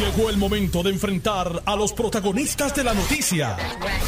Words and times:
Llegó 0.00 0.30
el 0.30 0.38
momento 0.38 0.82
de 0.82 0.88
enfrentar 0.88 1.62
a 1.66 1.76
los 1.76 1.92
protagonistas 1.92 2.74
de 2.74 2.84
la 2.84 2.94
noticia. 2.94 3.58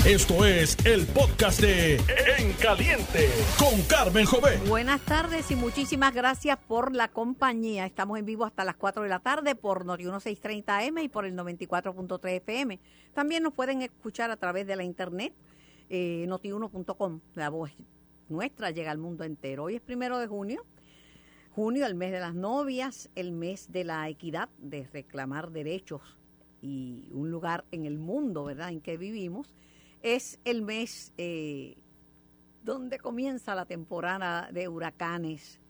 Esto 0.07 0.47
es 0.47 0.75
el 0.87 1.07
podcast 1.07 1.61
de 1.61 1.97
En 2.39 2.55
Caliente 2.55 3.29
con 3.59 3.79
Carmen 3.83 4.25
Jovet. 4.25 4.67
Buenas 4.67 5.03
tardes 5.03 5.51
y 5.51 5.55
muchísimas 5.55 6.15
gracias 6.15 6.57
por 6.67 6.97
la 6.97 7.09
compañía. 7.09 7.85
Estamos 7.85 8.19
en 8.19 8.25
vivo 8.25 8.47
hasta 8.47 8.65
las 8.65 8.77
4 8.77 9.03
de 9.03 9.11
la 9.11 9.19
tarde 9.19 9.55
por 9.55 9.85
Noti 9.85 10.05
1630M 10.05 11.05
y 11.05 11.09
por 11.11 11.27
el 11.27 11.37
94.3 11.37 12.37
FM. 12.37 12.81
También 13.13 13.43
nos 13.43 13.53
pueden 13.53 13.83
escuchar 13.83 14.31
a 14.31 14.39
través 14.39 14.67
de 14.67 14.77
la 14.77 14.85
internet 14.85 15.35
eh, 15.91 16.25
noti1.com. 16.27 17.21
La 17.35 17.51
voz 17.51 17.71
nuestra 18.31 18.71
llega 18.71 18.93
al 18.93 18.99
mundo 18.99 19.25
entero. 19.25 19.65
Hoy 19.65 19.75
es 19.75 19.83
primero 19.83 20.19
de 20.19 20.27
junio 20.27 20.65
Junio, 21.55 21.85
el 21.85 21.95
mes 21.95 22.13
de 22.13 22.21
las 22.21 22.35
novias, 22.35 23.11
el 23.15 23.31
mes 23.31 23.71
de 23.71 23.85
la 23.85 24.09
equidad, 24.09 24.49
de 24.57 24.87
reclamar 24.87 25.51
derechos 25.51 26.01
y 26.63 27.11
un 27.13 27.31
lugar 27.31 27.67
en 27.73 27.85
el 27.85 27.99
mundo, 27.99 28.45
¿verdad?, 28.45 28.71
en 28.71 28.81
que 28.81 28.97
vivimos, 28.97 29.55
es 30.01 30.41
el 30.47 30.63
mes 30.63 31.13
eh, 31.19 31.77
donde 32.63 32.99
comienza 32.99 33.55
la 33.55 33.67
temporada 33.67 34.49
de 34.51 34.67
huracanes 34.69 35.61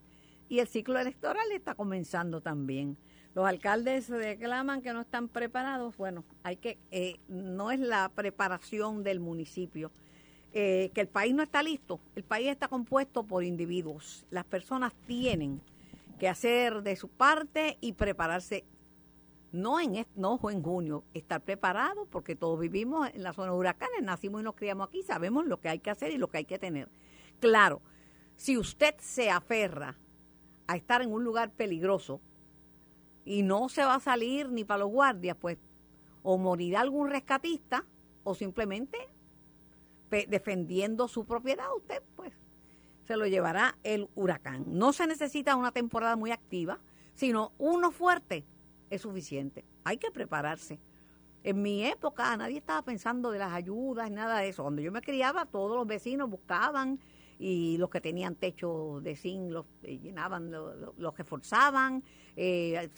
y 0.47 0.59
el 0.59 0.67
ciclo 0.67 0.99
electoral 0.99 1.51
está 1.51 1.75
comenzando 1.75 2.39
también. 2.39 2.97
Los 3.35 3.45
alcaldes 3.45 4.07
reclaman 4.07 4.81
que 4.81 4.93
no 4.93 5.01
están 5.01 5.27
preparados. 5.27 5.97
Bueno, 5.97 6.23
hay 6.43 6.55
que 6.55 6.77
eh, 6.91 7.19
no 7.27 7.71
es 7.71 7.79
la 7.81 8.07
preparación 8.07 9.03
del 9.03 9.19
municipio, 9.19 9.91
eh, 10.53 10.91
que 10.93 11.01
el 11.01 11.07
país 11.09 11.33
no 11.33 11.43
está 11.43 11.61
listo. 11.61 11.99
El 12.15 12.23
país 12.23 12.47
está 12.47 12.69
compuesto 12.69 13.23
por 13.23 13.43
individuos. 13.43 14.25
Las 14.29 14.45
personas 14.45 14.93
tienen 15.07 15.59
que 16.23 16.29
hacer 16.29 16.83
de 16.83 16.95
su 16.95 17.09
parte 17.09 17.77
y 17.81 17.91
prepararse. 17.91 18.63
No 19.51 19.81
en, 19.81 20.07
no 20.15 20.39
en 20.49 20.63
junio, 20.63 21.03
estar 21.13 21.41
preparado 21.41 22.05
porque 22.05 22.33
todos 22.33 22.57
vivimos 22.57 23.09
en 23.13 23.23
la 23.23 23.33
zona 23.33 23.51
de 23.51 23.57
huracanes, 23.57 24.01
nacimos 24.03 24.39
y 24.39 24.45
nos 24.45 24.55
criamos 24.55 24.87
aquí, 24.87 25.03
sabemos 25.03 25.45
lo 25.45 25.59
que 25.59 25.67
hay 25.67 25.79
que 25.79 25.89
hacer 25.89 26.13
y 26.13 26.17
lo 26.17 26.29
que 26.29 26.37
hay 26.37 26.45
que 26.45 26.57
tener. 26.57 26.89
Claro, 27.41 27.81
si 28.37 28.57
usted 28.57 28.95
se 28.99 29.29
aferra 29.29 29.97
a 30.65 30.77
estar 30.77 31.01
en 31.01 31.11
un 31.11 31.25
lugar 31.25 31.51
peligroso 31.51 32.21
y 33.25 33.43
no 33.43 33.67
se 33.67 33.83
va 33.83 33.95
a 33.95 33.99
salir 33.99 34.49
ni 34.49 34.63
para 34.63 34.79
los 34.79 34.91
guardias, 34.91 35.35
pues 35.35 35.57
o 36.21 36.37
morirá 36.37 36.79
algún 36.79 37.09
rescatista 37.09 37.85
o 38.23 38.33
simplemente 38.33 38.97
defendiendo 40.29 41.09
su 41.09 41.25
propiedad, 41.25 41.67
usted 41.75 42.01
pues 42.15 42.31
se 43.05 43.17
lo 43.17 43.27
llevará 43.27 43.77
el 43.83 44.09
huracán. 44.15 44.65
No 44.67 44.93
se 44.93 45.07
necesita 45.07 45.55
una 45.55 45.71
temporada 45.71 46.15
muy 46.15 46.31
activa, 46.31 46.79
sino 47.13 47.51
uno 47.57 47.91
fuerte 47.91 48.45
es 48.89 49.01
suficiente. 49.01 49.65
Hay 49.83 49.97
que 49.97 50.11
prepararse. 50.11 50.79
En 51.43 51.61
mi 51.61 51.85
época 51.85 52.35
nadie 52.37 52.57
estaba 52.57 52.81
pensando 52.83 53.31
de 53.31 53.39
las 53.39 53.51
ayudas, 53.51 54.09
nada 54.09 54.39
de 54.39 54.49
eso. 54.49 54.63
Cuando 54.63 54.81
yo 54.81 54.91
me 54.91 55.01
criaba, 55.01 55.45
todos 55.45 55.75
los 55.75 55.85
vecinos 55.85 56.29
buscaban 56.29 56.99
y 57.37 57.77
los 57.77 57.89
que 57.89 57.99
tenían 57.99 58.35
techo 58.35 59.01
de 59.01 59.15
zinc 59.15 59.51
los 59.51 59.65
eh, 59.83 59.99
llenaban, 59.99 60.49
los, 60.51 61.13
que 61.13 61.25
forzaban, 61.25 62.03
eh, 62.37 62.89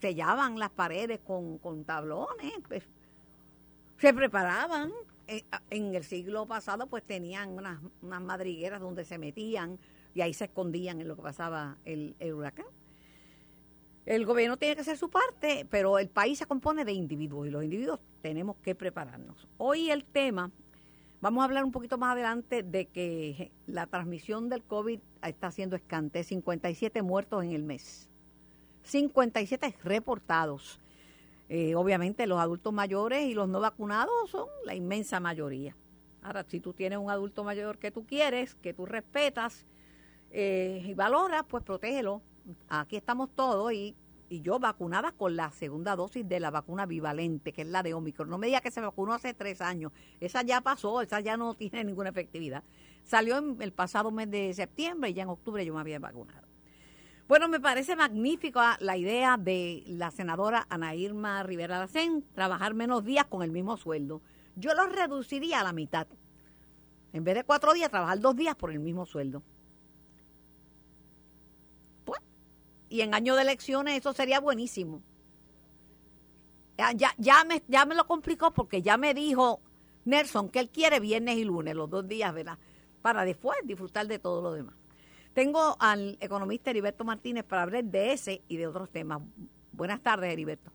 sellaban 0.00 0.58
las 0.58 0.70
paredes 0.70 1.20
con, 1.20 1.58
con 1.58 1.84
tablones, 1.84 2.52
pues, 2.68 2.82
se 3.98 4.12
preparaban 4.12 4.92
eh, 5.28 5.44
en 5.70 5.94
el 5.94 6.04
siglo 6.04 6.46
pasado 6.46 6.86
pues 6.86 7.02
tenían 7.02 7.50
unas, 7.50 7.80
unas, 8.00 8.22
madrigueras 8.22 8.80
donde 8.80 9.04
se 9.04 9.18
metían 9.18 9.78
y 10.14 10.20
ahí 10.20 10.32
se 10.32 10.44
escondían 10.44 11.00
en 11.00 11.08
lo 11.08 11.16
que 11.16 11.22
pasaba 11.22 11.78
el, 11.84 12.14
huracán. 12.20 12.66
El 14.04 14.24
gobierno 14.24 14.56
tiene 14.56 14.76
que 14.76 14.82
hacer 14.82 14.96
su 14.96 15.10
parte, 15.10 15.66
pero 15.68 15.98
el 15.98 16.08
país 16.08 16.38
se 16.38 16.46
compone 16.46 16.84
de 16.84 16.92
individuos 16.92 17.48
y 17.48 17.50
los 17.50 17.64
individuos 17.64 17.98
tenemos 18.22 18.56
que 18.58 18.76
prepararnos. 18.76 19.48
Hoy 19.58 19.90
el 19.90 20.04
tema, 20.04 20.52
vamos 21.20 21.42
a 21.42 21.44
hablar 21.44 21.64
un 21.64 21.72
poquito 21.72 21.98
más 21.98 22.12
adelante 22.12 22.62
de 22.62 22.86
que 22.86 23.50
la 23.66 23.88
transmisión 23.88 24.48
del 24.48 24.62
COVID 24.62 25.00
está 25.22 25.50
siendo 25.50 25.74
escante, 25.74 26.22
57 26.22 27.02
muertos 27.02 27.42
en 27.42 27.50
el 27.50 27.64
mes, 27.64 28.08
57 28.84 29.76
reportados. 29.82 30.78
Eh, 31.48 31.74
obviamente 31.76 32.26
los 32.26 32.40
adultos 32.40 32.72
mayores 32.72 33.26
y 33.26 33.34
los 33.34 33.48
no 33.48 33.60
vacunados 33.60 34.30
son 34.30 34.48
la 34.64 34.74
inmensa 34.74 35.20
mayoría. 35.20 35.76
Ahora, 36.22 36.44
si 36.48 36.58
tú 36.58 36.72
tienes 36.72 36.98
un 36.98 37.08
adulto 37.08 37.44
mayor 37.44 37.78
que 37.78 37.92
tú 37.92 38.04
quieres, 38.04 38.56
que 38.56 38.74
tú 38.74 38.84
respetas 38.84 39.64
eh, 40.32 40.82
y 40.84 40.94
valoras, 40.94 41.44
pues 41.48 41.62
protégelo. 41.62 42.20
Aquí 42.68 42.96
estamos 42.96 43.30
todos 43.34 43.72
y, 43.72 43.94
y, 44.28 44.40
yo 44.40 44.58
vacunada 44.58 45.12
con 45.12 45.36
la 45.36 45.52
segunda 45.52 45.94
dosis 45.94 46.28
de 46.28 46.40
la 46.40 46.50
vacuna 46.50 46.84
bivalente, 46.84 47.52
que 47.52 47.62
es 47.62 47.68
la 47.68 47.84
de 47.84 47.94
Omicron. 47.94 48.28
No 48.28 48.38
me 48.38 48.48
diga 48.48 48.60
que 48.60 48.72
se 48.72 48.80
vacunó 48.80 49.14
hace 49.14 49.34
tres 49.34 49.60
años. 49.60 49.92
Esa 50.18 50.42
ya 50.42 50.60
pasó, 50.62 51.00
esa 51.00 51.20
ya 51.20 51.36
no 51.36 51.54
tiene 51.54 51.84
ninguna 51.84 52.10
efectividad. 52.10 52.64
Salió 53.04 53.38
en 53.38 53.62
el 53.62 53.72
pasado 53.72 54.10
mes 54.10 54.28
de 54.28 54.52
septiembre 54.52 55.10
y 55.10 55.14
ya 55.14 55.22
en 55.22 55.28
octubre 55.28 55.64
yo 55.64 55.74
me 55.74 55.80
había 55.80 56.00
vacunado. 56.00 56.45
Bueno, 57.28 57.48
me 57.48 57.58
parece 57.58 57.96
magnífica 57.96 58.76
la 58.78 58.96
idea 58.96 59.36
de 59.36 59.82
la 59.88 60.12
senadora 60.12 60.64
Ana 60.70 60.94
Irma 60.94 61.42
Rivera 61.42 61.80
Lacén, 61.80 62.24
trabajar 62.34 62.74
menos 62.74 63.04
días 63.04 63.24
con 63.26 63.42
el 63.42 63.50
mismo 63.50 63.76
sueldo. 63.76 64.22
Yo 64.54 64.74
lo 64.74 64.86
reduciría 64.86 65.60
a 65.60 65.64
la 65.64 65.72
mitad. 65.72 66.06
En 67.12 67.24
vez 67.24 67.34
de 67.34 67.42
cuatro 67.42 67.72
días, 67.72 67.90
trabajar 67.90 68.20
dos 68.20 68.36
días 68.36 68.54
por 68.54 68.70
el 68.70 68.78
mismo 68.78 69.06
sueldo. 69.06 69.42
Pues, 72.04 72.20
y 72.88 73.00
en 73.00 73.12
año 73.12 73.34
de 73.34 73.42
elecciones 73.42 73.98
eso 73.98 74.12
sería 74.12 74.38
buenísimo. 74.38 75.02
Ya, 76.78 77.12
ya, 77.18 77.44
me, 77.44 77.60
ya 77.66 77.86
me 77.86 77.96
lo 77.96 78.06
complicó 78.06 78.52
porque 78.52 78.82
ya 78.82 78.96
me 78.98 79.14
dijo 79.14 79.60
Nelson 80.04 80.48
que 80.48 80.60
él 80.60 80.70
quiere 80.70 81.00
viernes 81.00 81.38
y 81.38 81.44
lunes, 81.44 81.74
los 81.74 81.90
dos 81.90 82.06
días, 82.06 82.32
¿verdad? 82.32 82.58
Para 83.02 83.24
después 83.24 83.58
disfrutar 83.64 84.06
de 84.06 84.20
todo 84.20 84.42
lo 84.42 84.52
demás. 84.52 84.76
Tengo 85.36 85.76
al 85.80 86.16
economista 86.22 86.70
Heriberto 86.70 87.04
Martínez 87.04 87.44
para 87.44 87.64
hablar 87.64 87.84
de 87.84 88.14
ese 88.14 88.40
y 88.48 88.56
de 88.56 88.66
otros 88.66 88.88
temas. 88.88 89.20
Buenas 89.70 90.00
tardes, 90.00 90.32
Heriberto. 90.32 90.72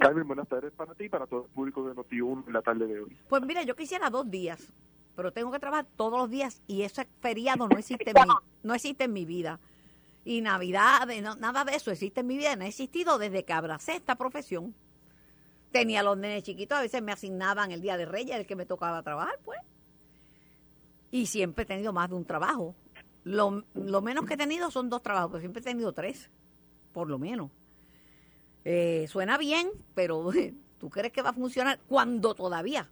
Carmen, 0.00 0.26
buenas 0.26 0.48
tardes 0.48 0.72
para 0.72 0.96
ti 0.96 1.04
y 1.04 1.08
para 1.08 1.28
todo 1.28 1.44
el 1.44 1.50
público 1.52 1.88
de 1.88 1.94
Noti1 1.94 2.48
en 2.48 2.52
la 2.52 2.60
tarde 2.60 2.88
de 2.88 3.02
hoy. 3.02 3.16
Pues 3.28 3.40
mira, 3.42 3.62
yo 3.62 3.76
quisiera 3.76 4.10
dos 4.10 4.28
días, 4.28 4.72
pero 5.14 5.32
tengo 5.32 5.52
que 5.52 5.60
trabajar 5.60 5.86
todos 5.94 6.18
los 6.18 6.28
días 6.28 6.60
y 6.66 6.82
ese 6.82 7.06
feriado 7.20 7.68
no 7.68 7.78
existe 7.78 8.10
en 8.10 8.16
mi, 8.16 8.34
no 8.64 8.74
existe 8.74 9.04
en 9.04 9.12
mi 9.12 9.24
vida. 9.24 9.60
Y 10.24 10.40
Navidad, 10.40 11.06
nada 11.38 11.64
de 11.64 11.76
eso 11.76 11.92
existe 11.92 12.22
en 12.22 12.26
mi 12.26 12.36
vida, 12.36 12.56
no 12.56 12.64
ha 12.64 12.66
existido 12.66 13.16
desde 13.16 13.44
que 13.44 13.52
abracé 13.52 13.94
esta 13.94 14.16
profesión. 14.16 14.74
Tenía 15.70 16.02
los 16.02 16.18
nenes 16.18 16.42
chiquitos, 16.42 16.78
a 16.78 16.82
veces 16.82 17.00
me 17.00 17.12
asignaban 17.12 17.70
el 17.70 17.80
día 17.80 17.96
de 17.96 18.06
Reyes, 18.06 18.36
el 18.36 18.44
que 18.44 18.56
me 18.56 18.66
tocaba 18.66 19.04
trabajar, 19.04 19.38
pues 19.44 19.60
y 21.14 21.26
siempre 21.26 21.62
he 21.62 21.66
tenido 21.66 21.92
más 21.92 22.08
de 22.08 22.16
un 22.16 22.24
trabajo. 22.24 22.74
Lo, 23.22 23.62
menos 24.02 24.26
que 24.26 24.34
he 24.34 24.36
tenido 24.36 24.72
son 24.72 24.90
dos 24.90 25.00
trabajos, 25.00 25.30
pero 25.30 25.42
siempre 25.42 25.60
he 25.60 25.64
tenido 25.64 25.92
tres, 25.92 26.28
por 26.92 27.08
lo 27.08 27.20
menos. 27.20 27.52
Eh, 28.64 29.06
suena 29.08 29.38
bien, 29.38 29.70
pero 29.94 30.28
¿tú 30.80 30.90
crees 30.90 31.12
que 31.12 31.22
va 31.22 31.30
a 31.30 31.32
funcionar 31.32 31.78
cuando 31.86 32.34
todavía, 32.34 32.90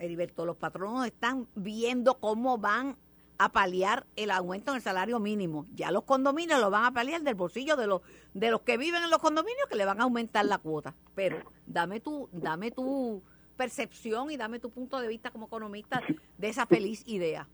Heriberto, 0.00 0.44
los 0.44 0.56
patronos 0.56 1.06
están 1.06 1.46
viendo 1.54 2.18
cómo 2.18 2.58
van 2.58 2.96
a 3.38 3.52
paliar 3.52 4.04
el 4.16 4.32
aumento 4.32 4.72
en 4.72 4.78
el 4.78 4.82
salario 4.82 5.20
mínimo? 5.20 5.64
Ya 5.72 5.92
los 5.92 6.02
condominios 6.02 6.60
lo 6.60 6.70
van 6.70 6.86
a 6.86 6.92
paliar 6.92 7.22
del 7.22 7.36
bolsillo 7.36 7.76
de 7.76 7.86
los 7.86 8.02
de 8.34 8.50
los 8.50 8.62
que 8.62 8.78
viven 8.78 9.04
en 9.04 9.10
los 9.10 9.20
condominios 9.20 9.68
que 9.68 9.76
le 9.76 9.84
van 9.84 10.00
a 10.00 10.04
aumentar 10.04 10.44
la 10.44 10.58
cuota. 10.58 10.96
Pero 11.14 11.38
dame 11.66 12.00
tu, 12.00 12.28
dame 12.32 12.72
tu 12.72 13.22
percepción 13.56 14.32
y 14.32 14.36
dame 14.36 14.58
tu 14.58 14.70
punto 14.70 14.98
de 15.00 15.06
vista 15.06 15.30
como 15.30 15.46
economista 15.46 16.02
de 16.36 16.48
esa 16.48 16.66
feliz 16.66 17.04
idea. 17.06 17.46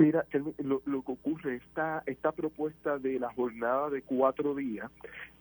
Mira, 0.00 0.24
lo, 0.32 0.80
lo, 0.86 1.02
que 1.02 1.12
ocurre, 1.12 1.56
esta, 1.56 2.02
esta 2.06 2.32
propuesta 2.32 2.98
de 2.98 3.20
la 3.20 3.30
jornada 3.34 3.90
de 3.90 4.00
cuatro 4.00 4.54
días 4.54 4.90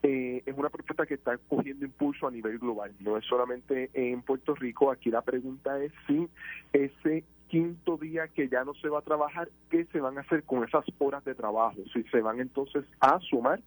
eh, 0.03 0.43
es 0.45 0.57
una 0.57 0.67
propuesta 0.67 1.05
que 1.05 1.13
está 1.13 1.37
cogiendo 1.37 1.85
impulso 1.85 2.27
a 2.27 2.31
nivel 2.31 2.59
global, 2.59 2.93
no 2.99 3.15
es 3.15 3.23
solamente 3.23 3.89
en 3.93 4.21
Puerto 4.21 4.55
Rico, 4.55 4.91
aquí 4.91 5.11
la 5.11 5.21
pregunta 5.21 5.81
es 5.81 5.93
si 6.05 6.27
ese 6.73 7.23
quinto 7.47 7.95
día 7.95 8.27
que 8.27 8.49
ya 8.49 8.65
no 8.65 8.73
se 8.73 8.89
va 8.89 8.99
a 8.99 9.01
trabajar, 9.01 9.47
¿qué 9.69 9.85
se 9.93 10.01
van 10.01 10.17
a 10.17 10.21
hacer 10.21 10.43
con 10.43 10.61
esas 10.65 10.83
horas 10.97 11.23
de 11.23 11.35
trabajo? 11.35 11.77
Si 11.93 12.03
se 12.03 12.19
van 12.19 12.41
entonces 12.41 12.83
a 12.99 13.17
sumar 13.21 13.61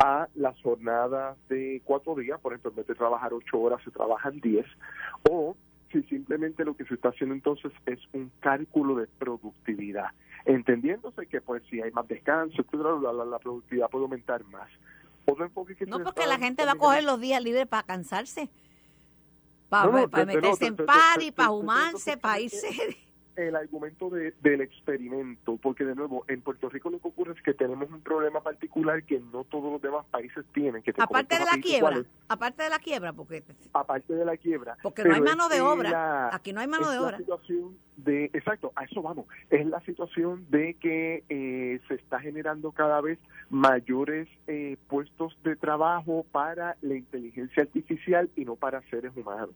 a 0.00 0.26
las 0.34 0.60
jornadas 0.62 1.38
de 1.48 1.80
cuatro 1.84 2.16
días, 2.16 2.40
por 2.40 2.54
ejemplo, 2.54 2.72
en 2.72 2.76
vez 2.78 2.88
de 2.88 2.96
trabajar 2.96 3.32
ocho 3.32 3.60
horas 3.60 3.80
se 3.84 3.92
trabajan 3.92 4.40
diez, 4.40 4.66
o 5.30 5.54
si 5.94 6.08
simplemente 6.08 6.64
lo 6.64 6.76
que 6.76 6.84
se 6.84 6.94
está 6.94 7.10
haciendo 7.10 7.34
entonces 7.34 7.72
es 7.86 8.00
un 8.12 8.30
cálculo 8.40 8.96
de 8.96 9.06
productividad, 9.06 10.10
entendiéndose 10.44 11.26
que 11.26 11.40
pues 11.40 11.62
si 11.70 11.80
hay 11.80 11.90
más 11.92 12.08
descanso, 12.08 12.62
etcétera, 12.62 12.90
la, 13.12 13.38
productividad 13.38 13.88
puede 13.88 14.04
aumentar 14.04 14.44
más. 14.46 14.68
Otro 15.26 15.44
enfoque 15.44 15.74
que 15.74 15.86
no, 15.86 16.00
porque 16.02 16.26
la 16.26 16.38
gente 16.38 16.64
va 16.64 16.72
a 16.72 16.76
coger 16.76 17.04
los 17.04 17.20
días 17.20 17.42
libres 17.42 17.66
para 17.66 17.84
cansarse, 17.84 18.50
para, 19.68 19.90
meterse 20.26 20.66
en 20.66 20.76
party, 20.76 21.30
para 21.30 21.50
humarse, 21.50 22.16
para 22.16 22.40
irse 22.40 22.98
el 23.36 23.56
argumento 23.56 24.10
de, 24.10 24.34
del 24.42 24.60
experimento, 24.60 25.56
porque 25.56 25.84
de 25.84 25.94
nuevo, 25.94 26.24
en 26.28 26.40
Puerto 26.42 26.68
Rico 26.68 26.90
lo 26.90 26.98
que 26.98 27.08
ocurre 27.08 27.32
es 27.34 27.42
que 27.42 27.54
tenemos 27.54 27.90
un 27.90 28.00
problema 28.00 28.40
particular 28.42 29.02
que 29.04 29.20
no 29.20 29.44
todos 29.44 29.72
los 29.72 29.82
demás 29.82 30.04
países 30.10 30.44
tienen. 30.52 30.82
Que 30.82 30.92
Aparte 30.98 31.38
de 31.38 31.44
la 31.44 31.58
quiebra. 31.60 32.02
aparte 32.28 32.62
de 32.62 32.70
la 32.70 32.78
quiebra, 32.78 33.12
porque 33.12 33.42
aparte 33.72 34.14
de 34.14 34.24
la 34.24 34.36
quiebra, 34.36 34.76
porque 34.82 35.04
no 35.04 35.14
hay 35.14 35.20
mano 35.20 35.48
de 35.48 35.60
obra. 35.60 36.34
Aquí 36.34 36.52
no 36.52 36.60
hay 36.60 36.66
mano 36.66 36.90
de 36.90 36.98
obra. 36.98 37.18
situación 37.18 37.76
de, 37.96 38.26
exacto, 38.26 38.72
a 38.76 38.84
eso 38.84 39.02
vamos. 39.02 39.26
Es 39.50 39.66
la 39.66 39.80
situación 39.80 40.46
de 40.50 40.74
que 40.74 41.22
eh, 41.28 41.80
se 41.88 41.94
está 41.94 42.20
generando 42.20 42.72
cada 42.72 43.00
vez 43.00 43.18
mayores 43.50 44.28
eh, 44.46 44.76
puestos 44.88 45.36
de 45.44 45.56
trabajo 45.56 46.24
para 46.32 46.76
la 46.82 46.94
inteligencia 46.96 47.62
artificial 47.62 48.30
y 48.36 48.44
no 48.44 48.56
para 48.56 48.82
seres 48.90 49.12
humanos. 49.16 49.50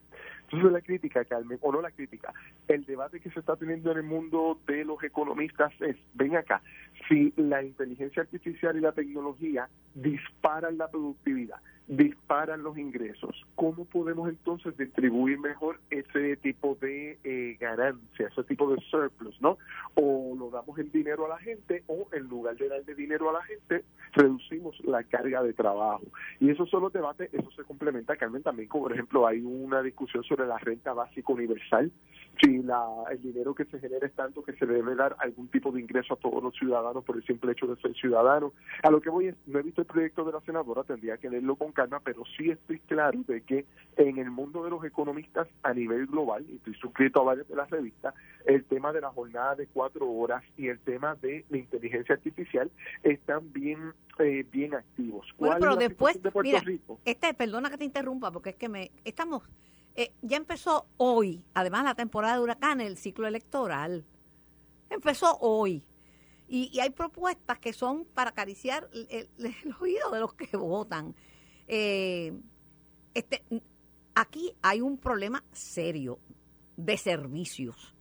Entonces 0.44 0.72
la 0.72 0.80
crítica, 0.80 1.24
Carmen, 1.24 1.58
o 1.60 1.72
no 1.72 1.82
la 1.82 1.90
crítica, 1.90 2.32
el 2.68 2.84
debate 2.84 3.20
que 3.20 3.30
se 3.30 3.40
está 3.40 3.56
teniendo 3.56 3.90
en 3.92 3.98
el 3.98 4.04
mundo 4.04 4.58
de 4.66 4.84
los 4.84 5.02
economistas 5.02 5.72
es, 5.80 5.96
ven 6.14 6.36
acá, 6.36 6.62
si 7.08 7.32
la 7.36 7.62
inteligencia 7.62 8.22
artificial 8.22 8.76
y 8.76 8.80
la 8.80 8.92
tecnología 8.92 9.68
disparan 9.94 10.78
la 10.78 10.88
productividad, 10.88 11.56
disparan 11.88 12.62
los 12.62 12.76
ingresos, 12.76 13.46
¿cómo 13.54 13.86
podemos 13.86 14.28
entonces 14.28 14.76
distribuir 14.76 15.38
mejor 15.38 15.80
ese 15.90 16.36
tipo 16.36 16.76
de 16.80 17.18
eh, 17.24 17.56
ganancia, 17.58 18.28
ese 18.28 18.44
tipo 18.44 18.70
de 18.70 18.80
surplus, 18.90 19.40
¿no? 19.40 19.56
O 19.94 20.36
lo 20.38 20.50
damos 20.50 20.78
en 20.78 20.92
dinero 20.92 21.24
a 21.24 21.30
la 21.30 21.38
gente 21.38 21.84
o 21.86 22.06
en 22.12 22.28
lugar 22.28 22.56
de 22.56 22.68
darle 22.68 22.94
dinero 22.94 23.30
a 23.30 23.32
la 23.32 23.42
gente, 23.42 23.84
reducimos 24.12 24.78
la 24.84 25.02
carga 25.04 25.42
de 25.42 25.54
trabajo. 25.54 26.04
Y 26.40 26.50
esos 26.50 26.68
son 26.68 26.82
los 26.82 26.92
debates, 26.92 27.32
eso 27.32 27.50
se 27.52 27.64
complementa, 27.64 28.16
Carmen, 28.16 28.42
también, 28.42 28.68
como 28.68 28.84
por 28.84 28.92
ejemplo, 28.92 29.26
hay 29.26 29.40
una 29.40 29.82
discusión 29.82 30.22
sobre 30.24 30.46
la 30.46 30.58
renta 30.58 30.92
básica 30.92 31.32
universal, 31.32 31.90
si 32.40 32.62
la, 32.62 32.84
el 33.10 33.22
dinero 33.22 33.54
que 33.54 33.64
se 33.64 33.80
genera 33.80 34.06
es 34.06 34.12
tanto 34.12 34.44
que 34.44 34.52
se 34.52 34.66
debe 34.66 34.94
dar 34.94 35.16
algún 35.18 35.48
tipo 35.48 35.72
de 35.72 35.80
ingreso 35.80 36.14
a 36.14 36.16
todos 36.18 36.42
los 36.42 36.54
ciudadanos 36.54 36.97
por 37.02 37.16
el 37.16 37.24
simple 37.24 37.52
hecho 37.52 37.66
de 37.66 37.80
ser 37.80 37.94
ciudadanos. 37.94 38.52
A 38.82 38.90
lo 38.90 39.00
que 39.00 39.10
voy 39.10 39.28
es, 39.28 39.36
no 39.46 39.58
he 39.58 39.62
visto 39.62 39.82
el 39.82 39.86
proyecto 39.86 40.24
de 40.24 40.32
la 40.32 40.40
senadora, 40.40 40.84
tendría 40.84 41.16
que 41.16 41.30
leerlo 41.30 41.56
con 41.56 41.72
calma, 41.72 42.00
pero 42.00 42.22
sí 42.36 42.50
estoy 42.50 42.80
claro 42.80 43.20
de 43.26 43.42
que 43.42 43.66
en 43.96 44.18
el 44.18 44.30
mundo 44.30 44.62
de 44.64 44.70
los 44.70 44.84
economistas 44.84 45.48
a 45.62 45.72
nivel 45.72 46.06
global, 46.06 46.44
y 46.48 46.56
estoy 46.56 46.74
suscrito 46.74 47.20
a 47.20 47.24
varias 47.24 47.48
de 47.48 47.56
las 47.56 47.70
revistas, 47.70 48.14
el 48.46 48.64
tema 48.64 48.92
de 48.92 49.00
la 49.00 49.10
jornada 49.10 49.54
de 49.54 49.66
cuatro 49.66 50.10
horas 50.10 50.42
y 50.56 50.68
el 50.68 50.78
tema 50.80 51.14
de 51.16 51.44
la 51.50 51.58
inteligencia 51.58 52.14
artificial 52.14 52.70
están 53.02 53.52
bien 53.52 53.92
eh, 54.18 54.44
bien 54.50 54.74
activos. 54.74 55.26
Bueno, 55.38 55.56
pero 55.60 55.76
después, 55.76 56.18
mira, 56.42 56.62
este, 57.04 57.34
perdona 57.34 57.70
que 57.70 57.78
te 57.78 57.84
interrumpa, 57.84 58.30
porque 58.30 58.50
es 58.50 58.56
que 58.56 58.68
me 58.68 58.90
estamos 59.04 59.42
eh, 59.98 60.12
ya 60.22 60.36
empezó 60.36 60.86
hoy, 60.96 61.42
además 61.54 61.82
la 61.82 61.96
temporada 61.96 62.34
de 62.34 62.40
huracanes, 62.40 62.86
el 62.86 62.96
ciclo 62.96 63.26
electoral. 63.26 64.04
Empezó 64.90 65.36
hoy. 65.40 65.82
Y, 66.48 66.78
hay 66.80 66.90
propuestas 66.90 67.58
que 67.58 67.72
son 67.72 68.04
para 68.06 68.30
acariciar 68.30 68.88
el, 68.92 69.28
oído 69.80 70.10
de 70.10 70.20
los 70.20 70.34
que 70.34 70.56
votan. 70.56 71.14
Eh, 71.66 72.32
este, 73.14 73.44
aquí 74.14 74.52
hay 74.62 74.80
un 74.80 74.98
problema 74.98 75.44
serio 75.52 76.18
de 76.76 76.96
servicios. 76.96 77.94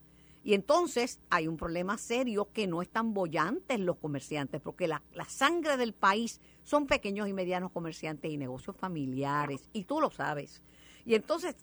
Y 0.44 0.54
entonces 0.54 1.20
hay 1.30 1.48
un 1.48 1.58
problema 1.58 1.98
serio 1.98 2.50
que 2.54 2.68
no 2.68 2.82
están 2.82 3.14
bollantes 3.14 3.80
los 3.82 3.98
comerciantes, 3.98 4.62
porque 4.62 4.88
la, 4.88 5.04
la, 5.12 5.26
sangre 5.26 5.76
del 5.76 5.94
país 5.94 6.40
son 6.64 6.88
pequeños 6.88 7.28
y 7.28 7.34
medianos 7.34 7.72
comerciantes 7.72 8.32
y 8.32 8.38
negocios 8.38 8.78
familiares, 8.78 9.68
y 9.74 9.84
tú 9.84 10.00
lo 10.00 10.10
sabes. 10.10 10.62
Y 11.06 11.16
entonces 11.16 11.58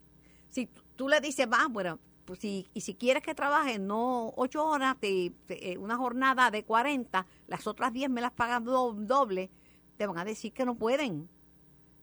si 0.55 0.69
tú 0.95 1.09
le 1.09 1.21
dices, 1.21 1.49
va, 1.53 1.67
bueno, 1.69 1.99
pues 2.25 2.39
si, 2.41 2.67
y 2.75 2.81
si 2.81 2.95
quieres 2.95 3.23
que 3.23 3.35
trabaje 3.35 3.79
no 3.79 4.33
ocho 4.37 4.67
horas, 4.67 4.97
te, 4.99 5.33
eh, 5.49 5.79
una 5.79 5.97
jornada 5.97 6.51
de 6.51 6.65
40, 6.65 7.27
las 7.47 7.67
otras 7.67 7.93
10 7.93 8.11
me 8.11 8.21
las 8.21 8.33
pagan 8.33 8.65
doble, 8.65 9.51
te 9.97 10.07
van 10.07 10.19
a 10.19 10.25
decir 10.25 10.53
que 10.53 10.65
no 10.65 10.75
pueden. 10.75 11.29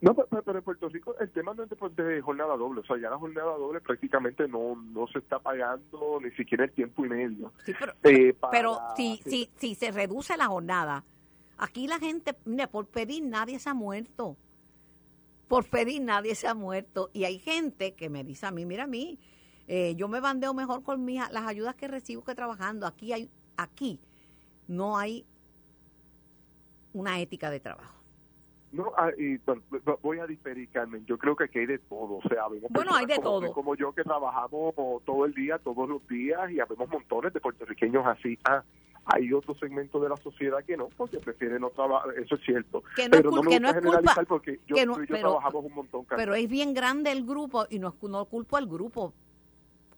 No, 0.01 0.15
pero, 0.15 0.57
en 0.57 0.63
Puerto 0.63 0.89
Rico 0.89 1.15
el 1.19 1.29
tema 1.29 1.53
no 1.53 1.63
es 1.63 1.69
de, 1.69 2.21
jornada 2.21 2.57
doble, 2.57 2.81
o 2.81 2.83
sea, 2.83 2.97
ya 2.97 3.09
la 3.11 3.19
jornada 3.19 3.55
doble 3.55 3.81
prácticamente 3.81 4.47
no 4.47 4.75
no 4.75 5.05
se 5.07 5.19
está 5.19 5.37
pagando 5.37 6.19
ni 6.21 6.31
siquiera 6.31 6.65
el 6.65 6.71
tiempo 6.71 7.05
y 7.05 7.09
medio. 7.09 7.53
Sí, 7.63 7.73
pero, 7.79 7.93
eh, 8.03 8.35
pero 8.49 8.79
si, 8.95 9.21
si, 9.25 9.49
si 9.57 9.75
se 9.75 9.91
reduce 9.91 10.35
la 10.37 10.47
jornada, 10.47 11.03
aquí 11.57 11.87
la 11.87 11.99
gente, 11.99 12.35
mira, 12.45 12.65
por 12.67 12.87
pedir 12.87 13.23
nadie 13.23 13.59
se 13.59 13.69
ha 13.69 13.73
muerto 13.75 14.37
por 15.51 15.69
pedir 15.69 16.01
nadie 16.01 16.33
se 16.33 16.47
ha 16.47 16.53
muerto. 16.53 17.09
Y 17.11 17.25
hay 17.25 17.37
gente 17.37 17.93
que 17.93 18.09
me 18.09 18.23
dice 18.23 18.45
a 18.45 18.51
mí, 18.51 18.65
mira 18.65 18.85
a 18.85 18.87
mí, 18.87 19.19
eh, 19.73 19.95
yo 19.95 20.09
me 20.09 20.19
bandeo 20.19 20.53
mejor 20.53 20.83
con 20.83 21.05
mis, 21.05 21.21
las 21.31 21.47
ayudas 21.47 21.75
que 21.75 21.87
recibo 21.87 22.25
que 22.25 22.35
trabajando. 22.35 22.85
Aquí, 22.85 23.13
hay, 23.13 23.29
aquí 23.55 24.01
no 24.67 24.97
hay 24.97 25.25
una 26.91 27.21
ética 27.21 27.49
de 27.49 27.61
trabajo. 27.61 27.95
No, 28.73 28.91
ah, 28.97 29.11
y, 29.17 29.39
voy 30.01 30.19
a 30.19 30.27
diferir, 30.27 30.67
Carmen. 30.71 31.05
Yo 31.05 31.17
creo 31.17 31.37
que 31.37 31.45
aquí 31.45 31.59
hay 31.59 31.67
de 31.67 31.79
todo. 31.79 32.17
O 32.17 32.21
sea, 32.27 32.47
bueno, 32.69 32.93
hay 32.93 33.05
de 33.05 33.15
como, 33.15 33.23
todo. 33.23 33.53
Como 33.53 33.75
yo 33.75 33.93
que 33.93 34.03
trabajamos 34.03 34.75
todo 35.05 35.23
el 35.23 35.33
día, 35.33 35.57
todos 35.57 35.87
los 35.87 36.05
días, 36.05 36.51
y 36.51 36.59
habemos 36.59 36.89
montones 36.89 37.31
de 37.31 37.39
puertorriqueños 37.39 38.05
así. 38.05 38.37
Ah, 38.43 38.65
hay 39.05 39.31
otro 39.31 39.55
segmento 39.55 40.01
de 40.01 40.09
la 40.09 40.17
sociedad 40.17 40.65
que 40.65 40.75
no, 40.75 40.89
porque 40.97 41.19
prefieren 41.19 41.61
no 41.61 41.69
trabajar, 41.69 42.13
eso 42.19 42.35
es 42.35 42.41
cierto. 42.41 42.83
Que 42.97 43.07
no 43.07 43.11
pero 43.11 43.31
no, 43.31 43.41
me 43.41 43.55
es 43.55 43.81
culpa, 43.81 44.15
porque 44.27 44.59
yo, 44.67 44.75
yo 44.75 45.05
trabajamos 45.07 45.63
un 45.63 45.75
montón. 45.75 46.05
Pero 46.09 46.35
es 46.35 46.49
bien 46.49 46.73
grande 46.73 47.09
el 47.13 47.25
grupo 47.25 47.67
y 47.69 47.79
no, 47.79 47.95
no 48.01 48.25
culpo 48.25 48.57
al 48.57 48.67
grupo, 48.67 49.13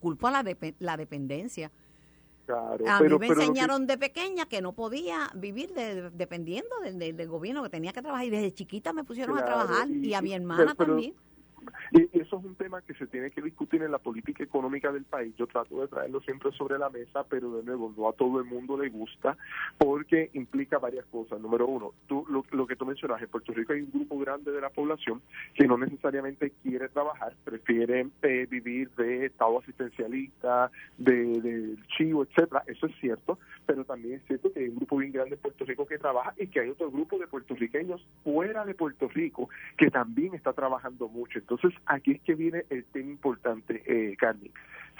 culpo 0.03 0.27
a 0.27 0.31
la, 0.31 0.43
la 0.79 0.97
dependencia. 0.97 1.71
Claro, 2.45 2.85
a 2.89 2.99
mí 2.99 3.17
me 3.17 3.27
enseñaron 3.27 3.87
de 3.87 3.97
pequeña 3.97 4.45
que 4.47 4.61
no 4.61 4.73
podía 4.73 5.29
vivir 5.33 5.71
dependiendo 6.13 6.75
del, 6.81 7.27
gobierno, 7.29 7.63
que 7.63 7.69
tenía 7.69 7.93
que 7.93 8.01
trabajar 8.01 8.25
y 8.25 8.29
desde 8.29 8.53
chiquita 8.53 8.91
me 8.91 9.05
pusieron 9.05 9.37
a 9.37 9.45
trabajar 9.45 9.89
y, 9.89 10.13
a 10.13 10.21
mi 10.21 10.33
hermana 10.33 10.75
también. 10.75 11.13
Y 11.91 12.22
es 12.37 12.45
un 12.45 12.55
tema 12.55 12.81
que 12.81 12.93
se 12.93 13.07
tiene 13.07 13.31
que 13.31 13.41
discutir 13.41 13.81
en 13.83 13.91
la 13.91 13.97
política 13.97 14.43
económica 14.43 14.91
del 14.91 15.03
país. 15.03 15.33
Yo 15.37 15.47
trato 15.47 15.81
de 15.81 15.87
traerlo 15.87 16.21
siempre 16.21 16.51
sobre 16.51 16.77
la 16.77 16.89
mesa, 16.89 17.23
pero 17.23 17.51
de 17.51 17.63
nuevo, 17.63 17.93
no 17.95 18.09
a 18.09 18.13
todo 18.13 18.39
el 18.39 18.45
mundo 18.45 18.77
le 18.77 18.89
gusta 18.89 19.37
porque 19.77 20.29
implica 20.33 20.77
varias 20.79 21.05
cosas. 21.05 21.39
Número 21.39 21.67
uno, 21.67 21.93
tú, 22.07 22.25
lo, 22.29 22.67
que 22.67 22.75
tú 22.75 22.85
mencionas, 22.85 23.21
en 23.21 23.29
Puerto 23.29 23.53
Rico 23.53 23.73
hay 23.73 23.81
un 23.81 23.91
grupo 23.91 24.17
grande 24.19 24.51
de 24.51 24.61
la 24.61 24.69
población 24.69 25.21
que 25.53 25.67
no 25.67 25.77
necesariamente 25.77 26.51
quiere 26.61 26.89
trabajar, 26.89 27.35
prefiere 27.43 28.07
eh, 28.21 28.47
vivir 28.49 28.89
de 28.91 29.25
estado 29.25 29.59
asistencialista, 29.59 30.71
de, 30.97 31.41
de 31.41 31.77
chivo, 31.97 32.23
etcétera. 32.23 32.63
Eso 32.67 32.87
es 32.87 32.95
cierto, 32.99 33.39
pero 33.65 33.85
también 33.85 34.15
es 34.15 34.27
cierto 34.27 34.51
que 34.51 34.61
hay 34.61 34.69
un 34.69 34.75
grupo 34.75 34.97
bien 34.97 35.11
grande 35.11 35.35
en 35.35 35.41
Puerto 35.41 35.65
Rico 35.65 35.85
que 35.85 35.97
trabaja 35.97 36.33
y 36.37 36.47
que 36.47 36.61
hay 36.61 36.69
otro 36.69 36.89
grupo 36.91 37.17
de 37.17 37.27
puertorriqueños 37.27 38.05
fuera 38.23 38.65
de 38.65 38.73
Puerto 38.73 39.07
Rico 39.07 39.49
que 39.77 39.89
también 39.89 40.33
está 40.33 40.53
trabajando 40.53 41.07
mucho. 41.07 41.39
Entonces, 41.39 41.73
aquí 41.85 42.19
que 42.23 42.35
viene 42.35 42.65
el 42.69 42.85
tema 42.85 43.11
importante, 43.11 43.83
eh, 43.85 44.15
Carmen. 44.17 44.51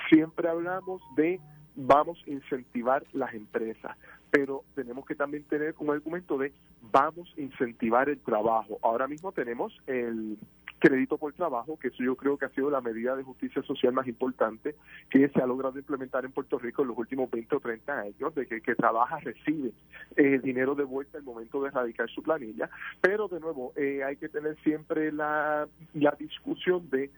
Siempre 0.10 0.50
hablamos 0.50 1.02
de 1.16 1.40
vamos 1.76 2.22
a 2.28 2.30
incentivar 2.30 3.04
las 3.14 3.34
empresas, 3.34 3.98
pero 4.30 4.64
tenemos 4.76 5.06
que 5.06 5.16
también 5.16 5.44
tener 5.44 5.76
un 5.80 5.92
argumento 5.92 6.38
de 6.38 6.52
vamos 6.92 7.34
a 7.38 7.42
incentivar 7.42 8.10
el 8.10 8.20
trabajo. 8.20 8.80
Ahora 8.82 9.08
mismo 9.08 9.32
tenemos 9.32 9.74
el 9.88 10.38
crédito 10.84 11.18
por 11.18 11.32
trabajo, 11.32 11.80
que 11.80 11.88
eso 11.88 12.04
yo 12.04 12.18
creo 12.18 12.38
que 12.38 12.44
ha 12.44 12.50
sido 12.50 12.70
la 12.70 12.82
medida 12.82 13.16
de 13.16 13.24
justicia 13.24 13.64
social 13.64 13.94
más 13.94 14.06
importante 14.06 14.76
que 15.10 15.30
se 15.30 15.42
ha 15.42 15.48
logrado 15.48 15.80
implementar 15.80 16.26
en 16.26 16.34
Puerto 16.34 16.60
Rico 16.60 16.82
en 16.82 16.90
los 16.90 16.98
últimos 16.98 17.32
20 17.32 17.56
o 17.56 17.60
30 17.62 18.00
años, 18.02 18.36
de 18.36 18.46
que 18.46 18.56
el 18.56 18.62
que 18.62 18.76
trabaja 18.76 19.18
recibe 19.20 19.72
eh, 20.18 20.40
dinero 20.44 20.76
de 20.76 20.84
vuelta 20.84 21.18
al 21.18 21.24
momento 21.24 21.62
de 21.62 21.70
erradicar 21.70 22.10
su 22.10 22.22
planilla, 22.22 22.70
pero 23.00 23.30
de 23.30 23.40
nuevo 23.40 23.72
eh, 23.78 24.04
hay 24.04 24.18
que 24.18 24.28
tener 24.28 24.58
siempre 24.62 25.14
la, 25.14 25.70
la 25.94 26.12
discusión 26.20 26.90
de 26.90 27.10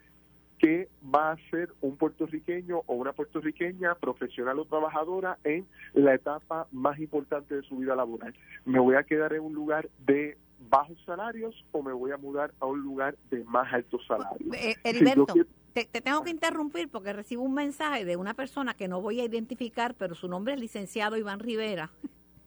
qué 0.60 0.88
va 1.04 1.32
a 1.32 1.38
ser 1.50 1.74
un 1.82 1.98
puertorriqueño 1.98 2.84
o 2.86 2.94
una 2.94 3.14
puertorriqueña 3.14 3.96
profesional 3.96 4.60
o 4.60 4.66
trabajadora 4.66 5.40
en 5.44 5.66
la 5.96 6.14
etapa 6.14 6.68
más 6.72 7.00
importante 7.00 7.56
de 7.56 7.64
su 7.64 7.78
vida 7.78 7.96
laboral. 7.96 8.36
Me 8.64 8.80
voy 8.80 8.96
a 8.96 9.04
quedar 9.04 9.34
en 9.34 9.42
un 9.42 9.56
lugar 9.56 9.90
de 10.06 10.38
bajos 10.60 10.98
salarios 11.06 11.66
o 11.72 11.82
me 11.82 11.94
voy 11.94 12.12
a 12.12 12.18
mudar 12.18 12.54
a 12.60 12.66
un 12.66 12.82
lugar 12.82 13.16
de 13.30 13.44
más 13.46 13.72
altos 13.74 14.02
salarios. 14.08 14.54
Eh, 14.56 14.76
Heriberto, 14.84 15.34
te, 15.74 15.86
tengo 15.86 16.24
que 16.24 16.30
interrumpir 16.30 16.90
porque 16.90 17.14
recibo 17.14 17.44
un 17.44 17.54
mensaje 17.54 18.06
de 18.06 18.16
una 18.16 18.34
persona 18.34 18.74
que 18.74 18.88
no 18.88 19.02
voy 19.02 19.20
a 19.22 19.26
identificar, 19.26 19.96
pero 19.96 20.16
su 20.16 20.28
nombre 20.28 20.54
es 20.54 20.60
licenciado 20.60 21.18
Iván 21.18 21.40
Rivera. 21.40 21.92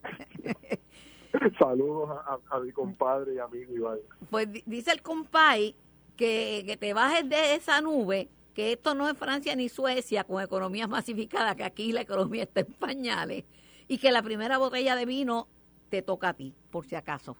Saludos 1.58 2.18
a, 2.50 2.58
mi 2.60 2.72
compadre 2.72 3.34
y 3.34 3.38
amigo 3.38 3.76
Iván. 3.76 3.98
Pues 4.30 4.48
dice 4.64 4.92
el 4.92 5.02
compay 5.02 5.76
que, 6.16 6.64
que 6.66 6.76
te 6.76 6.94
bajes 6.94 7.28
de 7.28 7.54
esa 7.54 7.80
nube, 7.80 8.28
que 8.54 8.72
esto 8.72 8.94
no 8.94 9.08
es 9.08 9.16
Francia 9.16 9.54
ni 9.54 9.68
Suecia 9.68 10.24
con 10.24 10.42
economías 10.42 10.88
masificadas, 10.88 11.54
que 11.54 11.64
aquí 11.64 11.92
la 11.92 12.00
economía 12.00 12.44
está 12.44 12.60
en 12.60 12.72
pañales, 12.72 13.44
y 13.88 13.98
que 13.98 14.10
la 14.10 14.22
primera 14.22 14.58
botella 14.58 14.96
de 14.96 15.06
vino 15.06 15.48
te 15.88 16.02
toca 16.02 16.30
a 16.30 16.34
ti, 16.34 16.54
por 16.70 16.86
si 16.86 16.94
acaso. 16.94 17.36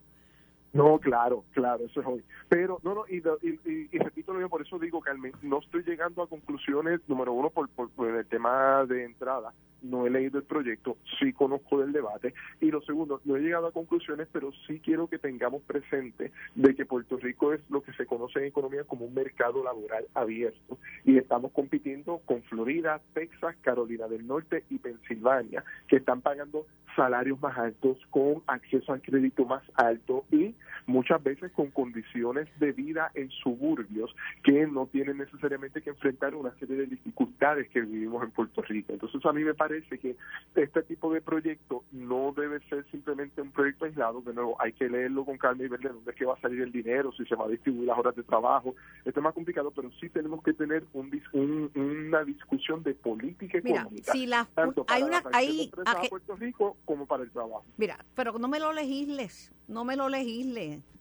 No, 0.73 0.99
claro, 0.99 1.45
claro, 1.53 1.85
eso 1.87 2.01
es 2.01 2.07
hoy. 2.07 2.23
Pero, 2.49 2.79
no, 2.83 2.95
no, 2.95 3.05
y, 3.09 3.21
repito 3.21 4.33
lo 4.33 4.39
mismo, 4.39 4.51
por 4.51 4.63
eso 4.63 4.79
digo, 4.79 5.01
Carmen, 5.01 5.33
no 5.43 5.61
estoy 5.61 5.83
llegando 5.83 6.23
a 6.23 6.29
conclusiones, 6.29 7.01
número 7.09 7.33
uno, 7.33 7.51
por, 7.51 7.69
por, 7.71 8.09
el 8.09 8.27
tema 8.27 8.85
de 8.85 9.05
entrada, 9.05 9.53
no 9.81 10.07
he 10.07 10.11
leído 10.11 10.39
el 10.39 10.45
proyecto, 10.45 10.99
sí 11.19 11.33
conozco 11.33 11.79
del 11.79 11.93
debate, 11.93 12.35
y 12.61 12.71
lo 12.71 12.83
segundo, 12.83 13.21
no 13.25 13.37
he 13.37 13.41
llegado 13.41 13.67
a 13.67 13.73
conclusiones, 13.73 14.29
pero 14.31 14.53
sí 14.67 14.81
quiero 14.81 15.07
que 15.09 15.19
tengamos 15.19 15.63
presente 15.63 16.33
de 16.55 16.75
que 16.75 16.85
Puerto 16.85 17.17
Rico 17.17 17.55
es 17.55 17.61
lo 17.71 17.83
que 17.83 17.93
se 17.95 18.05
conoce 18.05 18.41
en 18.41 18.47
economía 18.47 18.85
como 18.85 19.07
un 19.07 19.15
mercado 19.15 19.65
laboral 19.65 20.07
abierto, 20.15 20.79
y 21.05 21.17
estamos 21.17 21.53
compitiendo 21.53 22.21
con 22.27 22.43
Florida, 22.43 23.01
Texas, 23.15 23.57
Carolina 23.63 24.07
del 24.07 24.27
Norte 24.27 24.65
y 24.69 24.79
Pensilvania, 24.79 25.65
que 25.87 25.97
están 25.97 26.21
pagando 26.21 26.67
salarios 26.99 27.41
más 27.41 27.57
altos, 27.57 27.97
con 28.11 28.43
acceso 28.49 28.93
al 28.93 29.01
crédito 29.01 29.45
más 29.45 29.63
alto 29.75 30.25
y 30.33 30.55
muchas 30.87 31.23
veces 31.23 31.53
con 31.53 31.71
condiciones 31.71 32.49
de 32.59 32.73
vida 32.73 33.11
en 33.15 33.31
suburbios 33.31 34.15
que 34.43 34.67
no 34.67 34.87
tienen 34.87 35.19
necesariamente 35.19 35.83
que 35.83 35.91
enfrentar 35.91 36.35
una 36.35 36.55
serie 36.59 36.77
de 36.77 36.87
dificultades 36.87 37.69
que 37.71 37.81
vivimos 37.81 38.23
en 38.23 38.31
Puerto 38.31 38.63
Rico. 38.63 38.93
Entonces 38.93 39.25
a 39.25 39.33
mí 39.33 39.45
me 39.45 39.55
parece 39.55 39.99
que 39.99 40.17
este 40.55 40.83
tipo 40.83 41.13
de 41.13 41.21
proyecto 41.21 41.85
no 41.93 42.33
debe 42.37 42.61
ser 42.69 42.85
simplemente 42.91 43.43
un 43.43 43.51
proyecto 43.51 43.85
aislado, 43.85 44.21
de 44.23 44.35
nuevo 44.35 44.57
hay 44.61 44.73
que 44.73 44.89
leerlo 44.89 45.25
con 45.25 45.39
calma 45.39 45.65
y 45.65 45.69
ver 45.69 45.81
de 45.81 45.91
dónde 45.91 46.11
es 46.11 46.17
que 46.17 46.25
va 46.25 46.35
a 46.35 46.41
salir 46.41 46.63
el 46.63 46.73
dinero, 46.73 47.13
si 47.13 47.25
se 47.25 47.35
va 47.35 47.45
a 47.45 47.49
distribuir 47.49 47.89
las 47.89 47.99
horas 47.99 48.17
de 48.17 48.23
trabajo, 48.23 48.75
esto 49.05 49.21
es 49.21 49.25
más 49.25 49.35
complicado, 49.35 49.71
pero 49.71 49.91
sí 50.01 50.09
tenemos 50.09 50.43
que 50.43 50.53
tener 50.53 50.85
un, 50.93 51.71
una 51.75 52.25
discusión 52.25 52.83
de 52.83 52.95
política 52.95 53.59
económica. 53.59 54.13
Si 54.13 54.27
la, 54.27 54.49
hay 54.89 55.03
una, 55.03 55.23
hay, 55.33 55.71
Puerto 56.09 56.37
Rico 56.37 56.77
como 56.85 57.07
para 57.07 57.23
el 57.23 57.31
trabajo. 57.31 57.65
Mira, 57.77 57.99
pero 58.15 58.39
no 58.39 58.49
me 58.49 58.59
lo 58.59 58.73
legisles, 58.73 59.53
no 59.67 59.85
me 59.85 59.97
lo 59.97 60.09
legisles, 60.09 60.48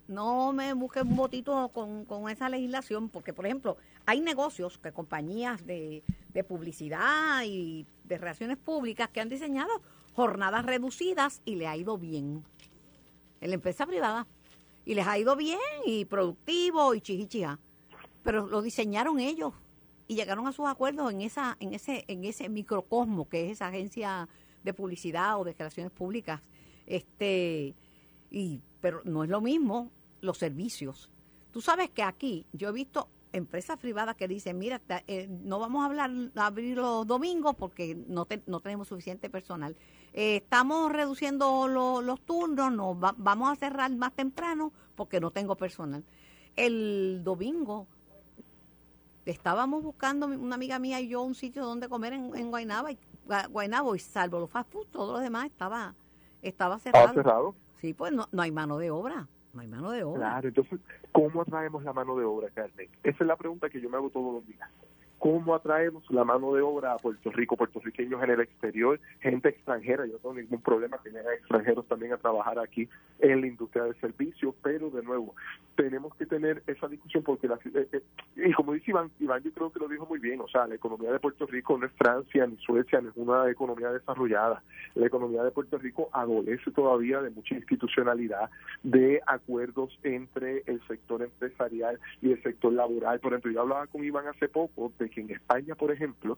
no 0.07 0.53
me 0.53 0.73
busques 0.73 1.03
un 1.03 1.15
botito 1.15 1.69
con, 1.69 2.05
con 2.05 2.29
esa 2.29 2.49
legislación, 2.49 3.09
porque 3.09 3.33
por 3.33 3.45
ejemplo, 3.45 3.77
hay 4.05 4.21
negocios 4.21 4.77
que 4.77 4.91
compañías 4.91 5.65
de, 5.65 6.03
de 6.33 6.43
publicidad 6.43 7.43
y 7.45 7.85
de 8.03 8.17
relaciones 8.17 8.57
públicas 8.57 9.09
que 9.09 9.19
han 9.19 9.29
diseñado 9.29 9.81
jornadas 10.13 10.65
reducidas 10.65 11.41
y 11.45 11.55
le 11.55 11.67
ha 11.67 11.75
ido 11.75 11.97
bien. 11.97 12.43
En 13.41 13.49
la 13.49 13.55
empresa 13.55 13.85
privada. 13.85 14.27
Y 14.85 14.95
les 14.95 15.05
ha 15.05 15.17
ido 15.17 15.35
bien 15.35 15.59
y 15.85 16.05
productivo 16.05 16.95
y 16.95 17.01
chichichia. 17.01 17.59
Pero 18.23 18.47
lo 18.47 18.61
diseñaron 18.61 19.19
ellos 19.19 19.53
y 20.07 20.15
llegaron 20.15 20.47
a 20.47 20.53
sus 20.53 20.65
acuerdos 20.67 21.11
en 21.11 21.21
esa 21.21 21.57
en 21.59 21.73
ese 21.73 22.05
en 22.07 22.23
ese 22.23 22.47
microcosmo 22.47 23.27
que 23.27 23.45
es 23.45 23.51
esa 23.53 23.67
agencia 23.67 24.29
de 24.63 24.73
publicidad 24.73 25.39
o 25.39 25.43
de 25.43 25.53
relaciones 25.53 25.91
públicas. 25.91 26.41
Este, 26.85 27.75
y, 28.29 28.61
pero 28.81 29.01
no 29.05 29.23
es 29.23 29.29
lo 29.29 29.41
mismo 29.41 29.91
los 30.21 30.37
servicios. 30.37 31.09
Tú 31.51 31.61
sabes 31.61 31.89
que 31.89 32.03
aquí 32.03 32.45
yo 32.53 32.69
he 32.69 32.71
visto 32.71 33.09
empresas 33.33 33.77
privadas 33.77 34.15
que 34.15 34.27
dicen, 34.27 34.57
mira, 34.57 34.81
eh, 35.07 35.27
no 35.29 35.59
vamos 35.59 35.83
a 35.83 35.85
hablar 35.85 36.11
abrir 36.35 36.77
los 36.77 37.05
domingos 37.05 37.55
porque 37.55 37.95
no, 38.07 38.27
no 38.45 38.59
tenemos 38.59 38.87
suficiente 38.87 39.29
personal. 39.29 39.75
Eh, 40.13 40.37
estamos 40.37 40.91
reduciendo 40.91 41.67
los 41.67 42.21
turnos, 42.21 42.71
no, 42.71 42.95
vamos 42.95 43.51
a 43.51 43.55
cerrar 43.55 43.91
más 43.95 44.13
temprano 44.13 44.71
porque 44.95 45.19
no 45.19 45.31
tengo 45.31 45.55
personal. 45.55 46.03
El 46.55 47.21
domingo 47.23 47.87
estábamos 49.25 49.83
buscando 49.83 50.25
una 50.25 50.55
amiga 50.55 50.79
mía 50.79 50.99
y 51.01 51.09
yo 51.09 51.21
un 51.21 51.35
sitio 51.35 51.65
donde 51.65 51.89
comer 51.89 52.13
en, 52.13 52.35
en 52.35 52.49
Guaynaba 52.49 52.91
y 52.91 52.97
Guaynabo 53.49 53.95
y 53.95 53.99
salvo 53.99 54.39
los 54.39 54.49
fast 54.49 54.71
food, 54.71 54.87
todo 54.87 55.13
lo 55.13 55.19
demás 55.19 55.47
estaba, 55.47 55.93
estaba 56.41 56.79
cerrado. 56.79 57.13
cerrado? 57.13 57.55
Sí, 57.81 57.93
pues 57.93 58.11
no, 58.13 58.27
no 58.31 58.41
hay 58.41 58.51
mano 58.51 58.77
de 58.77 58.91
obra. 58.91 59.27
No 59.53 59.61
hay 59.61 59.67
mano 59.67 59.91
de 59.91 60.03
obra. 60.03 60.19
Claro, 60.19 60.47
entonces, 60.49 60.79
¿cómo 61.11 61.41
atraemos 61.41 61.83
la 61.83 61.93
mano 61.93 62.15
de 62.15 62.25
obra, 62.25 62.49
Carmen? 62.53 62.89
Esa 63.03 63.17
es 63.23 63.27
la 63.27 63.35
pregunta 63.35 63.69
que 63.69 63.81
yo 63.81 63.89
me 63.89 63.97
hago 63.97 64.09
todos 64.09 64.33
los 64.35 64.45
días 64.45 64.69
cómo 65.19 65.55
atraemos 65.55 66.03
la 66.09 66.23
mano 66.23 66.53
de 66.53 66.61
obra 66.61 66.93
a 66.93 66.97
Puerto 66.97 67.31
Rico, 67.31 67.57
puertorriqueños 67.57 68.21
en 68.23 68.29
el 68.29 68.41
exterior, 68.41 68.99
gente 69.19 69.49
extranjera, 69.49 70.05
yo 70.05 70.13
no 70.13 70.19
tengo 70.19 70.33
ningún 70.35 70.61
problema 70.61 70.97
vengan 71.03 71.25
extranjeros 71.33 71.87
también 71.87 72.13
a 72.13 72.17
trabajar 72.17 72.59
aquí 72.59 72.87
en 73.19 73.41
la 73.41 73.47
industria 73.47 73.83
del 73.83 73.99
servicio, 73.99 74.53
pero 74.61 74.89
de 74.89 75.01
nuevo, 75.03 75.35
tenemos 75.75 76.13
que 76.15 76.25
tener 76.25 76.63
esa 76.67 76.87
discusión 76.87 77.23
porque, 77.23 77.47
la, 77.47 77.55
eh, 77.73 77.87
eh, 77.91 78.01
y 78.35 78.53
como 78.53 78.73
dice 78.73 78.91
Iván, 78.91 79.11
Iván 79.19 79.43
yo 79.43 79.51
creo 79.51 79.71
que 79.71 79.79
lo 79.79 79.87
dijo 79.87 80.05
muy 80.05 80.19
bien, 80.19 80.39
o 80.41 80.47
sea, 80.47 80.67
la 80.67 80.75
economía 80.75 81.11
de 81.11 81.19
Puerto 81.19 81.45
Rico 81.45 81.77
no 81.77 81.85
es 81.85 81.91
Francia 81.93 82.45
ni 82.45 82.57
Suecia, 82.57 83.01
no 83.01 83.09
es 83.09 83.17
una 83.17 83.49
economía 83.49 83.91
desarrollada, 83.91 84.61
la 84.95 85.07
economía 85.07 85.43
de 85.43 85.51
Puerto 85.51 85.77
Rico 85.77 86.09
adolece 86.13 86.71
todavía 86.71 87.21
de 87.21 87.29
mucha 87.29 87.55
institucionalidad, 87.55 88.49
de 88.83 89.21
acuerdos 89.25 89.97
entre 90.03 90.63
el 90.65 90.81
sector 90.87 91.21
empresarial 91.21 91.99
y 92.21 92.31
el 92.31 92.43
sector 92.43 92.73
laboral, 92.73 93.19
por 93.19 93.33
ejemplo, 93.33 93.51
yo 93.51 93.61
hablaba 93.61 93.87
con 93.87 94.03
Iván 94.03 94.27
hace 94.27 94.47
poco 94.47 94.91
de 94.99 95.06
que 95.09 95.21
en 95.21 95.31
España, 95.31 95.75
por 95.75 95.91
ejemplo, 95.91 96.37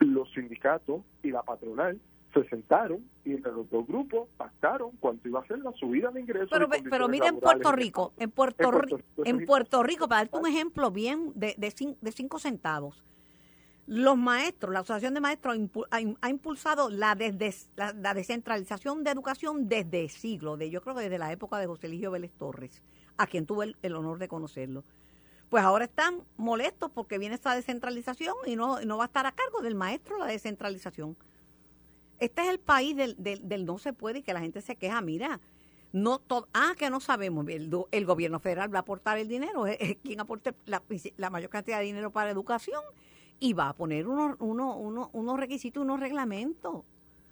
los 0.00 0.30
sindicatos 0.32 1.02
y 1.22 1.30
la 1.30 1.42
patronal 1.42 2.00
se 2.32 2.48
sentaron 2.48 3.04
y 3.24 3.32
entre 3.32 3.52
los 3.52 3.68
dos 3.70 3.86
grupos 3.86 4.28
pactaron 4.36 4.90
cuánto 5.00 5.28
iba 5.28 5.40
a 5.40 5.46
ser 5.46 5.58
la 5.60 5.72
subida 5.72 6.10
de 6.10 6.20
ingresos. 6.20 6.50
Pero, 6.50 6.68
pero 6.90 7.08
mira 7.08 7.28
en 7.28 7.40
Puerto 7.40 7.72
Rico, 7.72 8.12
en 8.18 8.30
Puerto, 8.30 8.70
Rico, 8.70 9.00
en 9.24 9.44
Puerto 9.46 9.82
Rico, 9.82 10.08
para 10.08 10.22
darte 10.22 10.36
un 10.36 10.46
ejemplo 10.46 10.90
bien 10.90 11.32
de, 11.34 11.54
de, 11.56 12.12
cinco 12.12 12.38
centavos, 12.38 13.02
los 13.86 14.18
maestros, 14.18 14.72
la 14.72 14.80
Asociación 14.80 15.14
de 15.14 15.20
Maestros 15.20 15.56
ha, 15.90 16.28
impulsado 16.30 16.90
la, 16.90 17.16
la, 17.76 18.14
descentralización 18.14 19.02
de 19.02 19.10
educación 19.10 19.66
desde 19.66 20.10
siglo, 20.10 20.58
de, 20.58 20.68
yo 20.68 20.82
creo 20.82 20.94
que 20.94 21.02
desde 21.02 21.18
la 21.18 21.32
época 21.32 21.58
de 21.58 21.66
José 21.66 21.86
Eligio 21.86 22.10
Vélez 22.10 22.32
Torres, 22.32 22.82
a 23.16 23.26
quien 23.26 23.46
tuve 23.46 23.74
el 23.82 23.94
honor 23.94 24.18
de 24.18 24.28
conocerlo 24.28 24.84
pues 25.48 25.64
ahora 25.64 25.86
están 25.86 26.22
molestos 26.36 26.90
porque 26.90 27.18
viene 27.18 27.34
esta 27.34 27.54
descentralización 27.54 28.34
y 28.46 28.56
no, 28.56 28.80
no 28.82 28.98
va 28.98 29.04
a 29.04 29.06
estar 29.06 29.26
a 29.26 29.32
cargo 29.32 29.62
del 29.62 29.74
maestro 29.74 30.18
la 30.18 30.26
descentralización. 30.26 31.16
Este 32.18 32.42
es 32.42 32.48
el 32.48 32.58
país 32.58 32.96
del, 32.96 33.16
del, 33.18 33.64
no 33.64 33.78
se 33.78 33.92
puede 33.92 34.18
y 34.18 34.22
que 34.22 34.32
la 34.32 34.40
gente 34.40 34.60
se 34.60 34.76
queja, 34.76 35.00
mira, 35.00 35.40
no 35.92 36.18
todo, 36.18 36.48
ah, 36.52 36.74
que 36.76 36.90
no 36.90 37.00
sabemos, 37.00 37.46
el, 37.48 37.70
el, 37.90 38.06
gobierno 38.06 38.40
federal 38.40 38.72
va 38.74 38.78
a 38.78 38.82
aportar 38.82 39.18
el 39.18 39.28
dinero, 39.28 39.66
es, 39.66 39.96
quien 40.02 40.20
aporte 40.20 40.54
la, 40.66 40.82
la, 41.16 41.30
mayor 41.30 41.48
cantidad 41.48 41.78
de 41.78 41.84
dinero 41.84 42.10
para 42.10 42.30
educación 42.30 42.82
y 43.40 43.52
va 43.52 43.68
a 43.68 43.72
poner 43.74 44.06
unos, 44.06 44.36
uno, 44.40 44.76
uno, 44.76 45.10
unos 45.12 45.38
requisitos, 45.38 45.82
unos 45.82 46.00
reglamentos. 46.00 46.84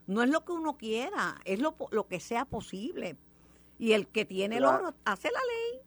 No 0.07 0.23
es 0.23 0.31
lo 0.31 0.45
que 0.45 0.53
uno 0.53 0.77
quiera, 0.77 1.41
es 1.45 1.59
lo, 1.59 1.77
lo 1.91 2.07
que 2.07 2.21
sea 2.21 2.45
posible. 2.45 3.17
Y 3.79 3.93
el 3.93 4.07
que 4.07 4.25
tiene 4.25 4.59
el 4.59 4.65
oro 4.65 4.95
hace 5.05 5.31
la 5.31 5.41
ley. 5.41 5.86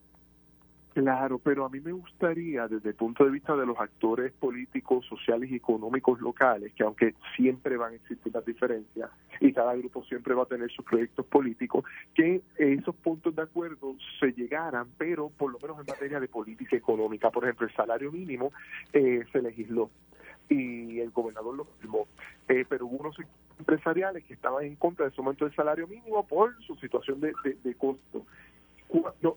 Claro, 1.00 1.40
pero 1.40 1.64
a 1.64 1.70
mí 1.70 1.80
me 1.80 1.94
gustaría, 1.94 2.68
desde 2.68 2.90
el 2.90 2.96
punto 2.96 3.24
de 3.24 3.32
vista 3.32 3.56
de 3.56 3.66
los 3.66 3.80
actores 3.80 4.34
políticos, 4.34 5.06
sociales 5.06 5.50
y 5.50 5.56
económicos 5.56 6.20
locales, 6.20 6.74
que 6.74 6.84
aunque 6.84 7.16
siempre 7.38 7.78
van 7.78 7.94
a 7.94 7.96
existir 7.96 8.34
las 8.36 8.46
diferencias 8.46 9.10
y 9.40 9.54
cada 9.54 9.74
grupo 9.76 10.04
siempre 10.04 10.34
va 10.34 10.44
a 10.44 10.48
tener 10.48 10.70
sus 10.70 10.84
proyectos 10.84 11.26
políticos, 11.28 11.86
que 12.14 12.42
esos 12.58 12.94
puntos 12.98 13.34
de 13.34 13.44
acuerdo 13.44 13.96
se 14.20 14.34
llegaran, 14.34 14.90
pero 14.98 15.30
por 15.30 15.54
lo 15.54 15.60
menos 15.60 15.80
en 15.80 15.86
materia 15.86 16.20
de 16.20 16.28
política 16.28 16.76
económica. 16.76 17.30
Por 17.30 17.46
ejemplo, 17.46 17.66
el 17.66 17.74
salario 17.74 18.12
mínimo 18.12 18.52
eh, 18.92 19.24
se 19.32 19.42
legisló 19.42 19.90
y 20.50 21.00
el 21.00 21.12
gobernador 21.12 21.56
lo 21.56 21.64
firmó, 21.80 22.08
eh, 22.50 22.66
pero 22.68 22.88
hubo 22.88 22.98
unos 22.98 23.16
empresariales 23.58 24.26
que 24.26 24.34
estaban 24.34 24.66
en 24.66 24.76
contra 24.76 25.06
de 25.06 25.12
ese 25.12 25.22
momento 25.22 25.46
del 25.46 25.56
salario 25.56 25.88
mínimo 25.88 26.28
por 26.28 26.62
su 26.64 26.76
situación 26.76 27.22
de, 27.22 27.32
de 27.64 27.76
costo 27.76 28.26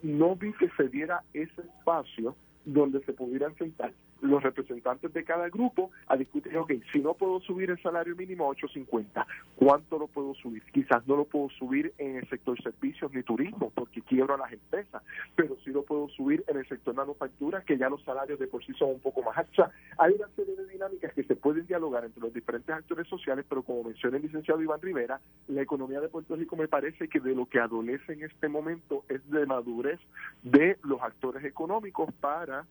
no 0.02 0.37
vi 0.37 0.52
que 0.54 0.68
se 0.76 0.88
diera 0.88 1.23
ese 1.32 1.62
espacio 1.62 2.37
donde 2.64 3.04
se 3.04 3.12
pudieran 3.12 3.54
sentar 3.56 3.92
los 4.23 4.43
representantes 4.43 5.12
de 5.12 5.25
cada 5.25 5.49
grupo 5.49 5.91
a 6.07 6.17
discutir, 6.17 6.57
ok, 6.57 6.73
si 6.93 7.00
no 7.00 7.14
puedo 7.14 7.41
subir 7.41 7.71
el 7.71 7.83
salario 7.83 8.17
mínimo 8.17 8.50
a 8.50 8.55
8.50, 8.55 9.26
¿cuánto 9.57 9.99
lo 9.99 10.07
puedo 10.07 10.35
subir? 10.35 10.62
Quizás 10.73 11.07
no 11.07 11.17
lo 11.17 11.25
puedo 11.25 11.50
subir 11.50 11.93
en 11.99 12.17
el 12.17 12.29
sector 12.29 12.61
servicios 12.62 13.12
ni 13.12 13.23
turismo 13.23 13.71
porque 13.75 14.00
quiebro 14.02 14.35
a 14.35 14.38
las 14.38 14.52
empresas, 14.52 15.02
pero 15.35 15.57
sí 15.64 15.71
lo 15.71 15.83
puedo 15.83 16.09
subir 16.09 16.45
en 16.47 16.57
el 16.57 16.69
sector 16.69 16.95
manufactura 16.95 17.62
que 17.62 17.76
ya 17.76 17.88
los 17.88 18.02
salarios 18.05 18.38
de 18.38 18.47
por 18.47 18.64
sí 18.64 18.73
son 18.75 18.91
un 18.91 19.00
poco 19.00 19.23
más 19.23 19.37
altos. 19.37 19.67
hay 19.99 20.12
una 20.12 20.29
serie 20.37 20.57
de 20.57 20.67
dinámicas 20.67 21.12
que 21.12 21.25
se 21.25 21.37
pueden 21.37 21.67
dialogar 21.67 22.05
entre 22.05 22.23
los 22.23 22.33
diferentes 22.33 22.75
actores 22.75 23.09
sociales, 23.09 23.45
pero 23.49 23.62
como 23.62 23.85
menciona 23.85 24.17
el 24.17 24.23
licenciado 24.23 24.62
Iván 24.62 24.81
Rivera, 24.81 25.21
la 25.49 25.62
economía 25.62 26.00
de 26.00 26.09
Puerto 26.09 26.37
Rico 26.37 26.57
me 26.57 26.69
parece 26.69 27.09
que 27.09 27.21
de 27.21 27.35
lo 27.35 27.47
que 27.47 27.59
adolece 27.59 28.12
en 28.12 28.23
este 28.23 28.49
momento 28.49 29.05
es 29.09 29.29
de 29.31 29.47
madurez 29.47 30.00
de 30.43 30.79
los 30.85 31.00
actores 31.02 31.45
económicos 31.45 32.12
para 32.21 32.64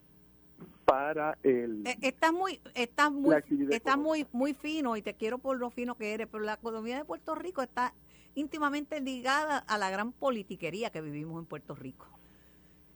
para 0.86 1.38
el 1.44 1.86
eh, 1.86 1.98
está 2.02 2.32
muy 2.32 2.60
está 2.76 3.10
muy 3.10 3.36
está 3.70 3.98
muy 3.98 4.28
muy 4.32 4.54
fino 4.54 4.98
y 4.98 5.02
te 5.02 5.14
quiero 5.14 5.38
por 5.38 5.58
lo 5.58 5.70
fino 5.70 5.96
que 5.96 6.14
eres 6.14 6.28
pero 6.32 6.44
la 6.44 6.54
economía 6.54 6.98
de 6.98 7.06
Puerto 7.06 7.36
Rico 7.36 7.62
está 7.62 7.94
íntimamente 8.36 9.00
ligada 9.00 9.58
a 9.58 9.78
la 9.78 9.90
gran 9.90 10.12
politiquería 10.12 10.90
que 10.90 11.02
vivimos 11.02 11.40
en 11.40 11.46
Puerto 11.46 11.76
Rico 11.76 12.08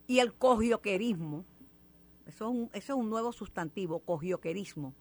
y 0.08 0.20
el 0.20 0.34
cogioquerismo. 0.34 1.46
Eso 2.28 2.46
es 2.46 2.52
un, 2.52 2.70
eso 2.74 2.94
es 2.94 3.00
un 3.00 3.10
nuevo 3.10 3.32
sustantivo 3.32 4.00
cogioquerismo 4.00 4.94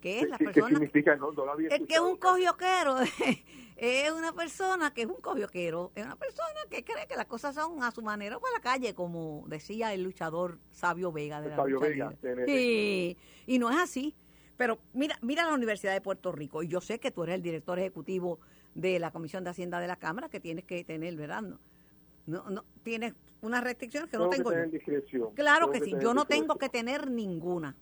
que 0.00 0.20
es 0.20 0.28
la 0.28 0.38
¿Qué- 0.38 0.44
persona 0.44 0.68
¿Qué 0.68 0.74
significa? 0.74 1.16
No, 1.16 1.32
no 1.32 1.44
lo 1.44 1.52
había 1.52 1.68
el 1.68 1.86
que 1.86 1.94
es 1.94 2.00
un 2.00 2.16
cogioquero 2.16 2.96
es 3.76 4.10
una 4.10 4.32
persona 4.32 4.92
que 4.92 5.02
es 5.02 5.08
un 5.08 5.20
cogioquero, 5.20 5.92
es 5.94 6.04
una 6.04 6.16
persona 6.16 6.60
que 6.68 6.84
cree 6.84 7.06
que 7.06 7.16
las 7.16 7.26
cosas 7.26 7.54
son 7.54 7.82
a 7.82 7.90
su 7.90 8.02
manera 8.02 8.38
por 8.38 8.52
la 8.52 8.60
calle, 8.60 8.94
como 8.94 9.44
decía 9.46 9.94
el 9.94 10.02
luchador 10.02 10.58
Sabio 10.72 11.12
Vega 11.12 11.40
de 11.40 11.50
la 11.50 11.56
Sabio 11.56 11.76
lucha 11.76 11.88
Vega. 11.88 12.44
Sí, 12.46 13.16
y 13.46 13.58
no 13.58 13.70
es 13.70 13.76
así. 13.76 14.14
Pero 14.56 14.78
mira, 14.92 15.16
mira 15.22 15.46
la 15.46 15.54
Universidad 15.54 15.92
de 15.92 16.00
Puerto 16.00 16.32
Rico, 16.32 16.64
y 16.64 16.68
yo 16.68 16.80
sé 16.80 16.98
que 16.98 17.12
tú 17.12 17.22
eres 17.22 17.36
el 17.36 17.42
director 17.42 17.78
ejecutivo 17.78 18.40
de 18.74 18.98
la 18.98 19.12
Comisión 19.12 19.44
de 19.44 19.50
Hacienda 19.50 19.78
de 19.78 19.86
la 19.86 19.94
Cámara, 19.94 20.28
que 20.28 20.40
tienes 20.40 20.64
que 20.64 20.82
tener, 20.82 21.14
¿verdad? 21.14 21.42
No, 21.42 21.60
no, 22.26 22.50
no 22.50 22.64
tienes 22.82 23.14
unas 23.40 23.62
restricciones 23.62 24.10
que 24.10 24.18
no 24.18 24.28
tengo 24.28 24.50
yo. 24.50 24.56
tener 24.56 24.70
discreción. 24.72 25.32
Claro 25.34 25.70
Tengo 25.70 25.84
que 25.84 25.90
sí, 25.90 25.96
yo 26.02 26.12
no 26.12 26.24
tengo 26.24 26.56
que 26.56 26.68
tener 26.68 27.08
ninguna. 27.08 27.76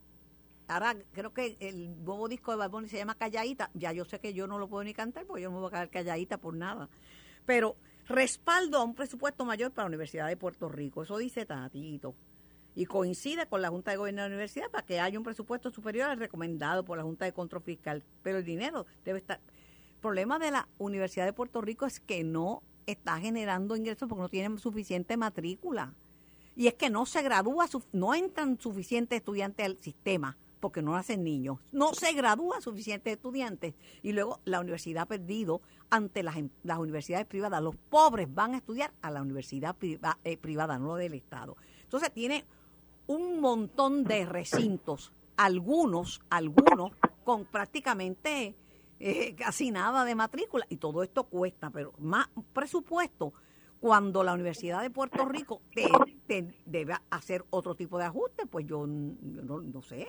Ahora 0.69 0.97
creo 1.13 1.33
que 1.33 1.57
el 1.61 2.05
nuevo 2.05 2.29
disco 2.29 2.51
de 2.51 2.57
Bad 2.57 2.87
se 2.87 2.97
llama 2.97 3.15
Calladita. 3.15 3.71
Ya 3.75 3.93
yo 3.93 4.05
sé 4.05 4.19
que 4.19 4.35
yo 4.35 4.47
no 4.47 4.59
lo 4.59 4.69
puedo 4.69 4.83
ni 4.83 4.95
cantar 4.95 5.25
porque 5.25 5.43
yo 5.43 5.51
no 5.51 5.57
me 5.57 5.61
voy 5.61 5.69
a 5.69 5.71
quedar 5.71 5.91
calladita 5.91 6.39
por 6.39 6.55
nada. 6.55 6.89
Pero 7.45 7.77
respaldo 8.09 8.79
a 8.79 8.85
un 8.85 8.95
presupuesto 8.95 9.45
mayor 9.45 9.71
para 9.71 9.85
la 9.85 9.91
Universidad 9.91 10.27
de 10.27 10.37
Puerto 10.37 10.69
Rico. 10.69 11.05
Eso 11.05 11.19
dice 11.19 11.47
Tatito. 11.47 12.15
Y 12.75 12.87
coincide 12.87 13.47
con 13.47 13.63
la 13.63 13.69
Junta 13.69 13.93
de 13.93 13.97
Gobierno 13.97 14.23
de 14.23 14.29
la 14.29 14.35
Universidad 14.35 14.71
para 14.71 14.85
que 14.85 15.01
haya 15.01 15.19
un 15.19 15.25
presupuesto 15.25 15.71
superior 15.71 16.11
al 16.11 16.19
recomendado 16.19 16.85
por 16.85 16.99
la 16.99 17.05
Junta 17.05 17.25
de 17.25 17.33
Control 17.33 17.63
Fiscal. 17.63 18.05
Pero 18.23 18.39
el 18.39 18.45
dinero 18.45 18.87
debe 19.05 19.21
estar. 19.21 19.41
El 19.95 20.01
problema 20.01 20.39
de 20.39 20.51
la 20.51 20.69
Universidad 20.79 21.25
de 21.25 21.33
Puerto 21.33 21.61
Rico 21.61 21.87
es 21.87 22.01
que 22.01 22.25
no 22.25 22.63
está 22.87 23.19
generando 23.19 23.77
ingresos 23.77 24.09
porque 24.09 24.23
no 24.23 24.29
tienen 24.29 24.59
suficiente 24.59 25.17
matrícula. 25.17 25.95
Y 26.57 26.67
es 26.67 26.75
que 26.75 26.91
no 26.91 27.07
se 27.07 27.23
gradúa, 27.23 27.67
no 27.93 28.15
entran 28.15 28.59
suficientes 28.59 29.19
estudiantes 29.19 29.65
al 29.65 29.79
sistema 29.79 30.37
porque 30.61 30.83
no 30.83 30.97
hacen 30.97 31.23
niños. 31.25 31.59
No 31.73 31.93
se 31.95 32.13
gradúan 32.13 32.63
suficientes 32.63 33.13
estudiantes. 33.15 33.75
Y 34.03 34.13
luego 34.13 34.41
la 34.45 34.61
universidad 34.61 35.03
ha 35.03 35.07
perdido 35.07 35.61
ante 35.91 36.23
las, 36.23 36.37
em- 36.37 36.51
las 36.63 36.79
universidades 36.79 37.27
privadas. 37.27 37.63
Los 37.63 37.77
pobres 37.77 38.33
van 38.35 38.55
a 38.55 38.59
estudiar 38.59 38.93
a 39.03 39.11
la 39.11 39.23
universidad 39.23 39.77
priva- 39.77 40.19
eh, 40.25 40.37
privada, 40.37 40.79
no 40.79 40.97
del 40.97 41.15
Estado. 41.15 41.57
Entonces 41.83 42.13
tiene 42.13 42.45
un 43.07 43.41
montón 43.41 44.03
de 44.05 44.25
recintos, 44.27 45.13
algunos, 45.37 46.21
algunos 46.31 46.93
con 47.25 47.45
prácticamente 47.45 48.57
eh, 48.99 49.35
casi 49.37 49.71
nada 49.71 50.05
de 50.05 50.15
matrícula 50.15 50.65
y 50.69 50.77
todo 50.79 51.03
esto 51.03 51.25
cuesta, 51.25 51.71
pero 51.71 51.93
más 51.99 52.29
presupuesto 52.53 53.33
cuando 53.79 54.25
la 54.25 54.33
Universidad 54.33 54.81
de 54.83 54.91
Puerto 54.91 55.25
Rico 55.27 55.61
te, 56.27 56.55
debe 56.65 56.95
hacer 57.11 57.45
otro 57.51 57.75
tipo 57.75 57.99
de 57.99 58.07
ajuste, 58.07 58.47
pues 58.47 58.67
yo 58.67 58.87
no, 58.87 59.61
no 59.61 59.83
sé, 59.83 60.09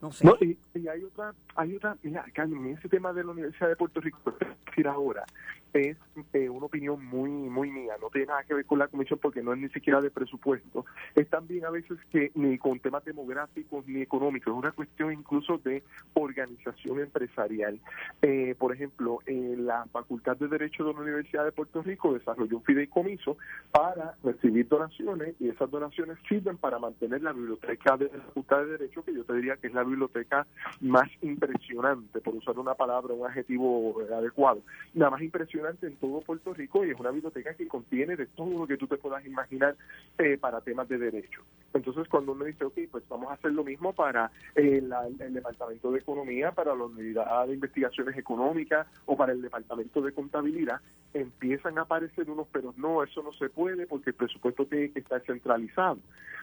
no 0.00 0.12
sé. 0.12 0.28
Y, 0.40 0.78
y 0.78 0.88
hay 0.88 1.02
otra, 1.04 1.34
hay 1.56 1.74
otra, 1.76 1.96
mira, 2.02 2.24
Carmen, 2.32 2.76
ese 2.76 2.88
tema 2.88 3.12
de 3.12 3.24
la 3.24 3.32
Universidad 3.32 3.68
de 3.68 3.76
Puerto 3.76 4.00
Rico, 4.00 4.18
decir 4.66 4.86
ahora, 4.86 5.24
es 5.72 5.96
eh, 6.32 6.48
una 6.48 6.66
opinión 6.66 7.04
muy 7.04 7.30
muy 7.30 7.70
mía, 7.70 7.94
no 8.00 8.08
tiene 8.10 8.28
nada 8.28 8.44
que 8.44 8.54
ver 8.54 8.64
con 8.64 8.78
la 8.78 8.88
comisión 8.88 9.18
porque 9.20 9.42
no 9.42 9.52
es 9.52 9.58
ni 9.58 9.68
siquiera 9.68 10.00
de 10.00 10.10
presupuesto, 10.10 10.84
es 11.14 11.28
también 11.28 11.64
a 11.64 11.70
veces 11.70 11.98
que 12.10 12.30
ni 12.34 12.58
con 12.58 12.80
temas 12.80 13.04
demográficos 13.04 13.86
ni 13.86 14.00
económicos, 14.00 14.52
es 14.52 14.58
una 14.58 14.72
cuestión 14.72 15.12
incluso 15.12 15.58
de 15.58 15.82
organización 16.14 17.00
empresarial. 17.00 17.80
Eh, 18.22 18.54
por 18.58 18.72
ejemplo, 18.72 19.20
la 19.26 19.86
Facultad 19.92 20.36
de 20.36 20.48
Derecho 20.48 20.84
de 20.84 20.94
la 20.94 21.00
Universidad 21.00 21.44
de 21.44 21.52
Puerto 21.52 21.82
Rico 21.82 22.14
desarrolló 22.14 22.56
un 22.56 22.62
fideicomiso 22.62 23.36
para 23.70 24.14
recibir 24.22 24.68
donaciones 24.68 25.34
y 25.40 25.48
esas 25.48 25.70
donaciones 25.70 26.18
sirven 26.28 26.56
para 26.56 26.78
mantener 26.78 27.22
la 27.22 27.32
biblioteca 27.32 27.96
de 27.96 28.06
la 28.06 28.24
Facultad 28.24 28.60
de 28.60 28.78
Derecho, 28.78 29.04
que 29.04 29.14
yo 29.14 29.24
te 29.24 29.34
diría 29.34 29.56
que 29.56 29.68
es 29.68 29.74
la 29.74 29.84
biblioteca 29.84 30.46
más 30.80 31.08
impresionante, 31.22 32.20
por 32.20 32.34
usar 32.34 32.58
una 32.58 32.74
palabra, 32.74 33.14
un 33.14 33.26
adjetivo 33.26 33.94
adecuado, 34.12 34.60
la 34.94 35.10
más 35.10 35.20
impresionante 35.20 35.57
en 35.82 35.96
todo 35.96 36.20
Puerto 36.20 36.54
Rico 36.54 36.84
y 36.84 36.90
es 36.90 36.98
una 37.00 37.10
biblioteca 37.10 37.54
que 37.54 37.66
contiene 37.66 38.16
de 38.16 38.26
todo 38.26 38.58
lo 38.60 38.66
que 38.66 38.76
tú 38.76 38.86
te 38.86 38.96
puedas 38.96 39.24
imaginar 39.26 39.76
eh, 40.18 40.38
para 40.38 40.60
temas 40.60 40.88
de 40.88 40.98
derecho. 40.98 41.42
Entonces, 41.74 42.08
cuando 42.08 42.32
uno 42.32 42.44
dice, 42.44 42.64
ok, 42.64 42.78
pues 42.90 43.04
vamos 43.08 43.30
a 43.30 43.34
hacer 43.34 43.52
lo 43.52 43.64
mismo 43.64 43.92
para 43.92 44.30
eh, 44.54 44.80
la- 44.80 45.06
el 45.06 45.34
Departamento 45.34 45.90
de 45.90 45.98
Economía, 45.98 46.52
para 46.52 46.74
la 46.74 46.84
Unidad 46.84 47.46
de 47.46 47.54
Investigaciones 47.54 48.16
Económicas 48.16 48.86
o 49.06 49.16
para 49.16 49.32
el 49.32 49.42
Departamento 49.42 50.00
de 50.00 50.12
Contabilidad, 50.12 50.80
empiezan 51.12 51.78
a 51.78 51.82
aparecer 51.82 52.30
unos, 52.30 52.46
pero 52.52 52.72
no, 52.76 53.02
eso 53.02 53.22
no 53.22 53.32
se 53.32 53.48
puede 53.48 53.86
porque 53.86 54.10
el 54.10 54.16
presupuesto 54.16 54.66
tiene 54.66 54.90
que 54.90 55.00
estar 55.00 55.20
centralizado. 55.26 55.98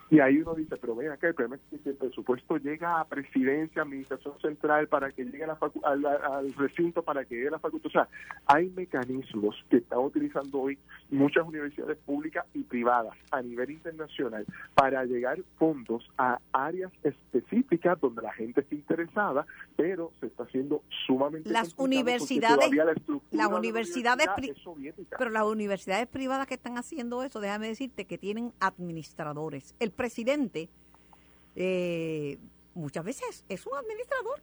Y 0.07 0.19
ahí 0.19 0.38
uno 0.38 0.53
dice, 0.53 0.77
pero 0.77 0.95
ven 0.95 1.10
acá, 1.12 1.27
el 1.29 1.34
problema 1.34 1.55
es 1.55 1.62
que 1.72 1.77
si 1.79 1.89
el 1.89 1.95
presupuesto 1.95 2.57
llega 2.57 3.00
a 3.00 3.05
presidencia, 3.05 3.81
administración 3.81 4.39
central, 4.39 4.88
para 4.88 5.12
que 5.12 5.25
llegue 5.25 5.43
a 5.45 5.47
la 5.47 5.58
al, 5.84 6.06
al 6.06 6.54
recinto, 6.54 7.01
para 7.01 7.25
que 7.25 7.34
llegue 7.36 7.47
a 7.47 7.51
la 7.51 7.60
facultad. 7.60 7.88
O 7.88 7.91
sea, 7.91 8.08
hay 8.45 8.69
mecanismos 8.69 9.05
que 9.70 9.78
están 9.78 10.00
utilizando 10.00 10.60
hoy 10.60 10.78
muchas 11.10 11.48
universidades 11.48 11.98
públicas 12.06 12.46
y 12.54 12.63
privadas 12.63 13.15
a 13.32 13.41
nivel 13.41 13.72
internacional 13.72 14.46
para 14.74 15.06
llegar 15.06 15.39
fondos 15.58 16.10
a 16.18 16.39
áreas 16.52 16.91
específicas 17.04 18.00
donde 18.02 18.22
la 18.22 18.34
gente 18.34 18.62
está 18.62 18.76
interesada, 18.76 19.46
pero 19.76 20.12
se 20.20 20.28
está 20.28 20.44
haciendo 20.44 20.82
sumamente 21.06 21.50
Las 21.50 21.76
universidades- 21.78 22.72
la 22.76 22.86
las 22.86 22.96
de 22.96 23.22
la 23.32 23.48
universidades 23.48 24.28
universidad 24.28 24.63
soviética. 24.63 25.18
Pero 25.18 25.30
las 25.30 25.44
universidades 25.46 26.08
privadas 26.08 26.48
que 26.48 26.56
están 26.56 26.78
haciendo 26.78 27.24
eso, 27.24 27.39
déjame 27.39 27.68
decirte 27.68 28.06
que 28.06 28.18
tienen 28.18 28.54
administradores. 28.60 29.76
El 29.80 29.91
presidente 29.91 30.70
eh, 31.56 32.38
muchas 32.74 33.04
veces 33.06 33.46
es 33.50 33.65
un 33.65 33.76
administrador. 33.78 34.41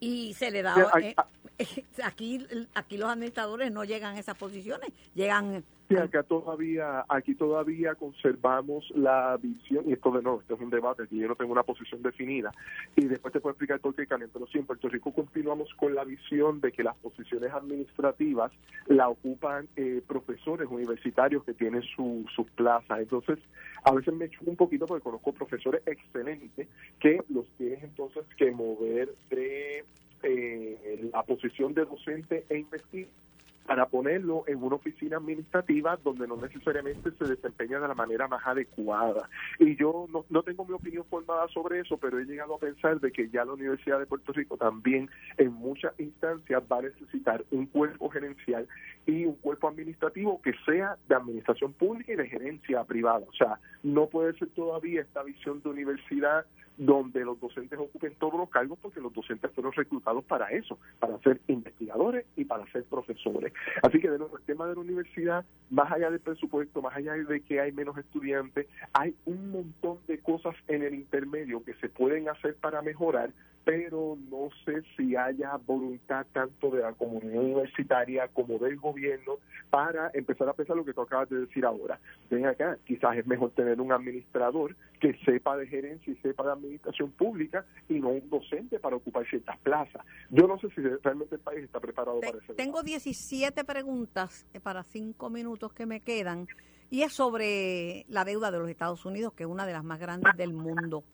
Y 0.00 0.34
se 0.34 0.50
le 0.50 0.62
da... 0.62 0.76
Eh, 1.00 1.14
aquí, 2.04 2.46
aquí 2.74 2.96
los 2.96 3.10
administradores 3.10 3.72
no 3.72 3.84
llegan 3.84 4.16
a 4.16 4.20
esas 4.20 4.36
posiciones, 4.36 4.90
llegan... 5.14 5.64
Sí, 5.88 5.96
acá 5.96 6.22
todavía, 6.22 7.06
aquí 7.08 7.34
todavía 7.34 7.94
conservamos 7.94 8.84
la 8.94 9.38
visión, 9.38 9.88
y 9.88 9.94
esto 9.94 10.10
de 10.10 10.20
nuevo, 10.20 10.42
esto 10.42 10.54
es 10.54 10.60
un 10.60 10.68
debate, 10.68 11.04
aquí 11.04 11.16
yo 11.16 11.28
no 11.28 11.34
tengo 11.34 11.52
una 11.52 11.62
posición 11.62 12.02
definida, 12.02 12.52
y 12.94 13.06
después 13.06 13.32
te 13.32 13.40
puedo 13.40 13.52
explicar 13.52 13.80
por 13.80 13.94
qué, 13.94 14.06
Carmen, 14.06 14.28
pero 14.30 14.46
sí, 14.48 14.58
en 14.58 14.66
Puerto 14.66 14.90
Rico 14.90 15.14
continuamos 15.14 15.72
con 15.76 15.94
la 15.94 16.04
visión 16.04 16.60
de 16.60 16.72
que 16.72 16.82
las 16.82 16.94
posiciones 16.96 17.54
administrativas 17.54 18.52
la 18.86 19.08
ocupan 19.08 19.66
eh, 19.76 20.02
profesores 20.06 20.68
universitarios 20.70 21.42
que 21.44 21.54
tienen 21.54 21.80
su, 21.80 22.26
sus 22.36 22.50
plazas, 22.50 22.98
entonces 22.98 23.38
a 23.82 23.92
veces 23.92 24.12
me 24.12 24.28
chupo 24.28 24.50
un 24.50 24.58
poquito 24.58 24.84
porque 24.84 25.04
conozco 25.04 25.32
profesores 25.32 25.80
excelentes 25.86 26.68
que 27.00 27.22
los 27.30 27.48
tienes 27.56 27.82
entonces 27.82 28.24
que 28.36 28.50
mover 28.50 29.08
de 29.30 29.86
eh, 30.22 31.10
la 31.14 31.22
posición 31.22 31.72
de 31.72 31.86
docente 31.86 32.44
e 32.50 32.58
investigador 32.58 33.27
para 33.68 33.84
ponerlo 33.84 34.44
en 34.46 34.62
una 34.62 34.76
oficina 34.76 35.18
administrativa 35.18 35.98
donde 36.02 36.26
no 36.26 36.38
necesariamente 36.38 37.10
se 37.10 37.24
desempeña 37.26 37.78
de 37.78 37.86
la 37.86 37.94
manera 37.94 38.26
más 38.26 38.40
adecuada. 38.46 39.28
Y 39.58 39.76
yo 39.76 40.06
no, 40.10 40.24
no 40.30 40.42
tengo 40.42 40.64
mi 40.64 40.72
opinión 40.72 41.04
formada 41.04 41.46
sobre 41.48 41.80
eso, 41.80 41.98
pero 41.98 42.18
he 42.18 42.24
llegado 42.24 42.54
a 42.54 42.58
pensar 42.58 42.98
de 42.98 43.12
que 43.12 43.28
ya 43.28 43.44
la 43.44 43.52
Universidad 43.52 43.98
de 43.98 44.06
Puerto 44.06 44.32
Rico 44.32 44.56
también 44.56 45.10
en 45.36 45.52
muchas 45.52 45.92
instancias 46.00 46.62
va 46.72 46.78
a 46.78 46.82
necesitar 46.82 47.44
un 47.50 47.66
cuerpo 47.66 48.08
gerencial 48.08 48.66
y 49.04 49.26
un 49.26 49.34
cuerpo 49.34 49.68
administrativo 49.68 50.40
que 50.40 50.54
sea 50.64 50.96
de 51.06 51.16
administración 51.16 51.74
pública 51.74 52.14
y 52.14 52.16
de 52.16 52.26
gerencia 52.26 52.82
privada. 52.84 53.26
O 53.28 53.34
sea, 53.34 53.60
no 53.82 54.06
puede 54.06 54.32
ser 54.38 54.48
todavía 54.48 55.02
esta 55.02 55.22
visión 55.24 55.60
de 55.60 55.68
universidad 55.68 56.46
donde 56.78 57.24
los 57.24 57.40
docentes 57.40 57.78
ocupen 57.78 58.14
todos 58.18 58.34
los 58.34 58.48
cargos 58.48 58.78
porque 58.80 59.00
los 59.00 59.12
docentes 59.12 59.50
fueron 59.52 59.72
reclutados 59.72 60.24
para 60.24 60.48
eso, 60.50 60.78
para 61.00 61.18
ser 61.18 61.40
investigadores 61.48 62.24
y 62.36 62.44
para 62.44 62.64
ser 62.70 62.84
profesores. 62.84 63.52
Así 63.82 64.00
que 64.00 64.08
de 64.08 64.18
nuevo, 64.18 64.38
el 64.38 64.44
tema 64.44 64.66
de 64.66 64.74
la 64.74 64.80
universidad, 64.80 65.44
más 65.70 65.90
allá 65.90 66.10
del 66.10 66.20
presupuesto, 66.20 66.80
más 66.80 66.96
allá 66.96 67.14
de 67.14 67.40
que 67.40 67.60
hay 67.60 67.72
menos 67.72 67.98
estudiantes, 67.98 68.66
hay 68.92 69.14
un 69.26 69.50
montón 69.50 69.98
de 70.06 70.18
cosas 70.20 70.54
en 70.68 70.82
el 70.84 70.94
intermedio 70.94 71.64
que 71.64 71.74
se 71.74 71.88
pueden 71.88 72.28
hacer 72.28 72.54
para 72.54 72.80
mejorar, 72.80 73.30
pero 73.64 74.16
no 74.30 74.48
sé 74.64 74.82
si 74.96 75.16
haya 75.16 75.56
voluntad 75.56 76.26
tanto 76.32 76.70
de 76.70 76.82
la 76.82 76.92
comunidad 76.92 77.42
universitaria 77.42 78.28
como 78.28 78.58
del 78.58 78.76
gobierno 78.76 79.38
para 79.70 80.10
empezar 80.14 80.48
a 80.48 80.52
pensar 80.54 80.76
lo 80.76 80.84
que 80.84 80.94
tú 80.94 81.00
acabas 81.02 81.28
de 81.28 81.40
decir 81.40 81.64
ahora. 81.64 81.98
Ven 82.30 82.46
acá, 82.46 82.78
quizás 82.86 83.16
es 83.16 83.26
mejor 83.26 83.50
tener 83.52 83.80
un 83.80 83.92
administrador 83.92 84.74
que 85.00 85.14
sepa 85.24 85.56
de 85.56 85.66
gerencia 85.66 86.12
y 86.12 86.16
sepa 86.16 86.44
de 86.44 86.52
administración 86.52 87.10
pública 87.12 87.64
y 87.88 88.00
no 88.00 88.08
un 88.08 88.28
docente 88.30 88.78
para 88.78 88.96
ocupar 88.96 89.26
ciertas 89.28 89.58
plazas. 89.58 90.04
Yo 90.30 90.46
no 90.46 90.58
sé 90.58 90.68
si 90.70 90.80
realmente 90.80 91.34
el 91.36 91.40
país 91.40 91.64
está 91.64 91.80
preparado 91.80 92.20
Te- 92.20 92.32
para 92.32 92.44
eso. 92.44 92.54
tengo 92.54 92.82
17 92.82 93.64
preguntas 93.64 94.46
eh, 94.54 94.60
para 94.60 94.82
cinco 94.84 95.30
minutos 95.30 95.72
que 95.72 95.86
me 95.86 96.00
quedan 96.00 96.46
y 96.90 97.02
es 97.02 97.12
sobre 97.12 98.06
la 98.08 98.24
deuda 98.24 98.50
de 98.50 98.58
los 98.58 98.70
Estados 98.70 99.04
Unidos, 99.04 99.34
que 99.34 99.42
es 99.44 99.48
una 99.48 99.66
de 99.66 99.72
las 99.74 99.84
más 99.84 100.00
grandes 100.00 100.34
del 100.36 100.54
mundo. 100.54 101.04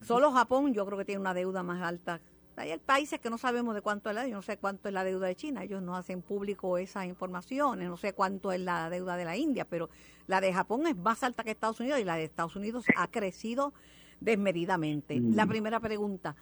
Solo 0.00 0.30
Japón 0.30 0.72
yo 0.72 0.86
creo 0.86 0.96
que 0.96 1.04
tiene 1.04 1.20
una 1.20 1.34
deuda 1.34 1.64
más 1.64 1.82
alta. 1.82 2.20
Hay 2.58 2.76
países 2.78 3.20
que 3.20 3.30
no 3.30 3.38
sabemos 3.38 3.74
de 3.74 3.82
cuánto 3.82 4.08
es 4.10 4.14
la 4.14 4.22
deuda, 4.22 4.30
yo 4.30 4.36
no 4.36 4.42
sé 4.42 4.56
cuánto 4.56 4.88
es 4.88 4.94
la 4.94 5.04
deuda 5.04 5.28
de 5.28 5.36
China, 5.36 5.62
ellos 5.62 5.80
no 5.80 5.96
hacen 5.96 6.22
público 6.22 6.76
esas 6.76 7.06
informaciones, 7.06 7.88
no 7.88 7.96
sé 7.96 8.12
cuánto 8.12 8.52
es 8.52 8.60
la 8.60 8.90
deuda 8.90 9.16
de 9.16 9.24
la 9.24 9.36
India, 9.36 9.64
pero 9.64 9.88
la 10.26 10.40
de 10.40 10.52
Japón 10.52 10.86
es 10.86 10.96
más 10.96 11.22
alta 11.22 11.44
que 11.44 11.52
Estados 11.52 11.80
Unidos 11.80 12.00
y 12.00 12.04
la 12.04 12.16
de 12.16 12.24
Estados 12.24 12.56
Unidos 12.56 12.84
ha 12.96 13.08
crecido 13.08 13.72
desmedidamente. 14.20 15.20
La 15.20 15.46
primera 15.46 15.78
pregunta, 15.78 16.34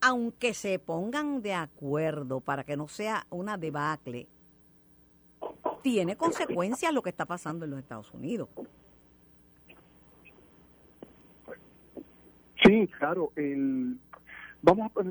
aunque 0.00 0.54
se 0.54 0.78
pongan 0.78 1.42
de 1.42 1.54
acuerdo 1.54 2.40
para 2.40 2.64
que 2.64 2.76
no 2.76 2.88
sea 2.88 3.26
una 3.30 3.56
debacle, 3.56 4.28
tiene 5.82 6.16
consecuencias 6.16 6.92
lo 6.92 7.02
que 7.02 7.10
está 7.10 7.26
pasando 7.26 7.64
en 7.64 7.72
los 7.72 7.80
Estados 7.80 8.12
Unidos. 8.12 8.48
Sí, 12.64 12.88
claro. 12.98 13.30
El, 13.36 13.98
vamos 14.64 14.90
a 14.96 15.02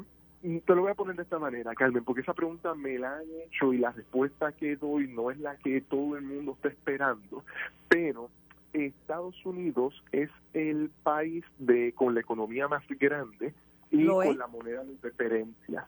te 0.65 0.75
lo 0.75 0.81
voy 0.81 0.91
a 0.91 0.95
poner 0.95 1.15
de 1.15 1.23
esta 1.23 1.39
manera, 1.39 1.73
Carmen, 1.73 2.03
porque 2.03 2.19
esa 2.19 2.33
pregunta 2.33 2.75
me 2.75 2.99
la 2.99 3.15
han 3.15 3.27
hecho 3.45 3.71
y 3.71 3.77
la 3.77 3.91
respuesta 3.91 4.51
que 4.51 4.75
doy 4.75 5.07
no 5.07 5.31
es 5.31 5.37
la 5.39 5.55
que 5.55 5.79
todo 5.79 6.17
el 6.17 6.23
mundo 6.23 6.51
está 6.51 6.67
esperando, 6.67 7.45
pero 7.87 8.29
Estados 8.73 9.35
Unidos 9.45 10.03
es 10.11 10.29
el 10.53 10.91
país 11.03 11.45
de 11.59 11.93
con 11.93 12.13
la 12.13 12.19
economía 12.19 12.67
más 12.67 12.83
grande 12.99 13.53
y 13.89 14.05
con 14.05 14.37
la 14.37 14.47
moneda 14.47 14.83
de 14.83 14.97
referencia. 15.01 15.87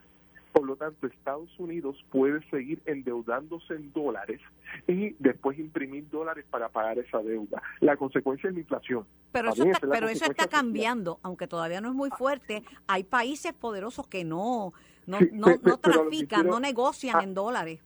Por 0.56 0.66
lo 0.66 0.78
tanto, 0.78 1.06
Estados 1.06 1.50
Unidos 1.60 1.98
puede 2.12 2.42
seguir 2.50 2.82
endeudándose 2.86 3.74
en 3.74 3.92
dólares 3.92 4.40
y 4.88 5.14
después 5.20 5.60
imprimir 5.60 6.10
dólares 6.10 6.46
para 6.50 6.70
pagar 6.70 6.98
esa 6.98 7.22
deuda. 7.22 7.62
La 7.82 7.98
consecuencia 7.98 8.48
es 8.48 8.54
la 8.54 8.62
inflación. 8.62 9.06
Pero 9.34 9.50
eso 9.50 9.66
está, 9.66 9.86
pero 9.86 10.08
eso 10.08 10.24
está 10.24 10.48
cambiando, 10.48 11.20
aunque 11.24 11.46
todavía 11.46 11.82
no 11.82 11.90
es 11.90 11.94
muy 11.94 12.10
fuerte. 12.10 12.64
Hay 12.88 13.04
países 13.04 13.52
poderosos 13.52 14.08
que 14.08 14.24
no 14.24 14.72
no, 15.08 15.20
no, 15.34 15.78
trafican, 15.78 16.48
no 16.48 16.62
negocian 16.62 17.22
en 17.22 17.34
dólares. 17.34 17.82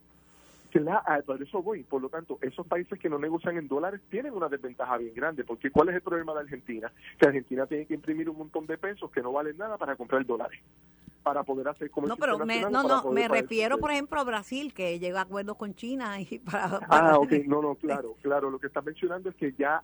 Claro, 0.70 1.24
por 1.26 1.42
eso 1.42 1.64
voy. 1.64 1.82
Por 1.82 2.04
lo 2.04 2.10
tanto, 2.10 2.38
esos 2.40 2.68
países 2.68 3.00
que 3.00 3.10
no 3.10 3.18
negocian 3.18 3.58
en 3.58 3.68
dólares 3.68 4.00
tienen 4.12 4.32
una 4.32 4.48
desventaja 4.48 4.96
bien 4.98 5.16
grande. 5.16 5.44
Porque 5.44 5.72
¿cuál 5.72 5.90
es 5.90 5.96
el 5.96 6.02
problema 6.02 6.36
de 6.36 6.42
Argentina? 6.42 6.92
Que 7.18 7.26
Argentina 7.26 7.66
tiene 7.66 7.88
que 7.88 7.96
imprimir 7.96 8.30
un 8.30 8.38
montón 8.38 8.68
de 8.68 8.78
pesos 8.78 9.10
que 9.10 9.24
no 9.24 9.32
valen 9.32 9.58
nada 9.58 9.76
para 9.80 9.96
comprar 9.96 10.24
dólares 10.24 10.60
para 11.24 11.44
poder 11.44 11.68
hacer 11.68 11.90
comercio 11.90 12.16
No, 12.16 12.20
pero 12.20 12.46
me, 12.46 12.62
no, 12.62 12.84
no, 12.84 13.12
me 13.12 13.28
refiero, 13.28 13.78
por 13.78 13.92
ejemplo, 13.92 14.20
a 14.20 14.24
Brasil, 14.24 14.74
que 14.74 15.00
llega 15.00 15.20
a 15.20 15.24
acuerdos 15.24 15.58
con 15.58 15.76
China 15.76 16.20
y 16.20 16.40
para, 16.40 16.80
Ah, 16.90 17.18
ok, 17.18 17.32
no, 17.46 17.62
no, 17.62 17.76
claro, 17.82 18.16
claro. 18.22 18.50
Lo 18.50 18.60
que 18.60 18.68
está 18.68 18.82
mencionando 18.82 19.30
es 19.30 19.36
que 19.36 19.54
ya 19.58 19.84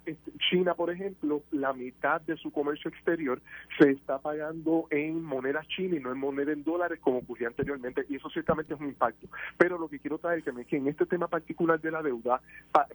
China, 0.50 0.74
por 0.74 0.90
ejemplo, 0.90 1.42
la 1.52 1.74
mitad 1.74 2.22
de 2.22 2.38
su 2.38 2.52
comercio 2.52 2.90
exterior 2.90 3.42
se 3.78 3.92
está 3.92 4.20
pagando 4.20 4.88
en 4.90 5.24
moneda 5.24 5.64
china 5.76 5.96
y 5.98 6.00
no 6.00 6.12
en 6.12 6.18
moneda 6.18 6.52
en 6.52 6.64
dólares 6.64 7.00
como 7.02 7.20
ocurría 7.20 7.48
anteriormente, 7.48 8.06
y 8.10 8.16
eso 8.16 8.30
ciertamente 8.30 8.74
es 8.74 8.80
un 8.80 8.88
impacto. 8.88 9.28
Pero 9.58 9.78
lo 9.78 9.88
que 9.88 10.00
quiero 10.00 10.18
traer 10.18 10.44
que 10.44 10.50
es 10.50 10.68
que 10.68 10.78
en 10.78 10.88
este 10.88 11.06
tema 11.06 11.28
particular 11.28 11.80
de 11.80 11.92
la 11.92 12.02
deuda, 12.02 12.42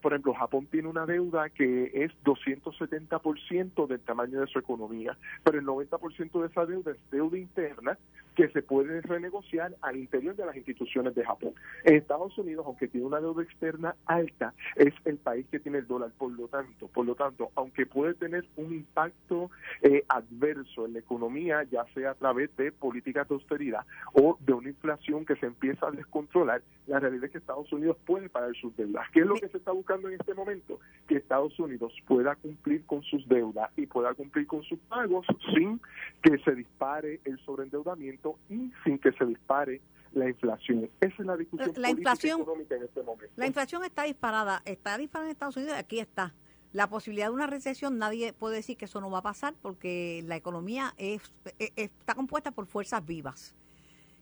por 0.03 0.13
ejemplo, 0.13 0.35
Japón 0.35 0.67
tiene 0.71 0.89
una 0.89 1.07
deuda 1.07 1.51
que 1.51 1.91
es 1.95 2.13
270% 2.25 3.87
del 3.87 4.01
tamaño 4.01 4.41
de 4.41 4.47
su 4.47 4.59
economía, 4.59 5.17
pero 5.45 5.59
el 5.59 5.67
90% 5.67 6.41
de 6.41 6.47
esa 6.47 6.67
deuda 6.67 6.93
es 6.93 6.99
deuda 7.11 7.39
interna 7.39 7.99
que 8.41 8.49
se 8.49 8.63
puede 8.63 9.03
renegociar 9.03 9.77
al 9.83 9.97
interior 9.97 10.35
de 10.35 10.47
las 10.47 10.57
instituciones 10.57 11.15
de 11.15 11.23
Japón. 11.27 11.53
En 11.85 11.97
Estados 11.97 12.39
Unidos, 12.39 12.65
aunque 12.67 12.89
tiene 12.89 13.07
una 13.07 13.21
deuda 13.21 13.43
externa 13.43 13.97
alta, 14.07 14.55
es 14.77 14.95
el 15.05 15.19
país 15.19 15.47
que 15.51 15.61
tiene 15.61 15.77
el 15.79 15.87
dólar, 15.87 16.11
por 16.17 16.33
lo 16.33 16.49
tanto, 16.49 16.89
por 16.89 17.05
lo 17.05 17.15
tanto, 17.15 17.51
aunque 17.55 17.85
puede 17.85 18.15
tener 18.15 18.47
un 18.57 18.73
impacto 18.73 19.51
eh, 19.83 20.05
adverso 20.09 20.87
en 20.87 20.95
la 20.95 21.01
economía, 21.01 21.65
ya 21.65 21.85
sea 21.93 22.13
a 22.13 22.15
través 22.15 22.57
de 22.57 22.73
políticas 22.73 23.29
de 23.29 23.35
austeridad 23.35 23.85
o 24.15 24.39
de 24.41 24.55
una 24.55 24.71
inflación 24.71 25.27
que 25.27 25.37
se 25.37 25.45
empieza 25.45 25.89
a 25.89 25.91
descontrolar, 25.91 26.63
la 26.87 26.99
realidad 26.99 27.27
es 27.27 27.33
que 27.33 27.39
Estados 27.39 27.71
Unidos 27.73 27.99
puede 28.07 28.31
pagar 28.31 28.55
sus 28.57 28.75
deudas. 28.75 29.07
¿Qué 29.13 29.21
es 29.21 29.27
lo 29.27 29.35
que 29.35 29.49
se 29.49 29.59
está 29.59 29.73
buscando 29.73 30.09
en 30.09 30.19
este 30.19 30.33
momento? 30.33 30.81
Que 31.07 31.17
Estados 31.17 31.59
Unidos 31.61 31.93
pueda 32.07 32.35
cumplir 32.37 32.87
con 32.87 33.03
sus 33.03 33.29
deudas 33.29 33.71
y 33.77 33.87
pueda 33.87 34.15
cumplir 34.15 34.47
con 34.47 34.63
sus 34.63 34.79
pagos 34.89 35.27
sin 35.55 35.79
que 36.23 36.39
se 36.39 36.55
dispare 36.55 37.21
el 37.25 37.39
sobreendeudamiento 37.41 38.30
y 38.49 38.71
sin 38.85 38.99
que 38.99 39.13
se 39.13 39.25
dispare 39.25 39.81
la 40.13 40.29
inflación. 40.29 40.91
Esa 41.01 41.15
es 41.19 41.27
la 41.27 41.37
discusión 41.37 41.73
la 41.77 41.91
inflación, 41.91 42.41
económica 42.41 42.77
en 42.77 42.83
este 42.85 43.03
momento. 43.03 43.33
La 43.37 43.47
inflación 43.47 43.85
está 43.85 44.05
disparada, 44.05 44.63
está 44.65 44.99
disparada 44.99 45.29
en 45.29 45.33
Estados 45.33 45.57
Unidos 45.57 45.75
y 45.77 45.79
aquí 45.79 45.99
está. 46.01 46.35
La 46.73 46.89
posibilidad 46.89 47.27
de 47.27 47.33
una 47.33 47.47
recesión, 47.47 47.99
nadie 47.99 48.33
puede 48.33 48.57
decir 48.57 48.77
que 48.77 48.85
eso 48.85 49.01
no 49.01 49.11
va 49.11 49.19
a 49.19 49.23
pasar 49.23 49.55
porque 49.61 50.23
la 50.27 50.37
economía 50.37 50.95
es, 50.99 51.33
está 51.59 52.15
compuesta 52.15 52.53
por 52.53 52.67
fuerzas 52.67 53.05
vivas 53.05 53.57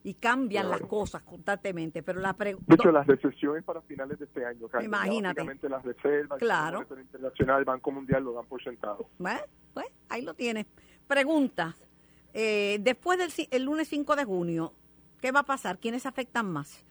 y 0.02 0.14
cambian 0.14 0.70
las 0.70 0.80
cosas 0.82 1.22
constantemente. 1.22 2.02
Pero 2.02 2.20
la 2.20 2.32
de 2.32 2.56
hecho, 2.70 2.90
la 2.90 3.02
recesión 3.02 3.58
es 3.58 3.64
para 3.64 3.82
finales 3.82 4.18
de 4.18 4.24
este 4.24 4.44
año. 4.44 4.66
Imagínate. 4.82 5.44
las 5.68 5.84
reservas, 5.84 6.38
claro. 6.38 6.86
el 6.90 7.00
Internacional, 7.00 7.58
el 7.58 7.64
Banco 7.64 7.90
Mundial 7.90 8.24
lo 8.24 8.32
dan 8.32 8.46
por 8.46 8.62
sentado. 8.62 9.10
Pues, 9.18 9.40
pues 9.74 9.86
ahí 10.08 10.22
lo 10.22 10.34
tienes. 10.34 10.66
Preguntas. 11.06 11.87
Eh, 12.40 12.78
después 12.82 13.18
del 13.18 13.32
el 13.50 13.64
lunes 13.64 13.88
5 13.88 14.14
de 14.14 14.24
junio, 14.24 14.72
¿qué 15.20 15.32
va 15.32 15.40
a 15.40 15.42
pasar? 15.42 15.78
¿Quiénes 15.78 16.06
afectan 16.06 16.48
más? 16.48 16.84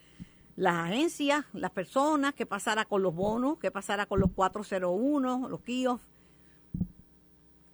Las 0.58 0.90
agencias, 0.90 1.46
las 1.54 1.72
personas, 1.72 2.34
¿qué 2.34 2.46
pasará 2.46 2.84
con 2.84 3.02
los 3.02 3.16
bonos? 3.16 3.58
¿Qué 3.58 3.72
pasará 3.72 4.08
con 4.08 4.20
los 4.20 4.30
401, 4.32 5.48
los 5.48 5.62
KIOS? 5.62 6.02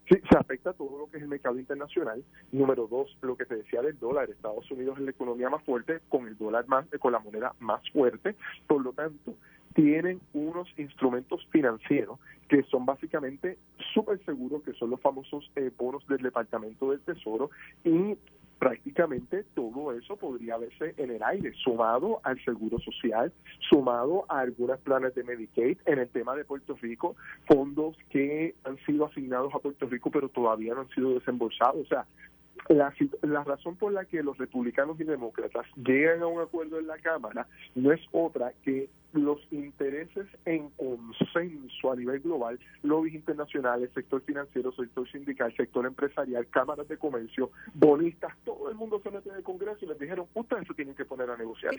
Sí, 0.08 0.16
se 0.30 0.38
afecta 0.38 0.74
todo 0.74 1.00
lo 1.00 1.08
que 1.10 1.18
es 1.18 1.24
el 1.24 1.30
mercado 1.30 1.58
internacional. 1.58 2.24
Número 2.52 2.86
dos, 2.86 3.18
lo 3.24 3.36
que 3.36 3.46
te 3.46 3.56
decía 3.56 3.82
del 3.82 3.98
dólar. 3.98 4.30
Estados 4.30 4.70
Unidos 4.70 5.00
es 5.00 5.06
la 5.06 5.10
economía 5.12 5.50
más 5.50 5.64
fuerte, 5.64 6.00
con 6.10 6.28
el 6.28 6.38
dólar 6.38 6.68
más, 6.68 6.86
con 7.00 7.12
la 7.12 7.20
moneda 7.20 7.56
más 7.60 7.82
fuerte. 7.90 8.36
Por 8.68 8.84
lo 8.84 8.94
tanto, 8.94 9.34
tienen 9.74 10.22
unos 10.34 10.68
instrumentos 10.78 11.46
financieros 11.52 12.20
que 12.48 12.64
son 12.64 12.86
básicamente 12.86 13.58
súper 13.94 14.24
seguros, 14.26 14.64
que 14.64 14.74
son 14.74 14.90
los 14.90 15.02
famosos 15.02 15.50
eh, 15.56 15.72
bonos 15.78 16.06
del 16.08 16.22
Departamento 16.22 16.92
del 16.92 17.00
Tesoro 17.02 17.50
y 17.84 18.16
prácticamente 18.60 19.44
todo 19.56 19.92
eso 19.92 20.16
podría 20.16 20.58
verse 20.58 20.94
en 20.96 21.12
el 21.12 21.22
aire, 21.22 21.52
sumado 21.54 22.22
al 22.24 22.42
seguro 22.46 22.80
social, 22.80 23.34
sumado 23.70 24.26
a 24.30 24.40
algunos 24.40 24.80
planes 24.80 25.14
de 25.16 25.24
Medicaid, 25.24 25.80
en 25.86 26.00
el 26.00 26.08
tema 26.08 26.34
de 26.36 26.46
Puerto 26.46 26.78
Rico, 26.82 27.16
fondos 27.46 27.98
que 28.10 28.56
han 28.64 28.78
sido 28.86 29.06
asignados 29.06 29.54
a 29.54 29.60
Puerto 29.60 29.86
Rico 29.88 30.12
pero 30.12 30.30
todavía 30.30 30.74
no 30.76 30.82
han 30.82 30.90
sido 30.90 31.14
desembolsados. 31.14 31.82
O 31.82 31.88
sea, 31.88 32.06
la, 32.70 32.94
la 33.22 33.44
razón 33.44 33.76
por 33.76 33.92
la 33.92 34.06
que 34.06 34.24
los 34.24 34.38
republicanos 34.38 35.00
y 35.00 35.04
demócratas 35.04 35.66
llegan 35.76 36.22
a 36.22 36.28
un 36.28 36.42
acuerdo 36.42 36.80
en 36.80 36.88
la 36.88 36.98
Cámara 36.98 37.48
no 37.76 37.92
es 37.92 38.02
otra 38.12 38.54
que 38.63 38.89
los 39.13 39.39
intereses 39.52 40.28
en 40.46 40.70
consenso 40.72 41.92
a 41.92 41.96
nivel 41.96 42.20
global, 42.22 42.60
lobbies 42.82 43.13
internacionales, 43.13 43.92
sector 43.94 44.22
financiero, 44.22 44.72
sector 44.72 45.10
sindical, 45.12 45.56
sector 45.56 45.86
empresarial, 45.86 46.48
cámaras 46.48 46.88
de 46.88 46.98
comercio, 46.98 47.52
bonistas, 47.76 48.34
todo 48.44 48.70
el 48.70 48.76
mundo 48.76 49.00
se 49.04 49.12
mete 49.12 49.30
en 49.30 49.36
el 49.36 49.44
Congreso 49.44 49.86
y 49.86 49.88
les 49.88 50.00
dijeron, 50.00 50.26
ustedes 50.34 50.68
se 50.68 50.74
tienen 50.74 50.96
que 50.96 51.06
poner 51.06 51.12
a 51.34 51.38
negociar. 51.38 51.76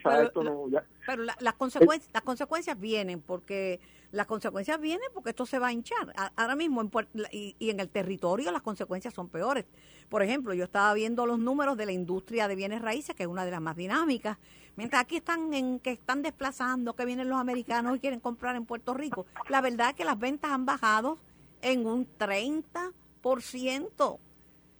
pero, 1.06 1.22
las, 1.22 1.54
consecuencias, 1.54 2.10
las 2.12 2.22
consecuencias 2.22 2.78
vienen 2.78 3.20
porque 3.20 3.80
las 4.12 4.26
consecuencias 4.26 4.80
vienen 4.80 5.08
porque 5.12 5.30
esto 5.30 5.46
se 5.46 5.58
va 5.58 5.68
a 5.68 5.72
hinchar. 5.72 6.12
Ahora 6.36 6.56
mismo 6.56 6.80
en 6.80 6.90
y, 7.32 7.56
y 7.58 7.70
en 7.70 7.80
el 7.80 7.88
territorio 7.88 8.52
las 8.52 8.62
consecuencias 8.62 9.14
son 9.14 9.28
peores. 9.28 9.66
Por 10.08 10.22
ejemplo, 10.22 10.54
yo 10.54 10.64
estaba 10.64 10.92
viendo 10.94 11.26
los 11.26 11.38
números 11.38 11.76
de 11.76 11.86
la 11.86 11.92
industria 11.92 12.46
de 12.46 12.54
bienes 12.54 12.82
raíces, 12.82 13.14
que 13.14 13.24
es 13.24 13.28
una 13.28 13.44
de 13.44 13.50
las 13.50 13.60
más 13.60 13.76
dinámicas, 13.76 14.38
Mientras 14.76 15.02
aquí 15.02 15.16
están 15.16 15.54
en 15.54 15.78
que 15.78 15.92
están 15.92 16.22
desplazando, 16.22 16.94
que 16.94 17.04
vienen 17.04 17.28
los 17.28 17.38
americanos 17.38 17.96
y 17.96 18.00
quieren 18.00 18.20
comprar 18.20 18.56
en 18.56 18.66
Puerto 18.66 18.92
Rico. 18.92 19.26
La 19.48 19.60
verdad 19.60 19.90
es 19.90 19.94
que 19.94 20.04
las 20.04 20.18
ventas 20.18 20.50
han 20.50 20.66
bajado 20.66 21.18
en 21.62 21.86
un 21.86 22.08
30% 22.18 24.18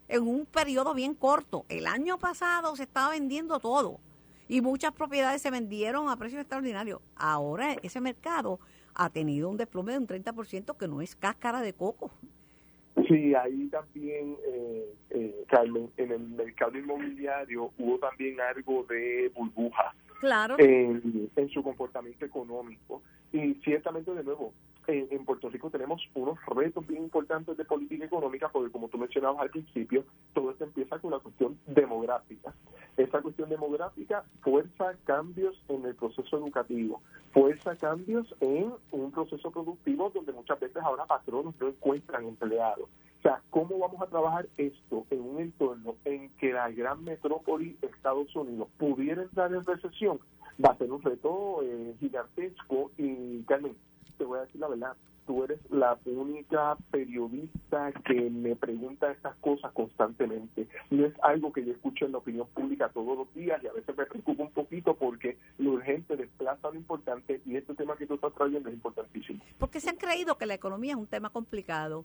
en 0.09 0.23
un 0.23 0.47
periodo 0.47 0.95
bien 0.95 1.15
corto. 1.15 1.65
El 1.69 1.87
año 1.87 2.19
pasado 2.19 2.75
se 2.77 2.83
estaba 2.83 3.11
vendiendo 3.11 3.61
todo 3.61 4.01
y 4.49 4.61
muchas 4.61 4.93
propiedades 4.93 5.43
se 5.43 5.51
vendieron 5.51 6.09
a 6.09 6.17
precios 6.17 6.41
extraordinarios. 6.41 7.01
Ahora 7.17 7.75
ese 7.83 8.01
mercado 8.01 8.61
ha 8.95 9.11
tenido 9.11 9.49
un 9.49 9.57
desplome 9.57 9.93
de 9.93 9.99
un 9.99 10.07
30% 10.07 10.77
que 10.77 10.89
no 10.89 11.01
es 11.01 11.17
cáscara 11.17 11.61
de 11.61 11.73
coco. 11.73 12.11
Sí, 13.09 13.35
ahí 13.35 13.69
también, 13.69 14.37
eh, 14.47 14.95
eh, 15.11 15.45
Carmen, 15.49 15.91
en 15.97 16.13
el 16.13 16.21
mercado 16.21 16.79
inmobiliario 16.79 17.73
hubo 17.77 17.99
también 17.99 18.41
algo 18.41 18.85
de 18.85 19.33
burbuja 19.35 19.95
claro. 20.21 20.57
en, 20.59 21.29
en 21.35 21.49
su 21.51 21.63
comportamiento 21.63 22.25
económico. 22.25 23.03
Y 23.33 23.55
ciertamente, 23.65 24.15
de 24.15 24.23
nuevo, 24.23 24.53
en, 24.87 25.25
Puerto 25.25 25.49
Rico 25.49 25.71
tenemos 25.71 26.03
unos 26.15 26.39
retos 26.47 26.87
bien 26.87 27.05
importantes 27.05 27.57
de 27.57 27.65
política 27.65 28.05
económica, 28.05 28.49
porque 28.49 28.71
como 28.71 28.89
tú 28.89 28.99
mencionabas 28.99 29.41
al 29.41 29.51
principio, 29.51 30.05
todo 30.33 30.51
esto 30.51 30.65
empieza 30.65 30.99
con 30.99 31.13
la 31.13 31.19
cuestión 31.19 31.59
demográfica. 31.67 32.55
Esa 32.97 33.21
cuestión 33.23 33.49
demográfica 33.49 34.25
fuerza 34.43 34.95
cambios 35.05 35.61
en 35.69 35.85
el 35.85 35.95
proceso 35.95 36.37
educativo, 36.37 37.03
fuerza 37.33 37.77
cambios 37.77 38.35
en 38.41 38.73
un 38.93 39.11
proceso 39.11 39.51
productivo 39.51 40.11
donde 40.11 40.33
muchas 40.33 40.61
veces 40.61 40.83
ahora 40.83 41.07
patronos 41.07 41.55
no 41.61 41.69
encuentran 41.69 42.27
empleados. 42.27 42.89
O 43.19 43.23
sea, 43.23 43.41
¿cómo 43.51 43.79
vamos 43.79 44.03
a 44.03 44.07
trabajar 44.07 44.47
esto 44.59 45.07
en 45.11 45.23
un 45.23 45.41
entorno 45.41 45.97
en 46.05 46.29
que 46.37 46.53
la 46.53 46.71
gran 46.71 47.03
metrópoli 47.05 47.77
Estados 47.81 48.35
Unidos 48.37 48.69
pudiera 48.77 49.23
entrar 49.23 49.53
en 49.53 49.65
recesión? 49.65 50.21
Va 50.63 50.71
a 50.71 50.77
ser 50.77 50.93
un 50.93 51.03
reto 51.03 51.63
eh, 51.63 51.95
gigantesco 51.99 52.93
y, 52.99 53.43
Carmen, 53.45 53.75
te 54.19 54.25
voy 54.25 54.39
a 54.39 54.43
decir 54.43 54.61
la 54.61 54.69
verdad, 54.69 54.97
tú 55.27 55.45
eres 55.45 55.59
la 55.71 55.99
única 56.05 56.77
periodista 56.91 57.93
que 58.05 58.31
me 58.31 58.57
pregunta 58.57 59.11
estas 59.11 59.35
cosas 59.37 59.73
constantemente. 59.73 60.69
No 60.91 61.07
es 61.07 61.15
algo 61.23 61.53
que 61.53 61.65
yo 61.65 61.73
escucho 61.73 62.05
en 62.05 62.13
la 62.13 62.19
opinión 62.19 62.47
pública 62.49 62.91
todos 62.91 63.17
los 63.17 63.35
días 63.35 63.63
y 63.63 63.67
a 63.67 63.73
veces 63.73 63.97
me 63.97 64.07
preocupa 64.07 64.43
un 64.43 64.51
poquito 64.51 64.95
porque 64.95 65.39
lo 65.59 65.73
urgente 65.73 66.17
desplaza 66.17 66.71
lo 66.71 66.77
importante 66.77 67.41
y 67.47 67.57
este 67.57 67.75
tema 67.75 67.97
que 67.97 68.07
tú 68.07 68.15
estás 68.15 68.35
trayendo 68.35 68.69
es 68.69 68.75
importantísimo. 68.75 69.41
Porque 69.59 69.81
se 69.81 69.91
han 69.91 69.97
creído 69.97 70.37
que 70.37 70.47
la 70.47 70.55
economía 70.55 70.93
es 70.93 70.99
un 70.99 71.07
tema 71.07 71.31
complicado. 71.31 72.05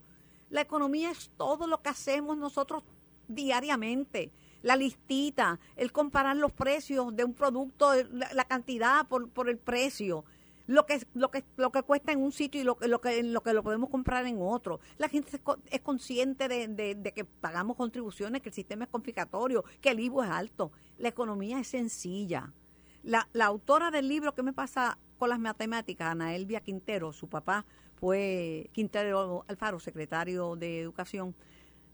La 0.50 0.62
economía 0.62 1.12
es 1.12 1.30
todo 1.38 1.68
lo 1.68 1.82
que 1.82 1.90
hacemos 1.90 2.38
nosotros 2.38 2.84
diariamente 3.28 4.32
la 4.62 4.76
listita, 4.76 5.58
el 5.78 5.94
comparar 5.94 6.36
los 6.36 6.52
precios 6.52 7.16
de 7.16 7.24
un 7.24 7.34
producto, 7.34 7.94
la, 8.12 8.44
cantidad 8.44 9.08
por, 9.08 9.30
por 9.30 9.50
el 9.50 9.58
precio 9.58 10.26
lo 10.70 10.86
que 10.86 11.02
lo 11.16 11.32
que 11.32 11.44
lo 11.58 11.72
que 11.72 11.82
cuesta 11.82 12.12
en 12.12 12.20
un 12.22 12.32
sitio 12.32 12.62
y 12.62 12.64
lo, 12.64 12.78
lo 12.80 13.02
que 13.02 13.24
lo 13.24 13.42
que 13.42 13.54
lo 13.54 13.64
podemos 13.64 13.90
comprar 13.90 14.28
en 14.28 14.38
otro. 14.40 14.80
La 15.00 15.10
gente 15.10 15.42
es, 15.72 15.82
consciente 15.82 16.48
de, 16.48 17.12
que 17.16 17.26
pagamos 17.26 17.76
contribuciones, 17.76 18.44
que 18.44 18.50
el 18.50 18.56
sistema 18.56 18.84
es 18.84 18.92
confiscatorio, 18.92 19.64
que 19.82 19.90
el 19.90 20.00
IVU 20.00 20.22
es 20.22 20.30
alto. 20.30 20.72
La 21.00 21.10
economía 21.10 21.60
es 21.60 21.70
sencilla. 21.70 22.54
La, 23.02 23.28
la 23.34 23.48
autora 23.48 23.90
del 23.90 24.08
libro 24.08 24.36
que 24.36 24.44
me 24.44 24.54
pasa 24.54 25.00
con 25.18 25.30
las 25.30 25.40
matemáticas, 25.40 26.12
Ana 26.12 26.36
Elvia 26.36 26.62
Quintero, 26.62 27.14
su 27.14 27.28
papá 27.28 27.66
fue 27.96 28.70
Quintero 28.72 29.46
Alfaro, 29.48 29.80
secretario 29.80 30.56
de 30.56 30.82
Educación, 30.82 31.34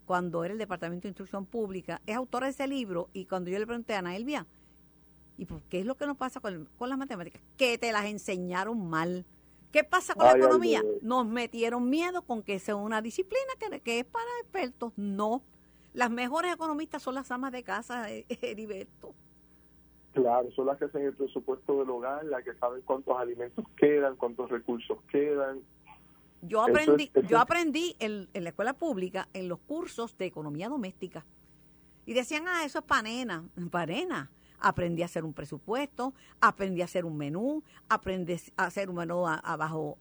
cuando 0.06 0.44
era 0.44 0.52
el 0.52 0.60
Departamento 0.60 1.04
de 1.04 1.10
Instrucción 1.10 1.46
Pública, 1.46 2.02
es 2.06 2.18
autora 2.18 2.48
de 2.48 2.52
ese 2.52 2.68
libro 2.68 3.10
y 3.14 3.26
cuando 3.26 3.50
yo 3.50 3.58
le 3.58 3.66
pregunté 3.66 3.96
a 3.96 4.00
Ana 4.00 4.18
Elvia, 4.18 4.46
¿Y 5.38 5.46
por 5.46 5.62
qué 5.64 5.80
es 5.80 5.86
lo 5.86 5.96
que 5.96 6.06
nos 6.06 6.18
pasa 6.18 6.40
con, 6.40 6.70
las 6.80 6.98
matemáticas? 6.98 7.42
Que 7.58 7.78
te 7.78 7.92
las 7.92 8.06
enseñaron 8.06 8.90
mal. 8.90 9.26
¿Qué 9.72 9.84
pasa 9.84 10.16
con 10.16 10.26
la 10.26 10.38
economía? 10.38 10.82
Nos 11.02 11.26
metieron 11.26 11.90
miedo 11.90 12.22
con 12.22 12.42
que 12.42 12.60
sea 12.60 12.78
una 12.78 13.02
disciplina 13.02 13.52
que, 13.60 13.82
que, 13.82 14.00
es 14.00 14.06
para 14.06 14.26
expertos. 14.42 14.94
No. 14.96 15.44
Las 15.94 16.10
mejores 16.10 16.54
economistas 16.54 17.04
son 17.04 17.16
las 17.16 17.30
amas 17.32 17.52
de 17.52 17.64
casa, 17.64 18.10
Heriberto. 18.30 19.14
Claro, 20.14 20.50
son 20.52 20.68
las 20.68 20.78
que 20.78 20.86
hacen 20.86 21.02
el 21.02 21.14
presupuesto 21.14 21.80
del 21.80 21.90
hogar, 21.90 22.24
las 22.24 22.42
que 22.46 22.54
saben 22.54 22.82
cuántos 22.84 23.18
alimentos 23.18 23.66
quedan, 23.76 24.16
cuántos 24.16 24.50
recursos 24.50 24.98
quedan. 25.12 25.60
Yo 26.42 26.62
aprendí, 26.62 27.12
yo 27.28 27.40
aprendí 27.40 27.98
en, 28.00 28.30
en, 28.34 28.44
la 28.44 28.52
escuela 28.52 28.74
pública 28.74 29.28
en 29.34 29.50
los 29.50 29.60
cursos 29.60 30.18
de 30.18 30.28
economía 30.28 30.70
doméstica. 30.70 31.26
Y 32.06 32.14
decían, 32.14 32.46
ah, 32.48 32.64
eso 32.64 32.80
es 32.80 32.86
panena. 32.86 33.44
Panena 33.72 34.32
aprendí 34.60 35.02
a 35.02 35.06
hacer 35.06 35.24
un 35.24 35.34
presupuesto, 35.34 36.14
aprendí 36.42 36.82
a 36.82 36.86
hacer 36.86 37.06
un 37.06 37.18
menú, 37.18 37.64
aprendí 37.90 38.36
a 38.58 38.66
hacer 38.66 38.90
un 38.90 38.96
menú 38.98 39.28
a, 39.28 39.56
bajo, 39.58 39.98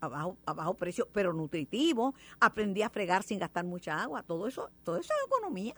bajo, 0.00 0.74
precio, 0.74 1.08
pero 1.12 1.32
nutritivo, 1.32 2.14
aprendí 2.40 2.82
a 2.82 2.90
fregar 2.90 3.22
sin 3.22 3.38
gastar 3.38 3.64
mucha 3.64 4.00
agua, 4.02 4.22
todo 4.22 4.46
eso, 4.46 4.70
todo 4.82 4.96
eso 4.96 5.12
es 5.12 5.26
economía. 5.26 5.74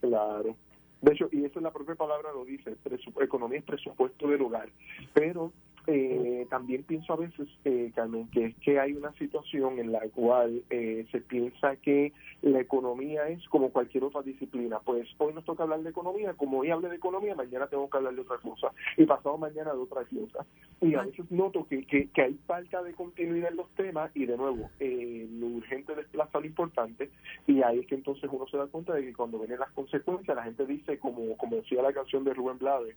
Claro. 0.00 0.56
De 1.00 1.12
hecho, 1.12 1.28
y 1.30 1.44
eso 1.44 1.60
es 1.60 1.62
la 1.62 1.72
propia 1.72 1.94
palabra 1.94 2.32
lo 2.32 2.44
dice, 2.44 2.76
economía 3.20 3.58
es 3.58 3.64
presupuesto 3.64 4.26
del 4.26 4.42
hogar, 4.42 4.68
pero 5.14 5.52
eh, 5.90 6.46
también 6.50 6.82
pienso 6.82 7.14
a 7.14 7.16
veces, 7.16 7.48
eh, 7.64 7.90
Carmen, 7.94 8.28
que 8.28 8.44
es 8.44 8.56
que 8.56 8.78
hay 8.78 8.92
una 8.92 9.10
situación 9.14 9.78
en 9.78 9.90
la 9.90 10.02
cual 10.10 10.62
eh, 10.68 11.06
se 11.10 11.22
piensa 11.22 11.76
que 11.76 12.12
la 12.42 12.60
economía 12.60 13.26
es 13.28 13.42
como 13.48 13.70
cualquier 13.70 14.04
otra 14.04 14.20
disciplina. 14.20 14.80
Pues 14.80 15.08
hoy 15.16 15.32
nos 15.32 15.46
toca 15.46 15.62
hablar 15.62 15.82
de 15.82 15.88
economía, 15.88 16.34
como 16.34 16.58
hoy 16.58 16.70
hablé 16.70 16.90
de 16.90 16.96
economía, 16.96 17.34
mañana 17.34 17.68
tengo 17.68 17.88
que 17.88 17.96
hablar 17.96 18.14
de 18.14 18.20
otra 18.20 18.36
cosa, 18.36 18.70
y 18.98 19.06
pasado 19.06 19.38
mañana 19.38 19.72
de 19.72 19.78
otra 19.78 20.04
cosa. 20.04 20.44
Y 20.82 20.94
a 20.94 21.04
veces 21.04 21.30
noto 21.30 21.66
que, 21.66 21.82
que, 21.86 22.10
que 22.10 22.20
hay 22.22 22.38
falta 22.46 22.82
de 22.82 22.92
continuidad 22.92 23.50
en 23.50 23.56
los 23.56 23.70
temas, 23.70 24.10
y 24.14 24.26
de 24.26 24.36
nuevo, 24.36 24.68
eh, 24.80 25.26
lo 25.40 25.46
urgente 25.46 25.94
desplaza 25.94 26.38
lo 26.38 26.46
importante, 26.46 27.08
y 27.46 27.62
ahí 27.62 27.78
es 27.78 27.86
que 27.86 27.94
entonces 27.94 28.28
uno 28.30 28.46
se 28.46 28.58
da 28.58 28.66
cuenta 28.66 28.92
de 28.92 29.06
que 29.06 29.14
cuando 29.14 29.38
vienen 29.38 29.58
las 29.58 29.72
consecuencias, 29.72 30.36
la 30.36 30.44
gente 30.44 30.66
dice, 30.66 30.98
como, 30.98 31.34
como 31.38 31.56
decía 31.56 31.80
la 31.80 31.94
canción 31.94 32.24
de 32.24 32.34
Rubén 32.34 32.58
Blades, 32.58 32.94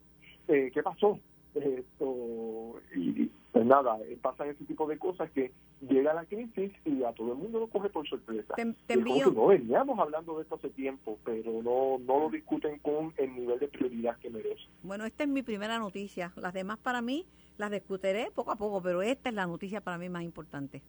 eh, 0.50 0.72
¿qué 0.74 0.84
pasó? 0.84 1.18
Esto 1.56 2.82
y 2.96 3.30
pues 3.52 3.66
nada 3.66 4.00
eh, 4.06 4.18
pasan 4.22 4.50
ese 4.50 4.64
tipo 4.66 4.88
de 4.88 4.98
cosas 4.98 5.30
que 5.32 5.52
llega 5.82 6.14
la 6.14 6.26
crisis 6.26 6.72
y 6.86 7.04
a 7.04 7.12
todo 7.14 7.34
el 7.34 7.38
mundo 7.38 7.60
lo 7.60 7.68
coge 7.68 7.90
por 7.90 8.08
sorpresa. 8.08 8.54
Te, 8.56 8.96
no 8.96 9.48
veníamos 9.48 10.00
hablando 10.00 10.38
de 10.38 10.44
esto 10.44 10.56
hace 10.56 10.70
tiempo 10.70 11.18
pero 11.26 11.62
no 11.62 11.98
no 12.00 12.20
lo 12.20 12.30
discuten 12.30 12.80
con 12.80 13.14
el 13.18 13.36
nivel 13.36 13.60
de 13.60 13.68
prioridad 13.68 14.18
que 14.18 14.30
merece 14.30 14.62
bueno 14.84 15.06
esta 15.06 15.24
es 15.24 15.30
mi 15.30 15.44
primera 15.44 15.80
noticia. 15.80 16.32
Las 16.36 16.54
demás 16.54 16.78
para 16.78 17.02
mí 17.02 17.26
las 17.58 17.72
discutiré 17.72 18.32
poco 18.34 18.52
a 18.52 18.56
poco 18.56 18.82
pero 18.82 19.02
esta 19.02 19.30
es 19.30 19.36
la 19.36 19.48
noticia 19.48 19.82
para 19.82 19.98
mí 19.98 20.10
más 20.10 20.24
importante. 20.24 20.82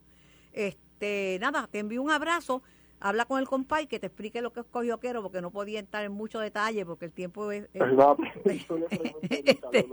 Este 0.53 1.39
nada 1.41 1.67
te 1.67 1.79
envío 1.79 2.03
un 2.03 2.11
abrazo 2.11 2.63
habla 3.03 3.25
con 3.27 3.39
el 3.39 3.47
compay 3.47 3.87
que 3.87 3.99
te 3.99 4.07
explique 4.07 4.41
lo 4.41 4.53
que 4.53 4.61
escogió 4.61 4.99
quiero 4.99 5.23
porque 5.23 5.41
no 5.41 5.51
podía 5.51 5.81
entrar 5.81 6.05
en 6.05 6.13
mucho 6.13 6.39
detalle 6.39 6.87
porque 6.87 7.07
el 7.07 7.13
tiempo 7.13 7.51
es... 7.51 7.69
Este, 9.33 9.87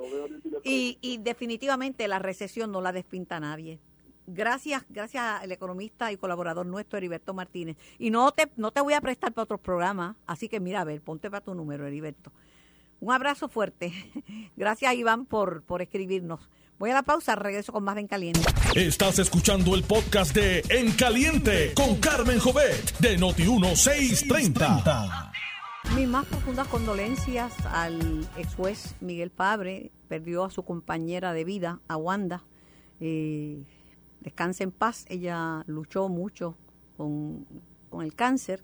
y, 0.64 0.98
y 1.02 1.18
definitivamente 1.18 2.08
la 2.08 2.20
recesión 2.20 2.72
no 2.72 2.82
la 2.82 2.92
despinta 2.92 3.40
nadie. 3.40 3.80
Gracias, 4.28 4.86
gracias 4.90 5.24
al 5.42 5.52
economista 5.52 6.12
y 6.12 6.18
colaborador 6.18 6.66
nuestro 6.66 6.98
Heriberto 6.98 7.34
Martínez. 7.34 7.78
Y 7.98 8.12
no 8.12 8.32
te, 8.32 8.52
no 8.58 8.72
te 8.72 8.82
voy 8.82 8.94
a 8.94 9.02
prestar 9.02 9.34
para 9.34 9.44
otros 9.44 9.60
programas, 9.60 10.16
así 10.28 10.48
que 10.48 10.60
mira, 10.60 10.82
a 10.82 10.84
ver, 10.84 11.02
ponte 11.02 11.32
para 11.32 11.44
tu 11.44 11.56
número, 11.56 11.88
Heriberto. 11.88 12.32
Un 13.00 13.14
abrazo 13.14 13.50
fuerte. 13.50 13.92
Gracias, 14.56 14.94
Iván, 14.94 15.26
por, 15.26 15.64
por 15.64 15.82
escribirnos. 15.82 16.50
Voy 16.80 16.92
a 16.92 16.94
la 16.94 17.04
pausa, 17.04 17.36
regreso 17.36 17.74
con 17.74 17.84
más 17.84 17.96
de 17.96 18.02
En 18.02 18.08
Caliente. 18.08 18.40
Estás 18.74 19.20
escuchando 19.20 19.76
el 19.76 19.84
podcast 19.84 20.34
de 20.34 20.64
En 20.70 20.94
Caliente 20.94 21.74
con 21.74 21.98
Carmen 21.98 22.40
Jovet 22.40 22.98
de 23.00 23.20
Noti1630. 23.20 25.32
Mis 25.96 26.08
más 26.08 26.26
profundas 26.26 26.68
condolencias 26.68 27.54
al 27.66 28.26
ex 28.38 28.56
juez 28.56 28.96
Miguel 29.02 29.30
Pabre. 29.30 29.92
Perdió 30.08 30.46
a 30.46 30.52
su 30.52 30.64
compañera 30.64 31.34
de 31.34 31.44
vida, 31.44 31.82
a 31.90 31.98
Wanda. 31.98 32.46
Eh, 33.02 33.66
descanse 34.22 34.64
en 34.64 34.72
paz. 34.72 35.06
Ella 35.10 35.66
luchó 35.68 36.08
mucho 36.08 36.56
con, 36.96 37.46
el 38.02 38.16
cáncer. 38.16 38.64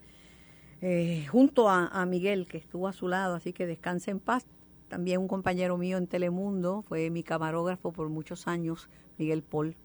Eh, 0.87 1.25
junto 1.31 1.67
a, 1.67 1.87
a, 1.87 2.05
Miguel, 2.05 2.47
que 2.47 2.59
estuvo 2.59 2.87
a 2.87 2.93
su 2.93 3.07
lado, 3.07 3.33
así 3.33 3.53
que 3.53 3.65
descanse 3.65 4.11
en 4.11 4.19
paz 4.19 4.45
también 4.87 5.19
un 5.19 5.27
compañero 5.27 5.77
mío 5.79 5.97
en 5.97 6.05
Telemundo, 6.05 6.83
fue 6.83 7.09
mi 7.09 7.23
camarógrafo 7.23 7.91
por 7.91 8.07
muchos 8.09 8.47
años, 8.47 8.87
Miguel 9.17 9.41
Paul. 9.41 9.75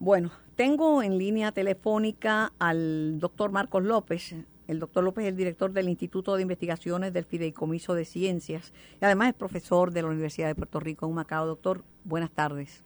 Bueno, 0.00 0.32
tengo 0.56 1.00
en 1.00 1.16
línea 1.16 1.52
telefónica 1.52 2.52
al 2.58 3.20
doctor 3.20 3.52
Marcos 3.52 3.84
López. 3.84 4.34
El 4.66 4.80
doctor 4.80 5.04
López 5.04 5.26
es 5.26 5.28
el 5.28 5.36
director 5.36 5.70
del 5.70 5.88
Instituto 5.88 6.34
de 6.34 6.42
Investigaciones 6.42 7.12
del 7.12 7.24
Fideicomiso 7.24 7.94
de 7.94 8.04
Ciencias 8.04 8.72
y 9.00 9.04
además 9.04 9.28
es 9.28 9.34
profesor 9.34 9.92
de 9.92 10.02
la 10.02 10.08
Universidad 10.08 10.48
de 10.48 10.56
Puerto 10.56 10.80
Rico 10.80 11.06
en 11.06 11.14
Macao. 11.14 11.46
Doctor, 11.46 11.84
buenas 12.02 12.32
tardes. 12.32 12.82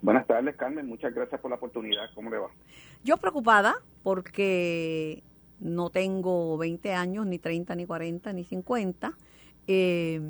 Buenas 0.00 0.26
tardes, 0.26 0.56
Carmen. 0.56 0.86
Muchas 0.86 1.14
gracias 1.14 1.38
por 1.38 1.50
la 1.50 1.58
oportunidad. 1.58 2.06
¿Cómo 2.14 2.30
le 2.30 2.38
va? 2.38 2.48
Yo 3.04 3.18
preocupada 3.18 3.74
porque 4.02 5.22
no 5.62 5.90
tengo 5.90 6.58
20 6.58 6.92
años, 6.92 7.26
ni 7.26 7.38
30, 7.38 7.74
ni 7.76 7.86
40, 7.86 8.32
ni 8.32 8.44
50 8.44 9.12
eh, 9.66 10.20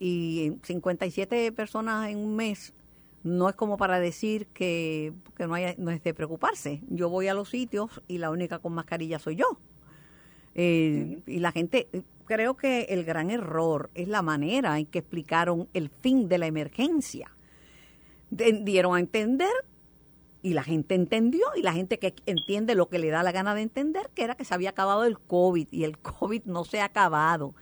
y 0.00 0.52
57 0.62 1.52
personas 1.52 2.10
en 2.10 2.18
un 2.18 2.34
mes 2.34 2.72
no 3.24 3.48
es 3.48 3.54
como 3.56 3.76
para 3.76 3.98
decir 4.00 4.46
que, 4.48 5.12
no, 5.38 5.54
hay, 5.54 5.74
no 5.76 5.90
es 5.90 6.02
de 6.02 6.14
preocuparse. 6.14 6.80
Yo 6.88 7.10
voy 7.10 7.28
a 7.28 7.34
los 7.34 7.50
sitios 7.50 8.02
y 8.08 8.18
la 8.18 8.30
única 8.30 8.58
con 8.58 8.72
mascarilla 8.72 9.18
soy 9.18 9.36
yo. 9.36 9.58
Eh, 10.54 11.20
y 11.26 11.38
la 11.38 11.52
gente, 11.52 11.88
creo 12.24 12.56
que 12.56 12.82
el 12.90 13.04
gran 13.04 13.30
error 13.30 13.90
es 13.94 14.08
la 14.08 14.22
manera 14.22 14.78
en 14.78 14.86
que 14.86 15.00
explicaron 15.00 15.68
el 15.74 15.90
fin 15.90 16.28
de 16.28 16.38
la 16.38 16.46
emergencia. 16.46 17.30
dieron 18.30 18.96
a 18.96 19.00
entender 19.00 19.50
y 20.42 20.54
la 20.54 20.62
gente 20.62 20.94
entendió 20.94 21.44
y 21.56 21.62
la 21.62 21.72
gente 21.72 21.98
que 21.98 22.14
entiende 22.26 22.74
lo 22.74 22.88
que 22.88 22.98
le 22.98 23.10
da 23.10 23.22
la 23.22 23.32
gana 23.32 23.54
de 23.54 23.62
entender, 23.62 24.10
que 24.14 24.24
era 24.24 24.36
que 24.36 24.44
se 24.44 24.54
había 24.54 24.70
acabado 24.70 25.04
el 25.04 25.18
COVID 25.18 25.68
y 25.70 25.84
el 25.84 25.98
COVID 25.98 26.44
no 26.44 26.64
se 26.64 26.80
ha 26.80 26.86
acabado. 26.86 27.54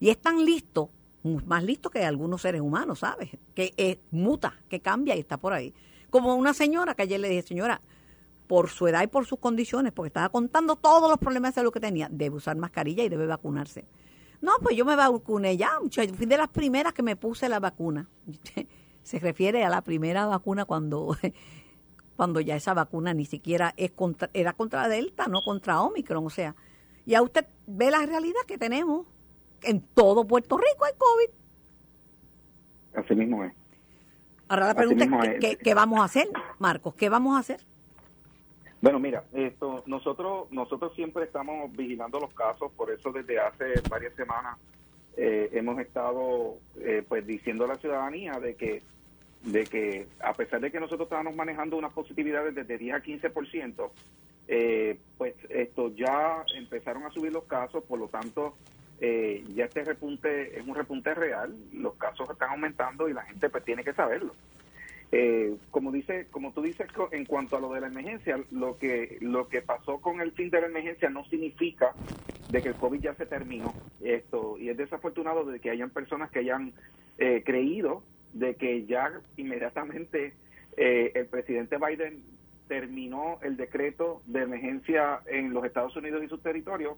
Y 0.00 0.10
es 0.10 0.18
tan 0.18 0.44
listo, 0.44 0.90
más 1.22 1.62
listo 1.64 1.90
que 1.90 2.04
algunos 2.04 2.42
seres 2.42 2.60
humanos, 2.60 3.00
¿sabes? 3.00 3.30
Que 3.54 3.72
es, 3.76 3.98
muta, 4.10 4.54
que 4.68 4.80
cambia 4.80 5.16
y 5.16 5.20
está 5.20 5.36
por 5.36 5.52
ahí. 5.52 5.72
Como 6.10 6.34
una 6.34 6.54
señora 6.54 6.94
que 6.94 7.02
ayer 7.02 7.20
le 7.20 7.28
dije, 7.28 7.42
señora, 7.42 7.80
por 8.46 8.70
su 8.70 8.86
edad 8.86 9.02
y 9.02 9.06
por 9.06 9.26
sus 9.26 9.38
condiciones, 9.38 9.92
porque 9.92 10.08
estaba 10.08 10.28
contando 10.28 10.76
todos 10.76 11.08
los 11.10 11.18
problemas 11.18 11.54
de 11.54 11.62
lo 11.62 11.72
que 11.72 11.80
tenía, 11.80 12.08
debe 12.10 12.36
usar 12.36 12.56
mascarilla 12.56 13.04
y 13.04 13.08
debe 13.08 13.26
vacunarse. 13.26 13.84
No, 14.40 14.52
pues 14.62 14.76
yo 14.76 14.84
me 14.84 14.96
vacuné 14.96 15.56
ya, 15.56 15.72
fui 15.90 16.26
de 16.26 16.36
las 16.36 16.48
primeras 16.48 16.92
que 16.92 17.02
me 17.02 17.16
puse 17.16 17.48
la 17.48 17.60
vacuna. 17.60 18.08
Se 19.02 19.18
refiere 19.18 19.64
a 19.64 19.68
la 19.68 19.82
primera 19.82 20.26
vacuna 20.26 20.64
cuando, 20.64 21.16
cuando 22.16 22.40
ya 22.40 22.56
esa 22.56 22.74
vacuna 22.74 23.14
ni 23.14 23.26
siquiera 23.26 23.74
es 23.76 23.92
contra, 23.92 24.30
era 24.32 24.54
contra 24.54 24.88
Delta, 24.88 25.26
no 25.28 25.42
contra 25.42 25.82
Omicron. 25.82 26.26
O 26.26 26.30
sea, 26.30 26.56
ya 27.04 27.22
usted 27.22 27.46
ve 27.66 27.90
la 27.90 28.04
realidad 28.04 28.40
que 28.46 28.58
tenemos 28.58 29.06
en 29.62 29.80
todo 29.80 30.26
Puerto 30.26 30.56
Rico 30.56 30.84
hay 30.84 30.92
COVID. 30.96 31.30
Así 33.04 33.14
mismo 33.14 33.44
es. 33.44 33.52
Ahora 34.48 34.68
la 34.68 34.74
pregunta 34.74 35.04
es, 35.04 35.58
¿qué, 35.58 35.74
vamos 35.74 36.00
a 36.00 36.04
hacer, 36.04 36.28
Marcos? 36.58 36.94
¿Qué 36.94 37.08
vamos 37.08 37.36
a 37.36 37.40
hacer? 37.40 37.60
Bueno, 38.80 39.00
mira, 39.00 39.24
esto 39.32 39.82
nosotros 39.86 40.50
nosotros 40.52 40.94
siempre 40.94 41.24
estamos 41.24 41.72
vigilando 41.72 42.20
los 42.20 42.32
casos, 42.32 42.70
por 42.72 42.90
eso 42.90 43.10
desde 43.10 43.40
hace 43.40 43.80
varias 43.90 44.14
semanas 44.14 44.56
eh, 45.16 45.50
hemos 45.52 45.80
estado 45.80 46.58
eh, 46.76 47.04
pues 47.08 47.26
diciendo 47.26 47.64
a 47.64 47.68
la 47.68 47.76
ciudadanía 47.76 48.38
de 48.38 48.54
que 48.54 48.82
de 49.46 49.64
que 49.64 50.06
a 50.20 50.32
pesar 50.34 50.60
de 50.60 50.70
que 50.70 50.80
nosotros 50.80 51.06
estábamos 51.06 51.34
manejando 51.34 51.76
unas 51.76 51.92
posibilidades 51.92 52.54
desde 52.54 52.78
10 52.78 52.94
a 52.94 53.02
15%, 53.02 53.90
eh, 54.48 54.98
pues 55.16 55.34
esto 55.48 55.94
ya 55.94 56.44
empezaron 56.54 57.04
a 57.04 57.10
subir 57.10 57.32
los 57.32 57.44
casos, 57.44 57.82
por 57.84 57.98
lo 57.98 58.08
tanto 58.08 58.54
eh, 59.00 59.44
ya 59.54 59.64
este 59.66 59.84
repunte 59.84 60.58
es 60.58 60.66
un 60.66 60.74
repunte 60.74 61.14
real, 61.14 61.54
los 61.72 61.94
casos 61.94 62.28
están 62.30 62.50
aumentando 62.50 63.08
y 63.08 63.12
la 63.12 63.22
gente 63.22 63.48
pues 63.48 63.64
tiene 63.64 63.84
que 63.84 63.92
saberlo. 63.92 64.34
Eh, 65.12 65.56
como 65.70 65.92
dice, 65.92 66.26
como 66.32 66.52
tú 66.52 66.62
dices 66.62 66.88
en 67.12 67.24
cuanto 67.26 67.56
a 67.56 67.60
lo 67.60 67.72
de 67.72 67.80
la 67.80 67.86
emergencia, 67.86 68.40
lo 68.50 68.76
que 68.78 69.18
lo 69.20 69.48
que 69.48 69.62
pasó 69.62 69.98
con 70.00 70.20
el 70.20 70.32
fin 70.32 70.50
de 70.50 70.60
la 70.60 70.66
emergencia 70.66 71.08
no 71.08 71.24
significa 71.26 71.92
de 72.50 72.62
que 72.62 72.70
el 72.70 72.74
COVID 72.74 73.00
ya 73.00 73.14
se 73.14 73.26
terminó. 73.26 73.72
Esto 74.02 74.58
y 74.58 74.70
es 74.70 74.76
desafortunado 74.76 75.44
de 75.44 75.60
que 75.60 75.70
hayan 75.70 75.90
personas 75.90 76.30
que 76.30 76.40
hayan 76.40 76.72
eh, 77.18 77.42
creído 77.44 78.02
de 78.38 78.54
que 78.54 78.84
ya 78.86 79.12
inmediatamente 79.36 80.34
el 80.76 81.26
presidente 81.26 81.78
Biden 81.78 82.22
terminó 82.68 83.38
el 83.42 83.56
decreto 83.56 84.22
de 84.26 84.42
emergencia 84.42 85.20
en 85.26 85.52
los 85.52 85.64
Estados 85.64 85.96
Unidos 85.96 86.22
y 86.24 86.28
sus 86.28 86.42
territorios, 86.42 86.96